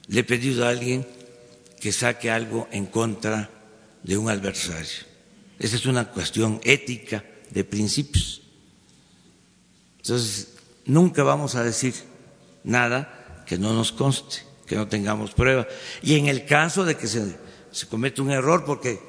le 0.10 0.20
he 0.20 0.24
pedido 0.24 0.64
a 0.64 0.70
alguien 0.70 1.08
que 1.80 1.92
saque 1.92 2.30
algo 2.30 2.68
en 2.72 2.86
contra 2.86 3.50
de 4.04 4.16
un 4.16 4.30
adversario. 4.30 5.08
Esa 5.58 5.76
es 5.76 5.88
una 5.88 6.12
cuestión 6.12 6.62
ética 6.64 7.26
de 7.50 7.64
principios. 7.64 8.41
Entonces, 10.02 10.56
nunca 10.86 11.22
vamos 11.22 11.54
a 11.56 11.64
decir 11.64 11.94
nada 12.64 13.44
que 13.46 13.58
no 13.58 13.74
nos 13.74 13.92
conste, 13.92 14.38
que 14.66 14.76
no 14.76 14.88
tengamos 14.88 15.32
prueba. 15.32 15.68
Y 16.02 16.16
en 16.16 16.28
el 16.28 16.46
caso 16.46 16.84
de 16.86 16.98
que 16.98 17.08
se, 17.08 17.38
cometa 17.88 18.24
un 18.24 18.32
error, 18.32 18.66
porque 18.66 19.00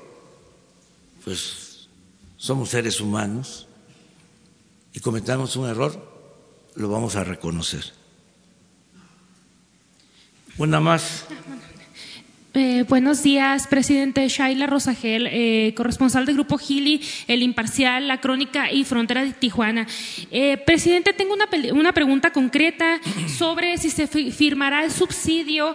pues 1.25 1.89
somos 2.37 2.69
seres 2.69 3.01
humanos 3.01 3.67
y 4.93 5.01
cometamos 5.01 5.57
un 5.57 5.69
error, 5.69 5.97
lo 6.75 6.89
vamos 6.91 7.17
a 7.17 7.25
reconocer. 7.25 7.93
Una 10.59 10.81
más. 10.81 11.25
Eh, 12.55 12.85
buenos 12.87 13.23
días, 13.23 13.67
presidente 13.67 14.29
Shaila 14.29 14.67
Rosagel, 14.67 15.27
eh, 15.27 15.73
corresponsal 15.75 16.27
del 16.27 16.35
Grupo 16.35 16.59
Gili, 16.59 17.01
El 17.27 17.43
Imparcial, 17.43 18.09
La 18.09 18.21
Crónica 18.21 18.71
y 18.71 18.85
Frontera 18.85 19.25
de 19.25 19.33
Tijuana. 19.33 19.87
Eh, 20.31 20.59
presidente, 20.59 21.15
tengo 21.15 21.33
una, 21.33 21.49
una, 21.73 21.93
pregunta 21.95 22.31
concreta 22.31 23.01
sobre 23.39 23.79
si 23.79 23.89
se 23.89 24.07
firmará 24.07 24.85
el 24.85 24.91
subsidio 24.91 25.75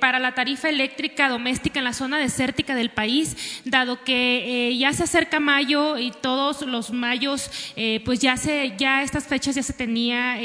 para 0.00 0.18
la 0.18 0.34
tarifa 0.34 0.68
eléctrica 0.68 1.28
doméstica 1.28 1.80
en 1.80 1.84
la 1.84 1.92
zona 1.92 2.18
desértica 2.18 2.74
del 2.76 2.90
país, 2.90 3.62
dado 3.64 4.04
que 4.04 4.76
ya 4.78 4.92
se 4.92 5.04
acerca 5.04 5.40
mayo 5.40 5.98
y 5.98 6.10
todos 6.10 6.62
los 6.62 6.92
mayos, 6.92 7.50
pues 8.04 8.20
ya 8.20 8.36
se, 8.36 8.74
ya 8.76 9.02
estas 9.02 9.26
fechas 9.26 9.54
ya 9.54 9.62
se 9.62 9.72
tenía 9.72 10.36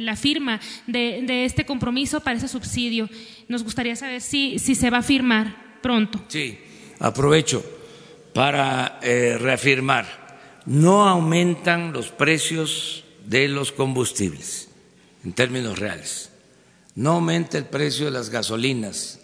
la 0.00 0.16
firma 0.16 0.60
de 0.86 1.44
este 1.44 1.64
compromiso 1.64 2.20
para 2.20 2.36
ese 2.36 2.48
subsidio. 2.48 3.08
Nos 3.48 3.62
gustaría 3.62 3.96
saber 3.96 4.20
si, 4.20 4.58
si 4.58 4.74
se 4.74 4.90
va 4.90 4.98
a 4.98 5.02
firmar 5.02 5.78
pronto. 5.82 6.24
Sí, 6.28 6.58
aprovecho 6.98 7.64
para 8.34 8.98
eh, 9.02 9.38
reafirmar. 9.38 10.26
No 10.66 11.08
aumentan 11.08 11.92
los 11.92 12.08
precios 12.08 13.04
de 13.24 13.48
los 13.48 13.72
combustibles 13.72 14.68
en 15.24 15.32
términos 15.32 15.78
reales. 15.78 16.30
No 16.96 17.12
aumenta 17.12 17.58
el 17.58 17.66
precio 17.66 18.06
de 18.06 18.10
las 18.10 18.30
gasolinas. 18.30 19.20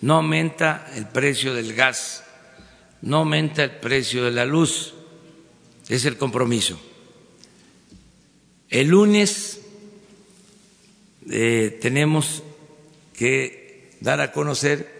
No 0.00 0.16
aumenta 0.16 0.90
el 0.96 1.06
precio 1.06 1.54
del 1.54 1.74
gas. 1.74 2.24
No 3.02 3.18
aumenta 3.18 3.64
el 3.64 3.72
precio 3.72 4.24
de 4.24 4.30
la 4.30 4.46
luz. 4.46 4.94
Es 5.88 6.04
el 6.04 6.16
compromiso. 6.16 6.80
El 8.68 8.88
lunes 8.88 9.60
eh, 11.30 11.78
tenemos 11.80 12.42
que 13.20 13.90
dar 14.00 14.22
a 14.22 14.32
conocer 14.32 14.90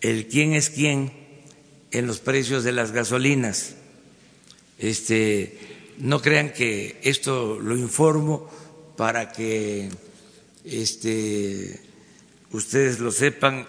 el 0.00 0.26
quién 0.26 0.52
es 0.52 0.68
quién 0.68 1.12
en 1.92 2.08
los 2.08 2.18
precios 2.18 2.64
de 2.64 2.72
las 2.72 2.90
gasolinas. 2.90 3.76
Este, 4.80 5.56
no 5.98 6.20
crean 6.22 6.52
que 6.52 6.98
esto 7.04 7.60
lo 7.60 7.76
informo 7.76 8.50
para 8.96 9.30
que 9.30 9.90
este, 10.64 11.78
ustedes 12.50 12.98
lo 12.98 13.12
sepan 13.12 13.68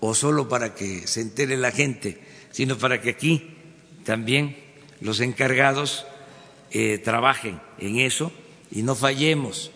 o 0.00 0.14
solo 0.14 0.48
para 0.48 0.74
que 0.74 1.06
se 1.06 1.20
entere 1.20 1.58
la 1.58 1.72
gente, 1.72 2.18
sino 2.52 2.78
para 2.78 3.02
que 3.02 3.10
aquí 3.10 3.50
también 4.06 4.56
los 5.02 5.20
encargados 5.20 6.06
eh, 6.70 6.96
trabajen 6.96 7.60
en 7.76 7.98
eso 7.98 8.32
y 8.70 8.80
no 8.80 8.94
fallemos, 8.94 9.72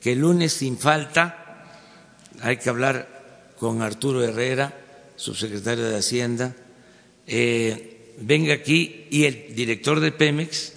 que 0.00 0.12
el 0.12 0.20
lunes 0.20 0.52
sin 0.52 0.78
falta 0.78 1.43
hay 2.40 2.56
que 2.58 2.68
hablar 2.68 3.52
con 3.58 3.82
Arturo 3.82 4.22
Herrera, 4.22 4.78
subsecretario 5.16 5.84
de 5.84 5.98
Hacienda, 5.98 6.54
eh, 7.26 8.14
venga 8.18 8.54
aquí 8.54 9.06
y 9.10 9.24
el 9.24 9.54
director 9.54 10.00
de 10.00 10.12
Pemex 10.12 10.74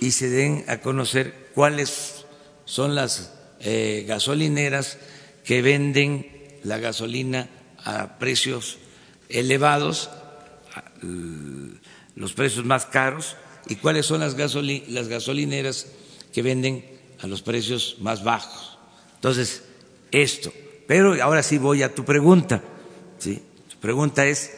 y 0.00 0.10
se 0.10 0.28
den 0.28 0.64
a 0.68 0.78
conocer 0.78 1.50
cuáles 1.54 2.24
son 2.64 2.94
las 2.94 3.32
eh, 3.60 4.04
gasolineras 4.06 4.98
que 5.44 5.62
venden 5.62 6.58
la 6.64 6.78
gasolina 6.78 7.48
a 7.84 8.18
precios 8.18 8.78
elevados, 9.28 10.10
los 12.14 12.32
precios 12.32 12.64
más 12.64 12.86
caros, 12.86 13.36
y 13.68 13.76
cuáles 13.76 14.06
son 14.06 14.20
las, 14.20 14.34
las 14.34 15.08
gasolineras 15.08 15.86
que 16.32 16.42
venden 16.42 16.84
a 17.20 17.26
los 17.26 17.42
precios 17.42 17.96
más 18.00 18.24
bajos. 18.24 18.78
Entonces, 19.16 19.63
esto. 20.22 20.52
Pero 20.86 21.20
ahora 21.22 21.42
sí 21.42 21.58
voy 21.58 21.82
a 21.82 21.94
tu 21.94 22.04
pregunta. 22.04 22.62
Tu 23.22 23.76
pregunta 23.80 24.24
es, 24.26 24.56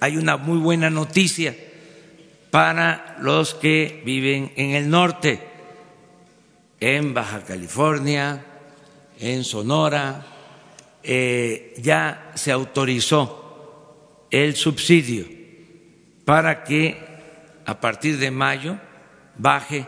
hay 0.00 0.16
una 0.16 0.36
muy 0.36 0.58
buena 0.58 0.90
noticia 0.90 1.54
para 2.50 3.16
los 3.20 3.54
que 3.54 4.02
viven 4.04 4.52
en 4.56 4.70
el 4.70 4.88
norte, 4.88 5.40
en 6.80 7.14
Baja 7.14 7.44
California, 7.44 8.44
en 9.18 9.44
Sonora, 9.44 10.26
eh, 11.02 11.74
ya 11.78 12.32
se 12.34 12.52
autorizó 12.52 14.26
el 14.30 14.56
subsidio 14.56 15.24
para 16.24 16.64
que 16.64 16.96
a 17.64 17.80
partir 17.80 18.18
de 18.18 18.30
mayo 18.30 18.78
baje 19.36 19.86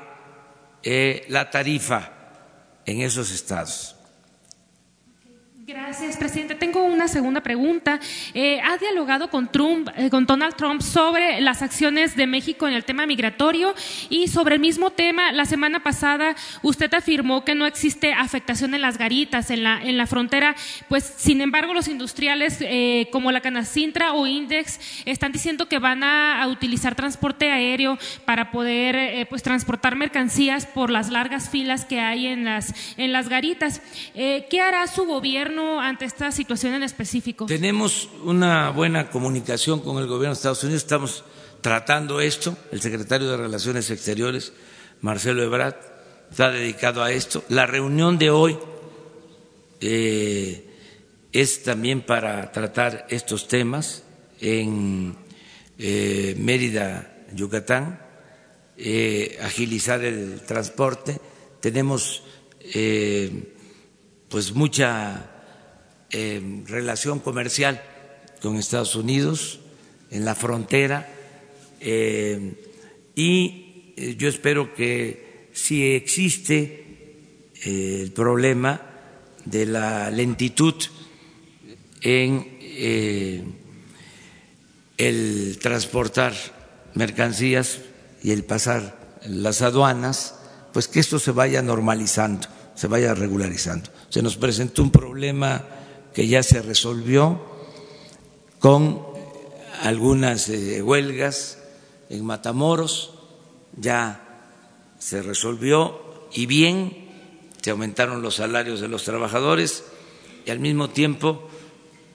eh, 0.83 1.27
la 1.29 1.51
tarifa 1.51 2.13
en 2.87 3.01
esos 3.01 3.31
estados. 3.33 3.98
Gracias, 5.69 6.17
presidente. 6.17 6.55
Tengo 6.55 6.83
una 6.83 7.09
segunda 7.09 7.43
pregunta. 7.43 8.01
Eh, 8.33 8.59
¿Ha 8.65 8.79
dialogado 8.79 9.29
con, 9.29 9.53
Trump, 9.53 9.91
eh, 9.99 10.09
con 10.09 10.25
Donald 10.25 10.57
Trump 10.57 10.81
sobre 10.81 11.43
las 11.43 11.61
acciones 11.61 12.17
de 12.17 12.27
México 12.27 12.67
en 12.67 12.73
el 12.73 12.87
tema 12.87 13.05
migratorio? 13.05 13.75
Y 14.09 14.29
sobre 14.29 14.55
el 14.55 14.63
mismo 14.63 14.89
tema, 14.89 15.31
la 15.31 15.45
semana 15.45 15.83
pasada 15.83 16.35
usted 16.63 16.95
afirmó 16.95 17.45
que 17.45 17.55
no 17.55 17.67
existe 17.67 18.15
afectación 18.15 18.73
en 18.73 18.81
las 18.81 18.97
garitas, 18.97 19.51
en 19.51 19.63
la, 19.63 19.83
en 19.83 19.99
la 19.99 20.07
frontera. 20.07 20.57
Pues, 20.89 21.05
sin 21.05 21.43
embargo, 21.43 21.75
los 21.75 21.89
industriales 21.89 22.57
eh, 22.63 23.11
como 23.13 23.31
la 23.31 23.43
Canacintra 23.43 24.15
o 24.15 24.27
Index 24.27 25.03
están 25.05 25.33
diciendo 25.33 25.69
que 25.69 25.79
van 25.79 26.03
a, 26.03 26.43
a 26.43 26.49
utilizar 26.49 26.95
transporte 26.95 27.53
aéreo 27.53 27.99
para 28.25 28.53
poder 28.53 29.29
pues, 29.29 29.43
transportar 29.43 29.97
mercancías 29.97 30.65
por 30.65 30.89
las 30.89 31.11
largas 31.11 31.51
filas 31.51 31.85
que 31.85 32.01
hay 32.01 32.27
en 32.27 32.47
las, 32.47 32.73
en 32.97 33.13
las 33.13 33.29
garitas. 33.29 33.83
¿Qué 34.15 34.61
hará 34.63 34.87
su 34.87 35.05
gobierno? 35.05 35.58
Ante 35.81 36.05
esta 36.05 36.31
situación 36.33 36.75
en 36.75 36.83
específico? 36.83 37.47
Tenemos 37.47 38.09
una 38.25 38.71
buena 38.71 39.11
comunicación 39.11 39.81
con 39.81 39.99
el 39.99 40.07
gobierno 40.07 40.35
de 40.35 40.39
Estados 40.39 40.63
Unidos, 40.65 40.83
estamos 40.83 41.25
tratando 41.61 42.21
esto, 42.21 42.57
el 42.73 42.81
secretario 42.81 43.31
de 43.31 43.37
Relaciones 43.37 43.91
Exteriores, 43.91 44.53
Marcelo 45.01 45.43
Ebrard, 45.43 45.77
está 46.31 46.51
dedicado 46.51 47.03
a 47.03 47.13
esto. 47.13 47.45
La 47.49 47.67
reunión 47.67 48.19
de 48.19 48.31
hoy 48.31 48.59
eh, 49.81 50.65
es 51.33 51.63
también 51.63 52.03
para 52.03 52.53
tratar 52.53 53.07
estos 53.11 53.49
temas 53.49 54.05
en 54.41 55.17
eh, 55.79 56.35
Mérida, 56.39 57.25
Yucatán, 57.33 58.01
eh, 58.77 59.39
agilizar 59.43 60.05
el 60.05 60.43
transporte. 60.43 61.21
Tenemos 61.61 62.23
pues 64.29 64.53
mucha 64.55 65.38
relación 66.11 67.21
comercial 67.21 67.83
con 68.41 68.57
Estados 68.57 68.97
Unidos 68.97 69.61
en 70.11 70.25
la 70.25 70.35
frontera 70.35 71.07
eh, 71.81 72.55
y 73.15 73.93
eh, 73.97 74.17
yo 74.17 74.29
espero 74.29 74.75
que 74.75 75.49
si 75.53 75.93
existe 75.93 77.15
eh, 77.65 78.01
el 78.03 78.13
problema 78.13 78.81
de 79.45 79.67
la 79.67 80.11
lentitud 80.11 80.75
en 82.01 82.59
el 84.97 85.59
transportar 85.59 86.33
mercancías 86.95 87.81
y 88.23 88.31
el 88.31 88.45
pasar 88.45 89.19
las 89.27 89.63
aduanas, 89.63 90.37
pues 90.73 90.87
que 90.87 91.01
esto 91.01 91.19
se 91.19 91.33
vaya 91.33 91.61
normalizando, 91.61 92.47
se 92.77 92.87
vaya 92.87 93.15
regularizando. 93.15 93.91
Se 94.11 94.23
nos 94.23 94.37
presentó 94.37 94.83
un 94.83 94.93
problema 94.93 95.65
que 96.15 96.27
ya 96.27 96.43
se 96.43 96.63
resolvió 96.63 97.41
con 98.59 99.03
algunas 99.83 100.49
eh, 100.49 100.83
huelgas 100.83 101.59
en 102.11 102.25
Matamoros, 102.25 103.15
ya 103.77 104.25
se 104.99 105.23
resolvió 105.23 106.29
y 106.33 106.47
bien, 106.47 107.09
se 107.63 107.71
aumentaron 107.71 108.23
los 108.23 108.37
salarios 108.37 108.81
de 108.81 108.89
los 108.89 109.05
trabajadores 109.05 109.85
y 110.45 110.51
al 110.51 110.61
mismo 110.61 110.91
tiempo 110.91 111.49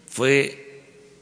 fue 0.08 0.64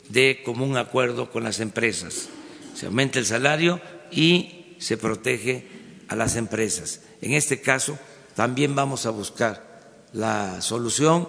de 0.10 0.42
común 0.44 0.78
acuerdo 0.78 1.30
con 1.30 1.44
las 1.44 1.60
empresas. 1.60 2.30
Se 2.76 2.88
aumenta 2.88 3.20
el 3.20 3.26
salario 3.26 3.80
y 4.12 4.76
se 4.80 4.98
protege 4.98 5.68
a 6.08 6.16
las 6.16 6.36
empresas. 6.36 7.02
En 7.22 7.34
este 7.34 7.62
caso, 7.62 7.98
también 8.36 8.76
vamos 8.76 9.06
a 9.06 9.12
buscar 9.12 10.10
la 10.14 10.62
solución 10.62 11.28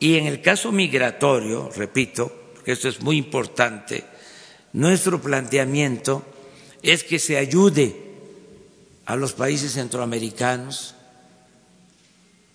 y 0.00 0.16
en 0.16 0.26
el 0.26 0.40
caso 0.40 0.72
migratorio, 0.72 1.70
repito, 1.74 2.52
que 2.64 2.72
esto 2.72 2.88
es 2.88 3.00
muy 3.00 3.16
importante, 3.16 4.04
nuestro 4.72 5.20
planteamiento 5.20 6.24
es 6.82 7.04
que 7.04 7.18
se 7.18 7.36
ayude 7.36 7.96
a 9.06 9.16
los 9.16 9.32
países 9.32 9.72
centroamericanos 9.72 10.94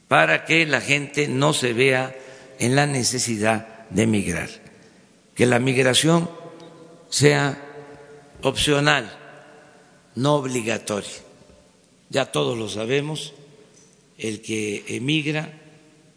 para 0.07 0.45
que 0.45 0.65
la 0.65 0.81
gente 0.81 1.27
no 1.27 1.53
se 1.53 1.73
vea 1.73 2.15
en 2.59 2.75
la 2.75 2.85
necesidad 2.85 3.89
de 3.89 4.05
migrar, 4.05 4.49
que 5.35 5.45
la 5.45 5.59
migración 5.59 6.29
sea 7.09 7.59
opcional, 8.43 9.11
no 10.15 10.35
obligatoria. 10.35 11.09
Ya 12.09 12.31
todos 12.31 12.57
lo 12.57 12.69
sabemos, 12.69 13.33
el 14.17 14.41
que 14.41 14.85
emigra, 14.87 15.51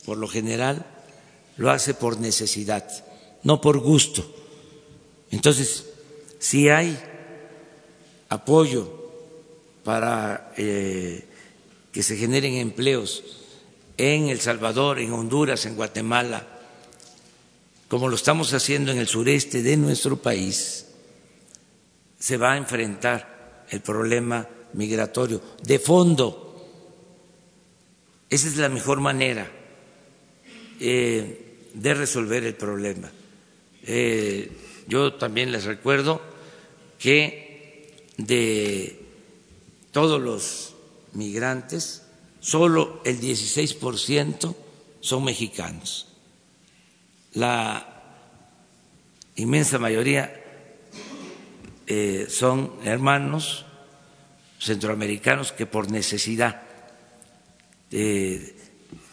por 0.04 0.18
lo 0.18 0.28
general, 0.28 0.84
lo 1.56 1.70
hace 1.70 1.94
por 1.94 2.18
necesidad, 2.20 2.86
no 3.42 3.60
por 3.60 3.78
gusto. 3.78 4.24
Entonces, 5.30 5.86
si 6.38 6.68
hay 6.68 6.98
apoyo 8.28 8.92
para 9.84 10.52
eh, 10.56 11.24
que 11.92 12.02
se 12.02 12.16
generen 12.16 12.54
empleos 12.54 13.22
en 13.96 14.28
El 14.28 14.40
Salvador, 14.40 14.98
en 14.98 15.12
Honduras, 15.12 15.64
en 15.66 15.76
Guatemala, 15.76 16.46
como 17.88 18.08
lo 18.08 18.16
estamos 18.16 18.52
haciendo 18.52 18.92
en 18.92 18.98
el 18.98 19.06
sureste 19.06 19.62
de 19.62 19.76
nuestro 19.76 20.16
país, 20.16 20.86
se 22.18 22.36
va 22.36 22.52
a 22.52 22.56
enfrentar 22.56 23.64
el 23.70 23.80
problema 23.80 24.46
migratorio 24.72 25.40
de 25.62 25.78
fondo. 25.78 26.42
Esa 28.28 28.48
es 28.48 28.56
la 28.56 28.68
mejor 28.68 29.00
manera. 29.00 29.50
Eh, 30.80 31.45
de 31.76 31.94
resolver 31.94 32.42
el 32.44 32.54
problema. 32.54 33.10
Eh, 33.82 34.50
yo 34.88 35.14
también 35.14 35.52
les 35.52 35.64
recuerdo 35.64 36.22
que 36.98 38.06
de 38.16 38.98
todos 39.92 40.20
los 40.20 40.74
migrantes, 41.12 42.02
solo 42.40 43.02
el 43.04 43.20
16% 43.20 44.54
son 45.00 45.24
mexicanos. 45.24 46.08
La 47.34 47.86
inmensa 49.36 49.78
mayoría 49.78 50.32
eh, 51.86 52.26
son 52.30 52.72
hermanos 52.84 53.66
centroamericanos 54.58 55.52
que 55.52 55.66
por 55.66 55.90
necesidad 55.90 56.62
eh, 57.90 58.56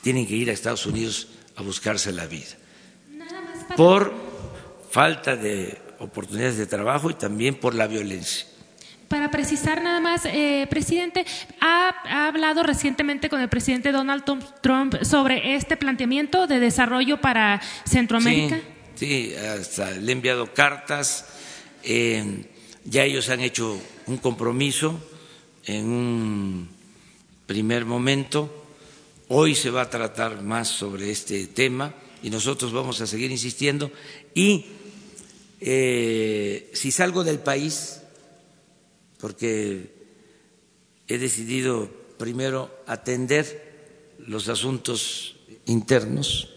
tienen 0.01 0.25
que 0.25 0.35
ir 0.35 0.49
a 0.49 0.53
Estados 0.53 0.85
Unidos 0.85 1.27
a 1.55 1.61
buscarse 1.61 2.11
la 2.11 2.25
vida. 2.25 2.55
Por 3.75 4.13
falta 4.91 5.35
de 5.35 5.77
oportunidades 5.99 6.57
de 6.57 6.67
trabajo 6.67 7.09
y 7.09 7.13
también 7.13 7.55
por 7.55 7.73
la 7.73 7.87
violencia. 7.87 8.45
Para 9.07 9.29
precisar 9.29 9.83
nada 9.83 9.99
más, 9.99 10.25
eh, 10.25 10.65
presidente, 10.69 11.25
¿ha, 11.59 12.27
hablado 12.27 12.63
recientemente 12.63 13.29
con 13.29 13.39
el 13.41 13.49
presidente 13.49 13.91
Donald 13.91 14.23
Trump 14.61 14.95
sobre 15.03 15.55
este 15.55 15.77
planteamiento 15.77 16.47
de 16.47 16.59
desarrollo 16.59 17.21
para 17.21 17.61
Centroamérica? 17.85 18.59
Sí, 18.95 19.33
hasta 19.35 19.91
le 19.91 20.11
he 20.11 20.13
enviado 20.13 20.53
cartas, 20.53 21.27
eh, 21.83 22.45
ya 22.85 23.03
ellos 23.03 23.29
han 23.29 23.41
hecho 23.41 23.79
un 24.07 24.17
compromiso 24.17 24.99
en 25.65 25.85
un 25.85 26.69
primer 27.45 27.85
momento 27.85 28.62
Hoy 29.35 29.55
se 29.55 29.71
va 29.71 29.81
a 29.81 29.89
tratar 29.89 30.43
más 30.43 30.67
sobre 30.67 31.09
este 31.09 31.47
tema 31.47 31.95
y 32.21 32.29
nosotros 32.29 32.71
vamos 32.71 33.01
a 33.01 33.07
seguir 33.07 33.31
insistiendo. 33.31 33.91
Y 34.35 34.63
eh, 35.59 36.69
si 36.71 36.91
salgo 36.91 37.23
del 37.23 37.39
país, 37.39 38.01
porque 39.19 39.91
he 41.07 41.17
decidido 41.17 41.89
primero 42.19 42.69
atender 42.85 44.13
los 44.19 44.49
asuntos 44.49 45.35
internos, 45.65 46.49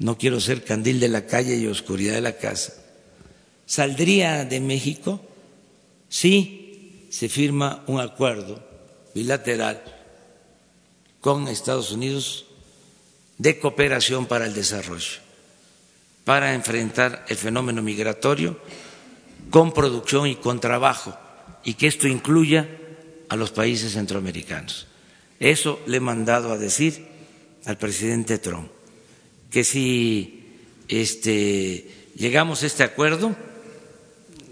no 0.00 0.18
quiero 0.18 0.40
ser 0.40 0.64
candil 0.64 0.98
de 0.98 1.08
la 1.08 1.24
calle 1.24 1.54
y 1.56 1.68
oscuridad 1.68 2.14
de 2.14 2.20
la 2.20 2.36
casa, 2.36 2.74
saldría 3.64 4.44
de 4.44 4.58
México 4.58 5.20
si 6.08 7.06
se 7.10 7.28
firma 7.28 7.84
un 7.86 8.00
acuerdo 8.00 8.60
bilateral 9.14 9.93
con 11.24 11.48
Estados 11.48 11.90
Unidos 11.90 12.44
de 13.38 13.58
cooperación 13.58 14.26
para 14.26 14.44
el 14.44 14.52
desarrollo, 14.52 15.22
para 16.22 16.52
enfrentar 16.52 17.24
el 17.30 17.38
fenómeno 17.38 17.80
migratorio 17.80 18.58
con 19.48 19.72
producción 19.72 20.26
y 20.26 20.36
con 20.36 20.60
trabajo, 20.60 21.16
y 21.64 21.74
que 21.74 21.86
esto 21.86 22.06
incluya 22.08 22.68
a 23.30 23.36
los 23.36 23.52
países 23.52 23.94
centroamericanos. 23.94 24.86
Eso 25.40 25.80
le 25.86 25.96
he 25.96 26.00
mandado 26.00 26.52
a 26.52 26.58
decir 26.58 27.06
al 27.64 27.78
presidente 27.78 28.36
Trump, 28.36 28.70
que 29.50 29.64
si 29.64 30.58
este, 30.88 32.10
llegamos 32.16 32.62
a 32.62 32.66
este 32.66 32.82
acuerdo, 32.82 33.34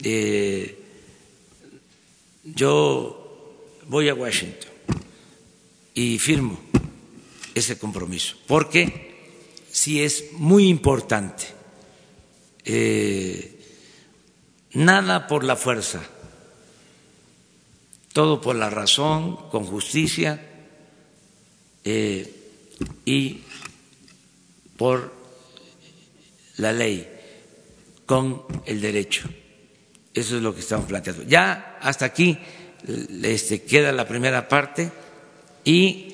eh, 0.02 0.82
yo 2.44 3.58
voy 3.88 4.08
a 4.08 4.14
Washington 4.14 4.71
y 5.94 6.18
firmo 6.18 6.58
ese 7.54 7.78
compromiso, 7.78 8.36
porque 8.46 9.12
sí 9.70 10.02
es 10.02 10.32
muy 10.32 10.68
importante. 10.68 11.44
Eh, 12.64 13.58
nada 14.72 15.26
por 15.26 15.44
la 15.44 15.56
fuerza, 15.56 16.02
todo 18.12 18.40
por 18.40 18.56
la 18.56 18.70
razón, 18.70 19.48
con 19.50 19.64
justicia 19.64 20.40
eh, 21.84 22.32
y 23.04 23.40
por 24.76 25.12
la 26.56 26.72
ley, 26.72 27.08
con 28.06 28.44
el 28.66 28.80
derecho. 28.80 29.28
Eso 30.14 30.36
es 30.36 30.42
lo 30.42 30.54
que 30.54 30.60
estamos 30.60 30.86
planteando. 30.86 31.22
Ya 31.24 31.78
hasta 31.80 32.04
aquí 32.04 32.38
este, 33.22 33.62
queda 33.62 33.92
la 33.92 34.06
primera 34.06 34.48
parte 34.48 34.92
y 35.64 36.08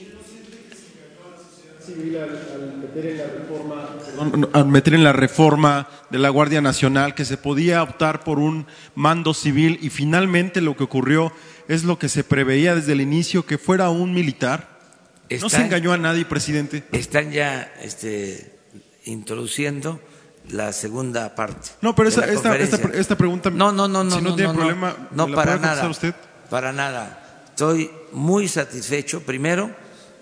al 4.53 4.67
meter 4.67 4.95
en 4.95 5.05
la 5.05 5.13
reforma 5.13 5.89
de 6.11 6.19
la 6.19 6.29
Guardia 6.29 6.61
Nacional 6.61 7.15
que 7.15 7.25
se 7.25 7.37
podía 7.37 7.83
optar 7.83 8.25
por 8.25 8.39
un 8.39 8.67
mando 8.95 9.35
civil 9.35 9.79
y 9.81 9.91
finalmente 9.91 10.61
lo 10.61 10.77
que 10.77 10.85
ocurrió 10.85 11.33
es 11.69 11.85
lo 11.85 11.99
que 11.99 12.09
se 12.09 12.25
preveía 12.25 12.75
desde 12.75 12.93
el 12.93 13.01
inicio 13.01 13.47
que 13.47 13.59
fuera 13.59 13.91
un 13.91 14.13
militar. 14.13 14.79
no 15.41 15.49
se 15.49 15.61
engañó 15.61 15.93
a 15.93 15.99
nadie, 15.99 16.25
presidente. 16.25 16.85
Están 16.93 17.31
ya 17.31 17.73
este, 17.83 18.59
introduciendo 19.05 20.01
la 20.51 20.73
segunda 20.73 21.35
parte. 21.35 21.71
No, 21.83 21.95
pero 21.95 22.09
esta, 22.09 22.25
esta, 22.27 23.17
pregunta. 23.17 23.51
No, 23.51 23.71
no, 23.73 23.87
no, 23.87 24.05
no. 24.05 24.17
Si 24.17 24.23
no, 24.23 24.35
tiene 24.35 24.55
problema, 24.55 25.09
no, 25.13 25.29
para 25.29 25.59
nada. 25.59 25.89
Usted? 25.89 26.15
Para 26.49 26.73
nada. 26.73 27.45
Estoy 27.51 27.91
muy 28.13 28.49
satisfecho, 28.49 29.23
primero, 29.23 29.75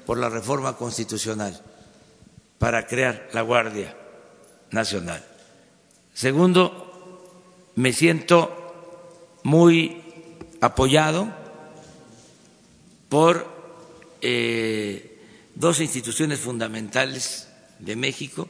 por 0.05 0.18
la 0.18 0.28
reforma 0.28 0.76
constitucional 0.76 1.61
para 2.59 2.87
crear 2.87 3.28
la 3.32 3.43
Guardia 3.43 3.97
Nacional. 4.70 5.24
Segundo, 6.14 7.72
me 7.74 7.93
siento 7.93 9.39
muy 9.43 10.03
apoyado 10.61 11.28
por 13.09 13.47
eh, 14.22 15.20
dos 15.55 15.80
instituciones 15.80 16.41
fundamentales 16.41 17.49
de 17.78 17.97
México, 17.97 18.49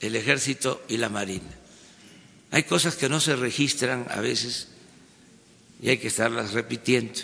el 0.00 0.16
Ejército 0.16 0.82
y 0.88 0.96
la 0.96 1.08
Marina. 1.08 1.56
Hay 2.50 2.64
cosas 2.64 2.96
que 2.96 3.08
no 3.08 3.20
se 3.20 3.36
registran 3.36 4.06
a 4.10 4.20
veces 4.20 4.68
y 5.80 5.90
hay 5.90 5.98
que 5.98 6.08
estarlas 6.08 6.52
repitiendo. 6.52 7.20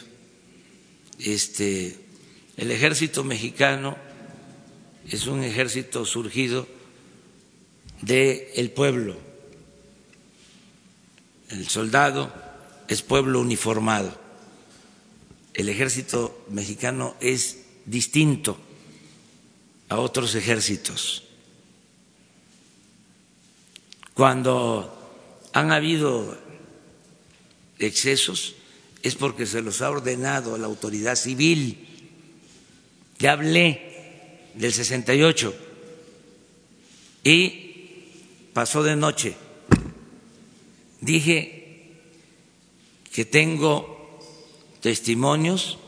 Este, 1.18 1.98
el 2.56 2.70
Ejército 2.70 3.24
mexicano 3.24 3.96
es 5.08 5.26
un 5.26 5.44
ejército 5.44 6.04
surgido 6.04 6.66
del 8.02 8.70
pueblo. 8.70 9.16
El 11.48 11.68
soldado 11.68 12.32
es 12.88 13.02
pueblo 13.02 13.40
uniformado. 13.40 14.18
El 15.54 15.68
ejército 15.68 16.44
mexicano 16.50 17.16
es 17.20 17.64
distinto 17.86 18.58
a 19.88 19.98
otros 19.98 20.34
ejércitos. 20.34 21.22
Cuando 24.12 24.92
han 25.52 25.72
habido 25.72 26.36
excesos 27.78 28.56
es 29.03 29.14
porque 29.14 29.47
se 29.47 29.62
los 29.62 29.82
ha 29.82 29.90
ordenado 29.90 30.59
la 30.59 30.66
autoridad 30.66 31.16
civil. 31.16 31.86
Ya 33.18 33.32
hablé 33.32 34.51
del 34.55 34.72
68 34.72 35.55
y 37.24 38.51
pasó 38.53 38.82
de 38.82 38.97
noche. 38.97 39.36
Dije 41.01 41.92
que 43.12 43.24
tengo 43.24 44.20
testimonios 44.80 45.78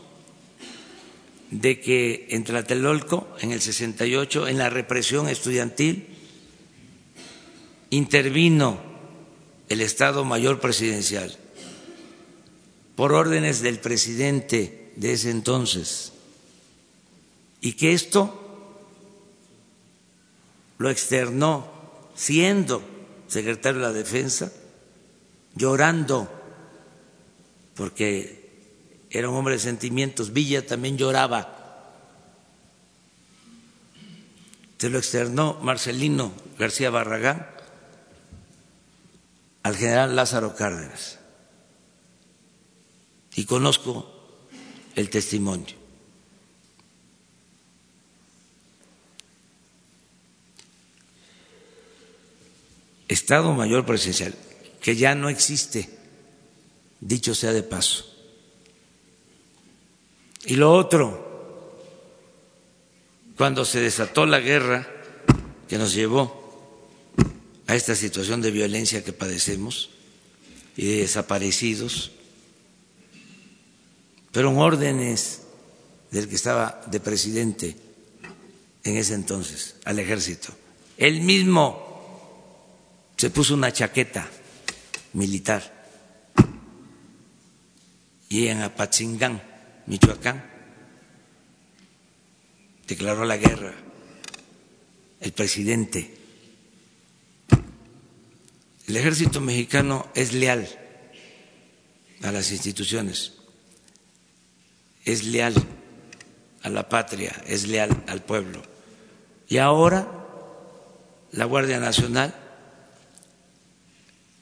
de 1.51 1.81
que 1.81 2.29
en 2.31 2.45
Tlatelolco, 2.45 3.29
en 3.41 3.53
el 3.53 3.61
68, 3.61 4.49
en 4.49 4.59
la 4.59 4.71
represión 4.71 5.29
estudiantil, 5.29 6.07
intervino 7.91 8.81
el 9.69 9.81
Estado 9.81 10.25
Mayor 10.25 10.61
Presidencial 10.61 11.37
por 12.99 13.13
órdenes 13.13 13.63
del 13.63 13.79
presidente 13.79 14.93
de 14.97 15.13
ese 15.13 15.31
entonces, 15.31 16.13
y 17.61 17.75
que 17.75 17.93
esto 17.93 18.75
lo 20.79 20.91
externó 20.91 21.71
siendo 22.17 22.83
secretario 23.29 23.79
de 23.79 23.87
la 23.87 23.93
Defensa, 23.93 24.51
llorando, 25.55 26.29
porque 27.77 28.51
era 29.11 29.29
un 29.29 29.37
hombre 29.37 29.55
de 29.55 29.61
sentimientos. 29.61 30.33
Villa 30.33 30.67
también 30.67 30.99
lloraba. 30.99 31.95
Se 34.77 34.91
lo 34.91 34.99
externó 34.99 35.61
Marcelino 35.63 36.33
García 36.59 36.91
Barragán 36.91 37.47
al 39.63 39.77
general 39.77 40.17
Lázaro 40.17 40.57
Cárdenas. 40.57 41.19
Y 43.39 43.45
conozco 43.45 44.05
el 44.97 45.11
testimonio. 45.11 45.77
Estado 53.07 53.53
Mayor 53.53 53.87
Presidencial, 53.87 54.35
que 54.83 54.97
ya 54.97 55.15
no 55.15 55.29
existe, 55.29 55.89
dicho 56.99 57.33
sea 57.33 57.53
de 57.53 57.63
paso. 57.63 58.13
Y 60.45 60.57
lo 60.57 60.73
otro, 60.73 61.79
cuando 63.37 63.65
se 63.65 63.79
desató 63.79 64.27
la 64.27 64.41
guerra 64.41 64.89
que 65.69 65.79
nos 65.79 65.95
llevó 65.95 67.15
a 67.69 67.77
esta 67.77 67.95
situación 67.95 68.43
de 68.43 68.51
violencia 68.51 69.05
que 69.05 69.13
padecemos 69.13 69.91
y 70.77 70.87
de 70.87 70.97
desaparecidos, 71.03 72.18
fueron 74.39 74.59
órdenes 74.59 75.43
del 76.13 76.29
que 76.29 76.37
estaba 76.37 76.81
de 76.87 77.01
presidente 77.01 77.75
en 78.85 78.97
ese 78.97 79.15
entonces, 79.15 79.75
al 79.85 79.99
ejército. 79.99 80.55
Él 80.97 81.23
mismo 81.23 83.11
se 83.17 83.31
puso 83.31 83.55
una 83.55 83.73
chaqueta 83.73 84.31
militar 85.15 85.89
y 88.29 88.47
en 88.47 88.63
Apatzingán, 88.63 89.43
Michoacán, 89.87 90.49
declaró 92.87 93.25
la 93.25 93.39
guerra 93.39 93.75
el 95.19 95.33
presidente. 95.33 96.15
El 98.87 98.97
ejército 98.97 99.41
mexicano 99.41 100.07
es 100.15 100.33
leal 100.33 100.69
a 102.23 102.31
las 102.31 102.53
instituciones, 102.53 103.38
es 105.09 105.25
leal 105.25 105.55
a 106.63 106.69
la 106.69 106.89
patria, 106.89 107.35
es 107.47 107.67
leal 107.67 108.05
al 108.07 108.23
pueblo. 108.23 108.63
Y 109.49 109.57
ahora 109.57 110.07
la 111.33 111.45
Guardia 111.47 111.81
Nacional 111.81 112.35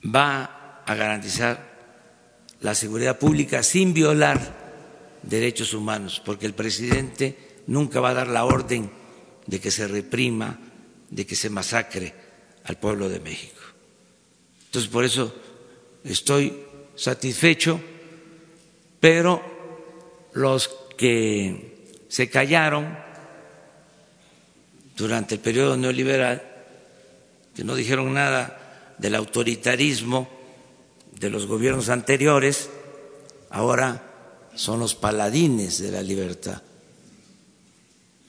va 0.04 0.82
a 0.84 0.94
garantizar 0.94 1.76
la 2.60 2.74
seguridad 2.74 3.18
pública 3.18 3.62
sin 3.62 3.94
violar 3.94 4.40
derechos 5.22 5.72
humanos, 5.72 6.20
porque 6.24 6.46
el 6.46 6.54
presidente 6.54 7.62
nunca 7.68 8.00
va 8.00 8.10
a 8.10 8.14
dar 8.14 8.28
la 8.28 8.44
orden 8.44 8.90
de 9.46 9.60
que 9.60 9.70
se 9.70 9.86
reprima, 9.86 10.58
de 11.10 11.26
que 11.26 11.36
se 11.36 11.48
masacre 11.48 12.12
al 12.64 12.76
pueblo 12.76 13.08
de 13.08 13.20
México. 13.20 13.60
Entonces, 14.64 14.90
por 14.90 15.04
eso 15.04 15.32
estoy 16.02 16.64
satisfecho, 16.96 17.80
pero 18.98 19.55
los 20.36 20.68
que 20.98 22.04
se 22.08 22.28
callaron 22.28 22.96
durante 24.94 25.36
el 25.36 25.40
periodo 25.40 25.78
neoliberal, 25.78 26.42
que 27.54 27.64
no 27.64 27.74
dijeron 27.74 28.12
nada 28.12 28.94
del 28.98 29.14
autoritarismo 29.14 30.28
de 31.18 31.30
los 31.30 31.46
gobiernos 31.46 31.88
anteriores, 31.88 32.68
ahora 33.48 34.50
son 34.54 34.78
los 34.78 34.94
paladines 34.94 35.78
de 35.78 35.90
la 35.90 36.02
libertad, 36.02 36.62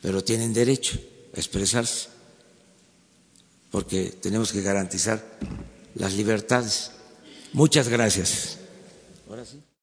pero 0.01 0.23
tienen 0.23 0.53
derecho 0.53 0.97
a 1.35 1.37
expresarse, 1.37 2.07
porque 3.69 4.15
tenemos 4.21 4.53
que 4.53 4.61
garantizar 4.61 5.21
las 5.95 6.13
libertades. 6.13 6.91
Muchas 7.51 7.89
gracias. 7.89 8.59